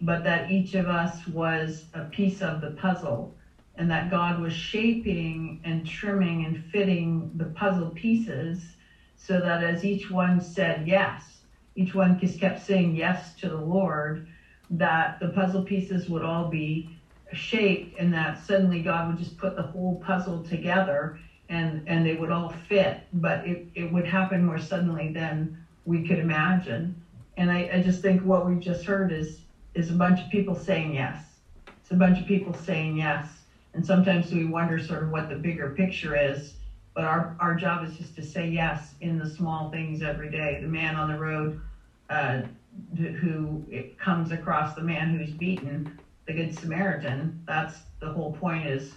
but 0.00 0.22
that 0.24 0.48
each 0.48 0.74
of 0.74 0.88
us 0.88 1.26
was 1.26 1.86
a 1.94 2.02
piece 2.02 2.42
of 2.42 2.60
the 2.60 2.68
puzzle 2.68 3.30
and 3.76 3.90
that 3.90 4.08
God 4.08 4.38
was 4.38 4.52
shaping 4.52 5.56
and 5.64 5.84
trimming 5.84 6.42
and 6.42 6.58
fitting 6.58 7.28
the 7.34 7.46
puzzle 7.46 7.88
pieces 7.88 8.74
so 9.16 9.40
that 9.40 9.60
as 9.62 9.84
each 9.84 10.10
one 10.10 10.40
said 10.40 10.82
yes, 10.84 11.42
each 11.74 11.94
one 11.94 12.16
just 12.16 12.38
kept 12.38 12.58
saying 12.58 12.94
yes 12.94 13.32
to 13.32 13.48
the 13.48 13.58
Lord, 13.58 14.20
that 14.70 15.14
the 15.20 15.28
puzzle 15.28 15.60
pieces 15.60 16.08
would 16.08 16.22
all 16.22 16.44
be 16.44 16.84
shaped 17.32 17.94
and 17.98 18.12
that 18.14 18.38
suddenly 18.38 18.80
God 18.80 19.06
would 19.06 19.16
just 19.16 19.36
put 19.36 19.54
the 19.54 19.62
whole 19.62 19.94
puzzle 19.94 20.40
together 20.40 21.12
and, 21.48 21.80
and 21.86 22.04
they 22.04 22.12
would 22.14 22.30
all 22.30 22.50
fit, 22.50 22.98
but 23.12 23.42
it, 23.44 23.60
it 23.74 23.90
would 23.90 24.06
happen 24.06 24.42
more 24.42 24.58
suddenly 24.58 25.08
than 25.08 25.48
we 25.84 26.00
could 26.00 26.18
imagine. 26.18 26.92
And 27.36 27.50
I, 27.50 27.66
I 27.72 27.78
just 27.80 28.02
think 28.02 28.22
what 28.22 28.44
we've 28.44 28.58
just 28.60 28.84
heard 28.84 29.10
is 29.12 29.40
is 29.78 29.90
a 29.90 29.94
bunch 29.94 30.22
of 30.22 30.28
people 30.30 30.54
saying 30.54 30.94
yes. 30.94 31.40
It's 31.80 31.90
a 31.90 31.96
bunch 31.96 32.20
of 32.20 32.26
people 32.26 32.52
saying 32.52 32.96
yes. 32.96 33.44
And 33.74 33.84
sometimes 33.84 34.32
we 34.32 34.44
wonder 34.44 34.78
sort 34.78 35.04
of 35.04 35.10
what 35.10 35.28
the 35.28 35.36
bigger 35.36 35.70
picture 35.70 36.16
is 36.16 36.54
but 36.98 37.04
our, 37.04 37.36
our 37.38 37.54
job 37.54 37.84
is 37.84 37.96
just 37.96 38.16
to 38.16 38.24
say 38.24 38.48
yes 38.48 38.96
in 39.00 39.18
the 39.18 39.24
small 39.24 39.70
things 39.70 40.02
every 40.02 40.28
day. 40.32 40.58
The 40.60 40.66
man 40.66 40.96
on 40.96 41.06
the 41.06 41.16
road 41.16 41.56
uh, 42.10 42.40
who 42.96 43.62
comes 43.98 44.32
across 44.32 44.74
the 44.74 44.82
man 44.82 45.14
who's 45.14 45.30
beaten, 45.30 45.86
the 46.26 46.32
Good 46.32 46.52
Samaritan, 46.52 47.40
that's 47.46 47.82
the 48.00 48.10
whole 48.10 48.32
point 48.32 48.66
is 48.66 48.96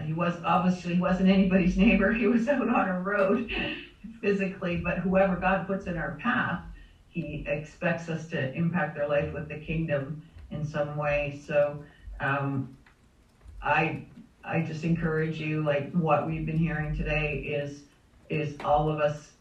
he 0.00 0.12
was 0.12 0.38
obviously 0.44 1.00
wasn't 1.00 1.28
anybody's 1.28 1.76
neighbor. 1.76 2.12
He 2.16 2.28
was 2.28 2.46
out 2.46 2.68
on 2.68 2.88
a 2.88 3.00
road 3.00 3.50
physically, 4.20 4.76
but 4.76 4.98
whoever 4.98 5.34
God 5.34 5.66
puts 5.66 5.86
in 5.86 5.96
our 5.96 6.12
path, 6.12 6.60
he 7.14 7.44
expects 7.46 8.08
us 8.08 8.26
to 8.26 8.52
impact 8.54 8.96
their 8.96 9.06
life 9.06 9.32
with 9.32 9.48
the 9.48 9.56
kingdom 9.56 10.20
in 10.50 10.64
some 10.64 10.96
way. 10.96 11.40
So 11.46 11.84
um, 12.20 12.74
I 13.62 14.02
I 14.44 14.60
just 14.60 14.84
encourage 14.84 15.40
you, 15.40 15.62
like 15.62 15.90
what 15.92 16.26
we've 16.26 16.44
been 16.44 16.58
hearing 16.58 16.94
today 16.94 17.36
is 17.36 17.84
is 18.28 18.56
all 18.64 18.90
of 18.90 18.98
us 18.98 19.34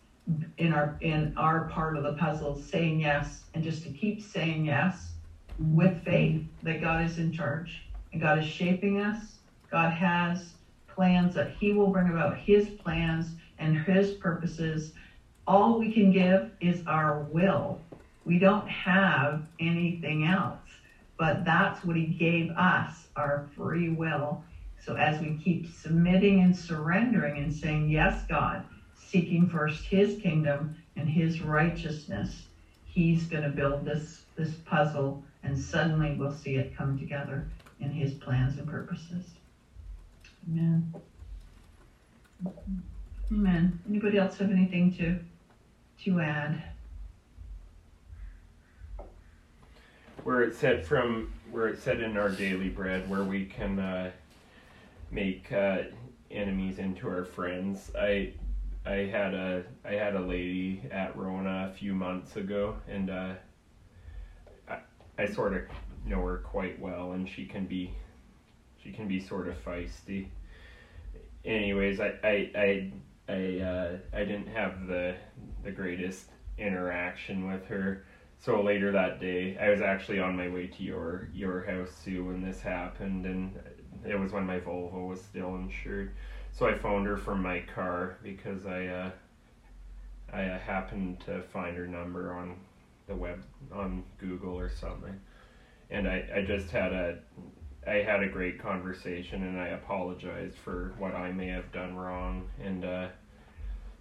in 0.57 0.71
our 0.71 0.97
in 1.01 1.33
our 1.35 1.67
part 1.67 1.97
of 1.97 2.03
the 2.03 2.13
puzzle 2.13 2.55
saying 2.55 2.99
yes 2.99 3.45
and 3.55 3.63
just 3.63 3.83
to 3.83 3.89
keep 3.89 4.21
saying 4.21 4.65
yes 4.65 5.13
with 5.59 5.97
faith 6.03 6.41
that 6.61 6.79
God 6.79 7.03
is 7.03 7.17
in 7.17 7.31
charge 7.31 7.87
and 8.11 8.21
God 8.21 8.37
is 8.37 8.45
shaping 8.45 8.99
us. 8.99 9.39
God 9.71 9.89
has 9.91 10.53
plans 10.87 11.33
that 11.33 11.49
he 11.59 11.73
will 11.73 11.89
bring 11.89 12.09
about 12.09 12.37
his 12.37 12.69
plans 12.69 13.35
and 13.57 13.75
his 13.75 14.11
purposes. 14.11 14.93
All 15.47 15.77
we 15.77 15.91
can 15.91 16.09
give 16.11 16.47
is 16.61 16.81
our 16.87 17.19
will. 17.19 17.81
We 18.23 18.37
don't 18.37 18.67
have 18.69 19.41
anything 19.59 20.25
else, 20.25 20.61
but 21.17 21.43
that's 21.43 21.83
what 21.83 21.97
he 21.97 22.05
gave 22.05 22.49
us, 22.51 23.07
our 23.15 23.43
free 23.55 23.89
will. 23.89 24.41
So 24.79 24.95
as 24.95 25.19
we 25.19 25.33
keep 25.33 25.65
submitting 25.67 26.39
and 26.41 26.55
surrendering 26.55 27.37
and 27.39 27.53
saying, 27.53 27.89
Yes, 27.89 28.23
God, 28.27 28.63
seeking 28.95 29.47
first 29.47 29.85
His 29.85 30.15
kingdom 30.15 30.69
and 30.95 31.09
His 31.09 31.41
righteousness, 31.41 32.47
He's 32.85 33.25
going 33.25 33.43
to 33.43 33.49
build 33.49 33.85
this, 33.85 34.21
this 34.35 34.55
puzzle, 34.65 35.19
and 35.43 35.57
suddenly 35.59 36.13
we'll 36.13 36.31
see 36.31 36.55
it 36.55 36.71
come 36.75 36.95
together 36.95 37.45
in 37.79 37.91
His 37.91 38.13
plans 38.13 38.57
and 38.57 38.67
purposes. 38.67 39.33
Amen. 40.47 40.85
Amen. 43.31 43.75
Anybody 43.87 44.17
else 44.17 44.37
have 44.37 44.51
anything 44.51 44.89
to 44.91 45.17
to 46.03 46.19
add? 46.19 46.61
Where 50.23 50.41
it 50.41 50.55
said 50.55 50.85
from 50.85 51.33
where 51.51 51.67
it 51.67 51.81
said 51.81 52.01
in 52.01 52.17
our 52.17 52.29
daily 52.29 52.69
bread, 52.69 53.09
where 53.09 53.23
we 53.23 53.45
can 53.45 53.79
uh, 53.79 54.11
make 55.11 55.51
uh, 55.51 55.83
enemies 56.31 56.79
into 56.79 57.07
our 57.07 57.25
friends. 57.25 57.91
I 57.97 58.33
I 58.85 59.09
had 59.11 59.33
a 59.33 59.63
I 59.85 59.91
had 59.93 60.15
a 60.15 60.21
lady 60.21 60.81
at 60.91 61.15
Rona 61.15 61.69
a 61.71 61.77
few 61.77 61.93
months 61.93 62.35
ago, 62.37 62.75
and 62.87 63.09
uh, 63.09 63.33
I 64.69 64.77
I 65.17 65.25
sort 65.25 65.53
of 65.53 65.61
know 66.05 66.25
her 66.25 66.37
quite 66.37 66.79
well, 66.79 67.11
and 67.11 67.27
she 67.27 67.45
can 67.45 67.65
be 67.65 67.93
she 68.81 68.91
can 68.91 69.07
be 69.07 69.19
sort 69.19 69.47
of 69.47 69.63
feisty. 69.63 70.27
Anyways, 71.43 71.99
I 71.99 72.13
I 72.23 72.51
I 72.55 72.91
I, 73.27 73.59
uh, 73.59 73.97
I 74.13 74.23
didn't 74.25 74.47
have 74.47 74.87
the 74.87 75.15
the 75.63 75.71
greatest 75.71 76.31
interaction 76.57 77.47
with 77.47 77.65
her. 77.67 78.03
So 78.37 78.61
later 78.61 78.91
that 78.91 79.19
day, 79.19 79.57
I 79.57 79.69
was 79.69 79.81
actually 79.81 80.19
on 80.19 80.35
my 80.35 80.47
way 80.49 80.67
to 80.67 80.83
your 80.83 81.27
your 81.33 81.61
house, 81.63 81.91
Sue, 82.03 82.25
when 82.25 82.41
this 82.41 82.61
happened, 82.61 83.25
and 83.25 83.59
it 84.05 84.15
was 84.15 84.31
when 84.31 84.45
my 84.45 84.59
Volvo 84.59 85.07
was 85.07 85.21
still 85.21 85.55
insured. 85.55 86.11
So 86.51 86.67
I 86.67 86.73
phoned 86.73 87.05
her 87.07 87.17
from 87.17 87.41
my 87.41 87.59
car 87.61 88.15
because 88.21 88.65
I 88.65 88.85
uh, 88.87 89.11
I 90.31 90.45
uh, 90.45 90.57
happened 90.59 91.19
to 91.21 91.41
find 91.41 91.75
her 91.77 91.87
number 91.87 92.33
on 92.33 92.57
the 93.07 93.15
web 93.15 93.43
on 93.71 94.03
Google 94.17 94.57
or 94.57 94.69
something, 94.69 95.17
and 95.89 96.07
I, 96.07 96.23
I 96.33 96.41
just 96.41 96.71
had 96.71 96.91
a 96.93 97.15
I 97.85 97.95
had 97.95 98.21
a 98.21 98.27
great 98.27 98.57
conversation 98.57 99.43
and 99.43 99.59
I 99.59 99.67
apologized 99.67 100.55
for 100.57 100.93
what 100.97 101.13
I 101.15 101.31
may 101.31 101.47
have 101.47 101.71
done 101.71 101.95
wrong 101.95 102.47
and 102.61 102.85
uh, 102.85 103.07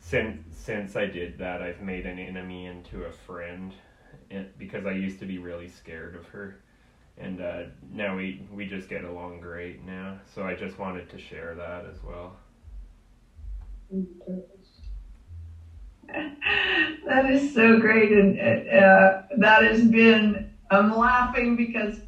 since 0.03 0.37
since 0.51 0.97
I 0.97 1.07
did 1.07 1.39
that 1.39 1.63
I've 1.63 1.81
made 1.81 2.07
an 2.07 2.19
enemy 2.19 2.67
into 2.67 3.05
a 3.05 3.11
friend 3.11 3.75
and, 4.31 4.47
because 4.59 4.85
I 4.85 4.91
used 4.91 5.19
to 5.21 5.27
be 5.27 5.39
really 5.39 5.69
scared 5.69 6.17
of 6.17 6.27
her 6.27 6.55
and 7.17 7.41
uh, 7.41 7.65
now 7.91 8.15
we 8.15 8.37
we 8.51 8.67
just 8.67 8.89
get 8.89 9.05
along 9.05 9.41
great 9.41 9.81
now 9.81 10.17
so 10.27 10.45
I 10.45 10.55
just 10.55 10.79
wanted 10.79 11.09
to 11.11 11.19
share 11.19 11.55
that 11.55 11.85
as 11.85 12.03
well. 12.03 12.35
that 17.07 17.27
is 17.27 17.53
so 17.53 17.79
great 17.79 18.13
and 18.13 18.37
uh, 18.69 19.15
that 19.37 19.63
has 19.63 19.83
been 19.83 20.43
I'm 20.71 20.91
laughing 20.91 21.57
because 21.57 22.01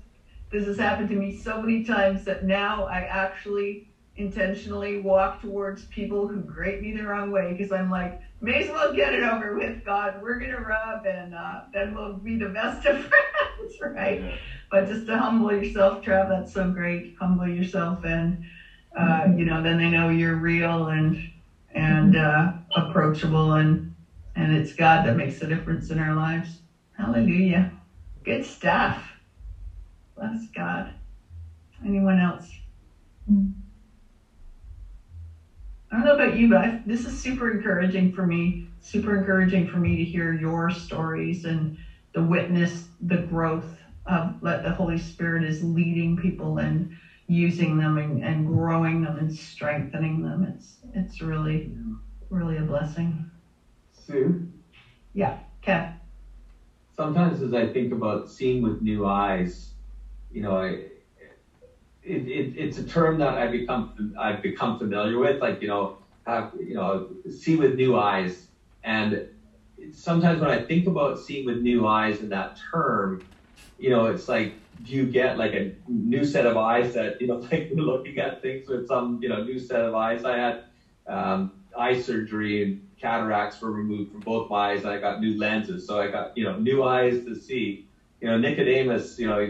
this 0.51 0.67
has 0.67 0.79
happened 0.79 1.09
to 1.11 1.17
me 1.17 1.31
so 1.31 1.59
many 1.59 1.83
times 1.83 2.25
that 2.25 2.43
now 2.43 2.85
I 2.85 3.03
actually 3.03 3.81
intentionally 4.17 4.97
walk 4.97 5.39
towards 5.41 5.85
people 5.85 6.27
who 6.27 6.41
grate 6.41 6.81
me 6.81 6.93
the 6.93 7.05
wrong 7.05 7.31
way 7.31 7.53
because 7.53 7.71
I'm 7.73 7.89
like, 7.91 8.19
may 8.41 8.61
as 8.63 8.69
well 8.69 8.93
get 8.93 9.13
it 9.13 9.23
over 9.23 9.55
with, 9.55 9.83
God. 9.85 10.17
We're 10.21 10.37
gonna 10.39 10.61
rub, 10.61 11.05
and 11.05 11.35
uh, 11.35 11.61
then 11.73 11.95
we'll 11.95 12.13
be 12.13 12.37
the 12.37 12.49
best 12.49 12.85
of 12.87 12.97
friends, 12.99 13.77
right? 13.81 14.21
Yeah. 14.21 14.37
But 14.71 14.87
just 14.87 15.07
to 15.07 15.17
humble 15.17 15.53
yourself, 15.53 16.01
Trav, 16.01 16.29
that's 16.29 16.53
so 16.53 16.69
great. 16.69 17.13
Humble 17.19 17.47
yourself, 17.47 18.05
and 18.05 18.39
uh, 18.97 19.29
you 19.35 19.45
know, 19.45 19.61
then 19.63 19.77
they 19.79 19.89
know 19.89 20.09
you're 20.09 20.37
real 20.37 20.89
and 20.89 21.17
and 21.71 22.15
uh, 22.17 22.51
approachable, 22.75 23.53
and 23.55 23.83
and 24.35 24.53
it's 24.53 24.73
God 24.73 25.05
that 25.05 25.15
makes 25.15 25.39
the 25.39 25.47
difference 25.47 25.91
in 25.91 25.99
our 25.99 26.15
lives. 26.15 26.61
Hallelujah. 26.97 27.71
Good 28.25 28.45
stuff. 28.45 29.15
Bless 30.17 30.47
God. 30.55 30.93
Anyone 31.85 32.19
else? 32.19 32.59
I 35.95 35.99
don't 35.99 36.07
know 36.07 36.13
about 36.13 36.35
you, 36.35 36.49
but 36.49 36.59
I, 36.59 36.81
this 36.85 37.07
is 37.07 37.17
super 37.17 37.49
encouraging 37.49 38.11
for 38.11 38.25
me. 38.25 38.65
Super 38.81 39.15
encouraging 39.15 39.65
for 39.65 39.79
me 39.79 39.95
to 39.95 40.03
hear 40.03 40.33
your 40.33 40.69
stories 40.69 41.45
and 41.45 41.73
the 42.15 42.21
witness, 42.21 42.89
the 43.01 43.17
growth 43.17 43.77
of 44.07 44.35
let 44.41 44.63
the 44.65 44.73
Holy 44.73 44.97
Spirit 44.97 45.45
is 45.45 45.63
leading 45.63 46.17
people 46.17 46.59
and 46.59 46.89
using 47.29 47.79
them 47.79 47.97
and, 47.97 48.21
and 48.25 48.45
growing 48.45 49.03
them 49.03 49.19
and 49.19 49.33
strengthening 49.33 50.23
them. 50.23 50.43
It's 50.43 50.81
it's 50.95 51.21
really 51.23 51.71
really 52.29 52.59
a 52.59 52.63
blessing. 52.65 53.23
Sue. 53.93 54.45
Yeah, 55.15 55.37
Kev. 55.63 55.91
Sometimes 56.91 57.41
as 57.41 57.53
I 57.55 57.67
think 57.67 57.93
about 57.93 58.29
seeing 58.29 58.61
with 58.63 58.81
new 58.81 59.05
eyes, 59.07 59.73
you 60.31 60.41
know, 60.43 60.57
I, 60.57 60.79
it, 62.05 62.27
it, 62.27 62.51
it's 62.55 62.79
a 62.79 62.83
term 62.83 63.19
that 63.19 63.35
I 63.37 63.47
become 63.47 63.87
I've 64.19 64.41
become 64.41 64.75
familiar 64.75 65.17
with. 65.19 65.37
Like 65.41 65.57
you 65.61 65.69
know, 65.69 65.91
have 66.27 66.47
you 66.53 66.75
know, 66.75 67.01
see 67.29 67.57
with 67.57 67.73
new 67.75 67.97
eyes. 67.97 68.47
And 68.85 69.21
sometimes 69.93 70.41
when 70.41 70.51
I 70.51 70.59
think 70.59 70.87
about 70.87 71.19
seeing 71.19 71.45
with 71.45 71.59
new 71.59 71.85
eyes 71.87 72.21
in 72.21 72.29
that 72.31 72.51
term, 72.73 73.19
you 73.79 73.91
know, 73.91 74.07
it's 74.07 74.29
like 74.29 74.51
do 74.83 74.93
you 74.93 75.07
get 75.07 75.37
like 75.37 75.55
a 75.55 75.69
new 75.89 76.25
set 76.25 76.47
of 76.47 76.57
eyes 76.57 76.93
that 76.93 77.15
you 77.19 77.27
know, 77.27 77.39
like 77.53 77.65
looking 77.71 78.19
at 78.19 78.41
things 78.41 78.69
with 78.69 78.87
some 78.87 79.19
you 79.21 79.29
know 79.29 79.39
new 79.39 79.59
set 79.59 79.83
of 79.83 79.95
eyes. 79.95 80.25
I 80.25 80.35
had 80.35 80.57
um, 81.07 81.49
eye 81.77 81.95
surgery 81.95 82.61
and 82.63 82.75
cataracts 83.01 83.61
were 83.61 83.71
removed 83.71 84.09
from 84.11 84.21
both 84.21 84.45
my 84.49 84.71
eyes. 84.71 84.83
And 84.85 84.93
I 84.93 84.99
got 84.99 85.19
new 85.19 85.35
lenses, 85.37 85.83
so 85.85 85.99
I 85.99 86.07
got 86.09 86.29
you 86.35 86.45
know 86.45 86.55
new 86.55 86.83
eyes 86.83 87.19
to 87.21 87.35
see. 87.35 87.77
You 88.21 88.29
know, 88.29 88.37
Nicodemus, 88.37 89.17
you 89.19 89.27
know, 89.27 89.47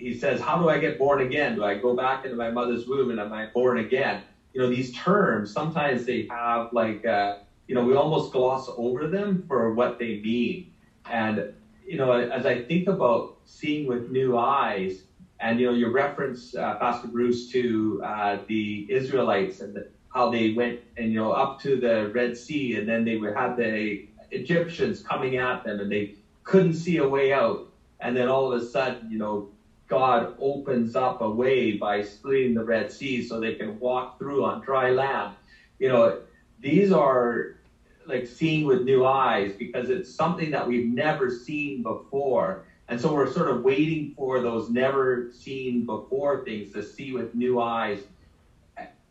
he 0.00 0.14
says, 0.14 0.40
How 0.40 0.58
do 0.58 0.68
I 0.68 0.78
get 0.78 0.98
born 0.98 1.20
again? 1.20 1.56
Do 1.56 1.64
I 1.64 1.74
go 1.74 1.94
back 1.94 2.24
into 2.24 2.36
my 2.36 2.50
mother's 2.50 2.86
womb 2.86 3.10
and 3.10 3.20
am 3.20 3.32
I 3.32 3.46
born 3.54 3.78
again? 3.78 4.22
You 4.54 4.62
know, 4.62 4.68
these 4.68 4.90
terms, 4.92 5.52
sometimes 5.52 6.04
they 6.04 6.26
have 6.30 6.72
like, 6.72 7.04
uh, 7.04 7.34
you 7.68 7.74
know, 7.74 7.84
we 7.84 7.94
almost 7.94 8.32
gloss 8.32 8.68
over 8.76 9.06
them 9.06 9.44
for 9.48 9.70
what 9.70 9.98
they 9.98 10.20
mean. 10.22 10.66
And, 11.06 11.44
you 11.86 11.96
know, 11.96 12.12
as 12.12 12.46
I 12.46 12.56
think 12.56 12.88
about 12.88 13.28
seeing 13.44 13.86
with 13.86 14.08
new 14.08 14.36
eyes, 14.36 15.04
and, 15.40 15.58
you 15.58 15.66
know, 15.66 15.72
you 15.72 15.88
reference, 15.88 16.54
uh, 16.54 16.74
Pastor 16.74 17.08
Bruce, 17.08 17.46
to 17.46 18.00
uh, 18.04 18.36
the 18.46 18.84
Israelites 18.88 19.60
and 19.60 19.74
the, 19.74 19.84
how 20.12 20.28
they 20.28 20.48
went 20.48 20.76
and, 20.96 21.10
you 21.10 21.16
know, 21.18 21.30
up 21.30 21.58
to 21.60 21.76
the 21.78 22.10
Red 22.12 22.36
Sea, 22.36 22.74
and 22.74 22.88
then 22.88 23.04
they 23.04 23.18
had 23.34 23.56
the 23.56 24.00
Egyptians 24.30 25.00
coming 25.00 25.36
at 25.36 25.62
them 25.62 25.80
and 25.80 25.90
they 25.90 26.10
couldn't 26.44 26.74
see 26.74 26.96
a 26.98 27.06
way 27.06 27.32
out. 27.32 27.60
And 28.00 28.16
then 28.16 28.28
all 28.28 28.52
of 28.52 28.52
a 28.52 28.60
sudden, 28.60 29.10
you 29.10 29.18
know, 29.18 29.44
God 29.90 30.26
opens 30.38 30.96
up 30.96 31.22
a 31.22 31.30
way 31.30 31.72
by 31.72 32.02
splitting 32.02 32.54
the 32.54 32.64
Red 32.64 32.92
Sea 32.92 33.22
so 33.22 33.40
they 33.40 33.52
can 33.52 33.78
walk 33.80 34.18
through 34.18 34.44
on 34.44 34.60
dry 34.60 34.90
land. 34.90 35.34
You 35.80 35.90
know, 35.90 36.12
these 36.60 36.92
are 36.92 37.46
like 38.06 38.26
seeing 38.26 38.64
with 38.66 38.82
new 38.82 39.04
eyes 39.04 39.54
because 39.54 39.90
it's 39.90 40.10
something 40.10 40.50
that 40.52 40.66
we've 40.66 40.84
never 40.84 41.30
seen 41.30 41.82
before. 41.82 42.58
And 42.88 43.00
so 43.00 43.12
we're 43.12 43.26
sort 43.26 43.48
of 43.48 43.62
waiting 43.62 44.08
for 44.16 44.40
those 44.40 44.68
never 44.70 45.24
seen 45.30 45.84
before 45.84 46.38
things 46.38 46.70
to 46.72 46.82
see 46.82 47.12
with 47.12 47.34
new 47.34 47.58
eyes. 47.58 48.06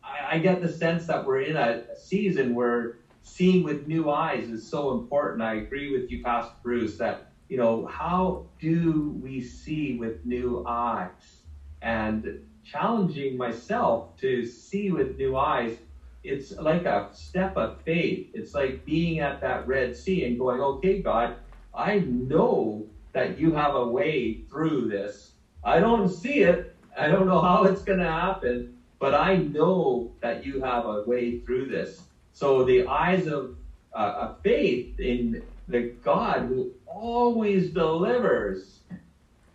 I, 0.03 0.35
I 0.35 0.39
get 0.39 0.61
the 0.61 0.69
sense 0.69 1.07
that 1.07 1.23
we're 1.25 1.39
in 1.39 1.57
a 1.57 1.77
season 1.95 2.53
where 2.53 2.91
seeing 3.23 3.63
with 3.63 3.85
new 3.85 4.09
eyes 4.09 4.49
is 4.49 4.63
so 4.63 4.91
important. 4.91 5.41
I 5.43 5.53
agree 5.53 5.89
with 5.89 6.03
you, 6.09 6.19
Pastor 6.19 6.55
Bruce, 6.63 6.95
that 6.97 7.19
you 7.49 7.57
know, 7.57 7.87
how 7.87 8.45
do 8.59 9.17
we 9.21 9.41
see 9.41 9.97
with 9.97 10.23
new 10.25 10.63
eyes? 10.67 11.41
And 11.81 12.45
challenging 12.63 13.37
myself 13.37 14.15
to 14.17 14.45
see 14.45 14.91
with 14.91 15.17
new 15.17 15.35
eyes, 15.35 15.77
it's 16.23 16.51
like 16.51 16.85
a 16.85 17.09
step 17.11 17.57
of 17.57 17.81
faith. 17.83 18.29
It's 18.33 18.53
like 18.53 18.85
being 18.85 19.19
at 19.19 19.41
that 19.41 19.67
Red 19.67 19.95
Sea 19.95 20.25
and 20.25 20.37
going, 20.37 20.61
okay, 20.61 21.01
God, 21.01 21.33
I 21.73 21.99
know 21.99 22.85
that 23.13 23.39
you 23.39 23.51
have 23.53 23.73
a 23.75 23.85
way 23.85 24.37
through 24.49 24.87
this. 24.87 25.31
I 25.63 25.79
don't 25.79 26.09
see 26.09 26.41
it. 26.41 26.63
I 26.97 27.07
don't 27.07 27.25
know 27.27 27.41
how 27.41 27.63
it's 27.63 27.81
going 27.81 27.99
to 27.99 28.05
happen, 28.05 28.67
but 28.99 29.15
I 29.15 29.37
know 29.37 30.07
that 30.21 30.43
you 30.45 30.61
have 30.61 30.85
a 30.85 31.01
way 31.01 31.39
through 31.45 31.67
this. 31.67 32.03
So 32.33 32.63
the 32.63 32.83
eyes 32.87 33.25
of, 33.25 33.49
uh, 33.93 34.27
faith 34.43 34.85
in 34.99 35.41
the 35.67 35.81
God 36.03 36.43
who 36.43 36.69
always 36.89 37.69
delivers 37.69 38.81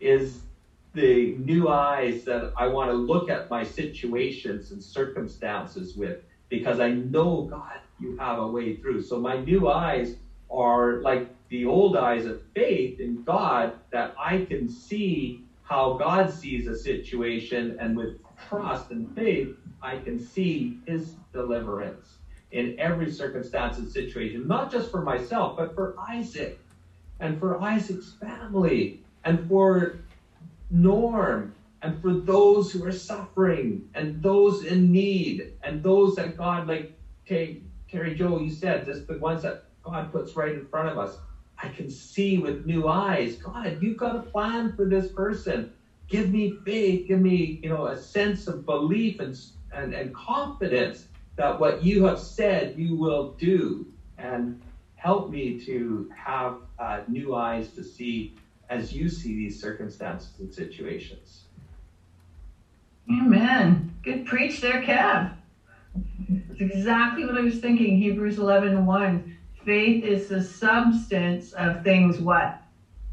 is 0.00 0.42
the 0.94 1.30
new 1.32 1.68
eyes 1.68 2.24
that 2.24 2.48
I 2.56 2.66
want 2.66 2.90
to 2.90 2.94
look 2.94 3.28
at 3.28 3.48
my 3.50 3.62
situations 3.62 4.70
and 4.70 4.82
circumstances 4.82 5.94
with 5.94 6.16
because 6.48 6.80
I 6.80 6.90
know, 6.90 7.42
God, 7.42 7.78
you 7.98 8.14
have 8.18 8.38
a 8.38 8.46
way 8.46 8.72
through. 8.72 9.00
So 9.00 9.18
my 9.18 9.36
new 9.36 9.68
eyes 9.68 10.14
are 10.50 10.94
like 10.94 11.24
the 11.50 11.66
old 11.66 11.96
eyes 11.96 12.24
of 12.26 12.36
faith 12.54 12.92
in 12.98 13.18
God 13.26 13.70
that 13.92 14.10
I 14.16 14.38
can 14.38 14.68
see 14.68 15.34
how 15.62 15.90
God 15.90 16.30
sees 16.30 16.66
a 16.66 16.74
situation, 16.74 17.72
and 17.78 17.96
with 17.96 18.10
trust 18.36 18.90
and 18.90 19.04
faith, 19.16 19.48
I 19.82 19.96
can 19.96 20.16
see 20.18 20.70
His 20.86 21.16
deliverance 21.32 22.18
in 22.52 22.70
every 22.78 23.08
circumstance 23.08 23.76
and 23.78 23.86
situation, 23.88 24.46
not 24.46 24.70
just 24.70 24.90
for 24.90 25.02
myself, 25.02 25.52
but 25.56 25.74
for 25.74 25.90
Isaac 26.08 26.52
and 27.24 27.38
for 27.38 27.60
Isaac's 27.62 28.14
family 28.20 28.94
and 29.24 29.42
for 29.48 29.92
Norm 30.70 31.50
and 31.82 31.98
for 32.00 32.12
those 32.12 32.72
who 32.72 32.84
are 32.84 32.92
suffering 32.92 33.82
and 33.94 34.22
those 34.22 34.62
in 34.62 34.92
need 34.92 35.48
and 35.62 35.82
those 35.82 36.16
that 36.16 36.36
God, 36.36 36.68
like 36.68 36.88
Terry, 37.26 38.12
Joe, 38.12 38.38
you 38.38 38.50
said, 38.50 38.84
just 38.84 39.06
the 39.08 39.16
ones 39.16 39.42
that 39.42 39.56
God 39.82 40.10
puts 40.10 40.36
right 40.36 40.52
in 40.54 40.62
front 40.62 40.88
of 40.88 40.98
us. 40.98 41.16
I 41.62 41.68
can 41.68 41.90
see 41.90 42.38
with 42.38 42.64
new 42.64 42.88
eyes. 42.88 43.34
God, 43.36 43.76
you've 43.80 43.96
got 43.96 44.16
a 44.16 44.20
plan 44.20 44.70
for 44.76 44.86
this 44.86 45.08
person. 45.08 45.66
Give 46.08 46.28
me 46.28 46.50
faith. 46.64 47.02
Give 47.06 47.20
me, 47.20 47.56
you 47.62 47.70
know, 47.70 47.86
a 47.86 47.96
sense 47.96 48.48
of 48.48 48.66
belief 48.66 49.20
and 49.20 49.36
and, 49.72 49.92
and 49.94 50.12
confidence 50.14 51.04
that 51.36 51.58
what 51.58 51.80
you 51.80 52.04
have 52.04 52.18
said 52.18 52.72
you 52.74 52.94
will 52.94 53.28
do, 53.38 53.84
and 54.18 54.52
help 55.04 55.30
me 55.30 55.60
to 55.60 56.10
have 56.16 56.56
uh, 56.78 57.00
new 57.08 57.34
eyes 57.34 57.72
to 57.72 57.84
see 57.84 58.34
as 58.70 58.94
you 58.94 59.06
see 59.06 59.34
these 59.34 59.60
circumstances 59.60 60.32
and 60.38 60.52
situations. 60.52 61.42
Amen. 63.10 63.94
Good 64.02 64.24
preach 64.24 64.62
there, 64.62 64.82
Kev. 64.82 65.34
That's 66.30 66.60
exactly 66.60 67.26
what 67.26 67.36
I 67.36 67.42
was 67.42 67.58
thinking. 67.58 67.98
Hebrews 67.98 68.38
11 68.38 68.86
1. 68.86 69.36
Faith 69.66 70.04
is 70.04 70.28
the 70.28 70.42
substance 70.42 71.52
of 71.52 71.84
things 71.84 72.18
what? 72.18 72.62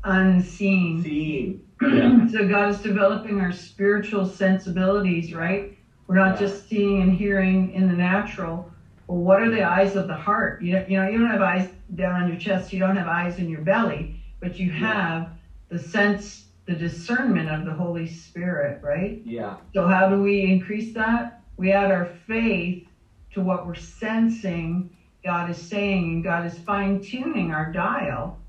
Unseen. 0.05 1.03
Seen. 1.03 1.67
Yeah. 1.81 2.25
so 2.31 2.47
God 2.47 2.69
is 2.69 2.79
developing 2.79 3.41
our 3.41 3.51
spiritual 3.51 4.25
sensibilities, 4.25 5.33
right? 5.33 5.77
We're 6.07 6.15
not 6.15 6.39
yeah. 6.39 6.47
just 6.47 6.69
seeing 6.69 7.01
and 7.01 7.13
hearing 7.13 7.73
in 7.73 7.89
the 7.89 7.93
natural. 7.93 8.71
Well, 9.07 9.19
what 9.19 9.41
are 9.41 9.51
the 9.51 9.63
eyes 9.63 9.97
of 9.97 10.07
the 10.07 10.15
heart? 10.15 10.61
You 10.61 10.73
know, 10.73 10.85
you 10.87 10.97
know, 10.97 11.09
you 11.09 11.19
don't 11.19 11.29
have 11.29 11.41
eyes 11.41 11.67
down 11.95 12.23
on 12.23 12.29
your 12.29 12.39
chest. 12.39 12.73
You 12.73 12.79
don't 12.79 12.95
have 12.95 13.07
eyes 13.07 13.37
in 13.39 13.49
your 13.49 13.61
belly, 13.61 14.15
but 14.39 14.59
you 14.59 14.71
have 14.71 15.23
yeah. 15.23 15.29
the 15.69 15.79
sense, 15.79 16.45
the 16.65 16.73
discernment 16.73 17.49
of 17.49 17.65
the 17.65 17.73
Holy 17.73 18.07
Spirit, 18.07 18.81
right? 18.83 19.21
Yeah. 19.25 19.57
So 19.73 19.87
how 19.87 20.09
do 20.09 20.21
we 20.21 20.41
increase 20.41 20.93
that? 20.93 21.41
We 21.57 21.71
add 21.71 21.91
our 21.91 22.09
faith 22.27 22.87
to 23.33 23.41
what 23.41 23.65
we're 23.65 23.75
sensing 23.75 24.89
God 25.23 25.49
is 25.49 25.57
saying, 25.57 26.03
and 26.05 26.23
God 26.23 26.45
is 26.45 26.57
fine 26.57 27.01
tuning 27.01 27.51
our 27.51 27.71
dial 27.71 28.39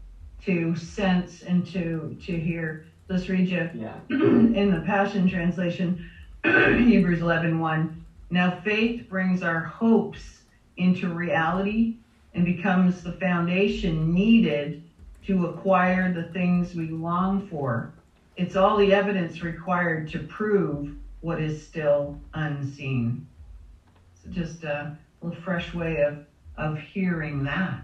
to 0.45 0.75
sense 0.75 1.43
and 1.43 1.67
to 1.67 2.17
to 2.25 2.39
hear. 2.39 2.87
Let's 3.09 3.29
read 3.29 3.49
you 3.49 3.69
yeah. 3.75 3.97
in 4.11 4.71
the 4.71 4.83
Passion 4.87 5.29
Translation, 5.29 6.11
Hebrews 6.45 7.21
11 7.21 7.59
1. 7.59 8.05
Now 8.31 8.61
faith 8.65 9.09
brings 9.09 9.43
our 9.43 9.61
hopes 9.61 10.43
into 10.79 11.09
reality 11.13 11.97
and 12.35 12.45
becomes 12.45 13.03
the 13.03 13.13
foundation 13.13 14.15
needed 14.15 14.83
to 15.27 15.47
acquire 15.47 16.13
the 16.13 16.25
things 16.25 16.75
we 16.75 16.91
long 16.91 17.47
for. 17.49 17.91
It's 18.37 18.57
all 18.57 18.77
the 18.77 18.93
evidence 18.93 19.43
required 19.43 20.09
to 20.09 20.21
prove 20.21 20.93
what 21.21 21.41
is 21.41 21.63
still 21.63 22.17
unseen. 22.35 23.23
So 24.15 24.31
just 24.31 24.65
a 24.65 24.93
little 25.23 25.39
fresh 25.41 25.75
way 25.75 26.01
of 26.01 26.19
of 26.59 26.79
hearing 26.79 27.45
that. 27.45 27.83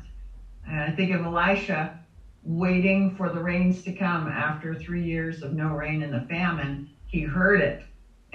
And 0.66 0.80
I 0.80 0.90
think 0.90 1.10
of 1.12 1.22
Elisha 1.22 1.94
waiting 2.44 3.10
for 3.16 3.30
the 3.30 3.40
rains 3.40 3.82
to 3.82 3.92
come 3.92 4.28
after 4.28 4.74
three 4.74 5.02
years 5.02 5.42
of 5.42 5.52
no 5.52 5.70
rain 5.70 6.02
and 6.02 6.12
the 6.12 6.20
famine. 6.20 6.82
He 7.06 7.22
heard 7.22 7.60
it 7.60 7.80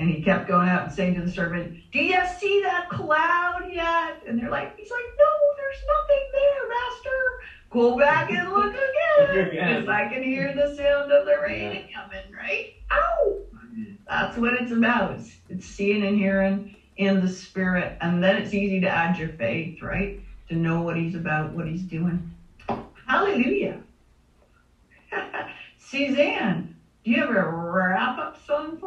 and 0.03 0.11
he 0.11 0.21
kept 0.21 0.49
going 0.49 0.67
out 0.67 0.83
and 0.83 0.91
saying 0.91 1.15
to 1.15 1.21
the 1.21 1.29
servant, 1.29 1.73
Do 1.93 1.99
you 2.01 2.25
see 2.37 2.59
that 2.63 2.89
cloud 2.89 3.61
yet? 3.69 4.21
And 4.27 4.37
they're 4.37 4.49
like, 4.49 4.73
He's 4.75 4.91
like, 4.91 5.17
No, 5.17 5.25
there's 5.55 5.83
nothing 5.87 6.25
there, 6.33 6.67
master. 6.67 7.39
Go 7.69 7.95
back 7.97 8.29
and 8.29 8.49
look 8.49 8.71
again. 8.73 9.49
Because 9.51 9.87
I 9.87 10.03
can 10.03 10.21
hear 10.21 10.53
the 10.53 10.67
sound 10.67 11.11
of 11.11 11.25
the 11.25 11.37
rain 11.39 11.85
coming, 11.93 12.29
right? 12.37 12.65
Ow! 12.91 13.37
That's 14.07 14.35
what 14.35 14.53
it's 14.53 14.71
about. 14.71 15.11
It's, 15.11 15.37
it's 15.47 15.65
seeing 15.65 16.03
and 16.03 16.15
hearing 16.15 16.61
in 16.97 17.19
the 17.19 17.27
spirit. 17.27 17.95
And 18.01 18.21
then 18.21 18.35
it's 18.35 18.53
easy 18.53 18.79
to 18.81 18.87
add 18.87 19.17
your 19.17 19.29
faith, 19.29 19.81
right? 19.81 20.11
To 20.49 20.55
know 20.55 20.79
what 20.79 20.97
he's 20.97 21.15
about, 21.15 21.51
what 21.53 21.65
he's 21.65 21.83
doing. 21.83 22.19
Hallelujah. 23.07 23.79
Suzanne, 25.77 26.67
do 27.03 27.11
you 27.11 27.17
have 27.19 27.29
a 27.29 27.43
wrap 27.43 28.17
up 28.17 28.35
song 28.35 28.73
for 28.73 28.81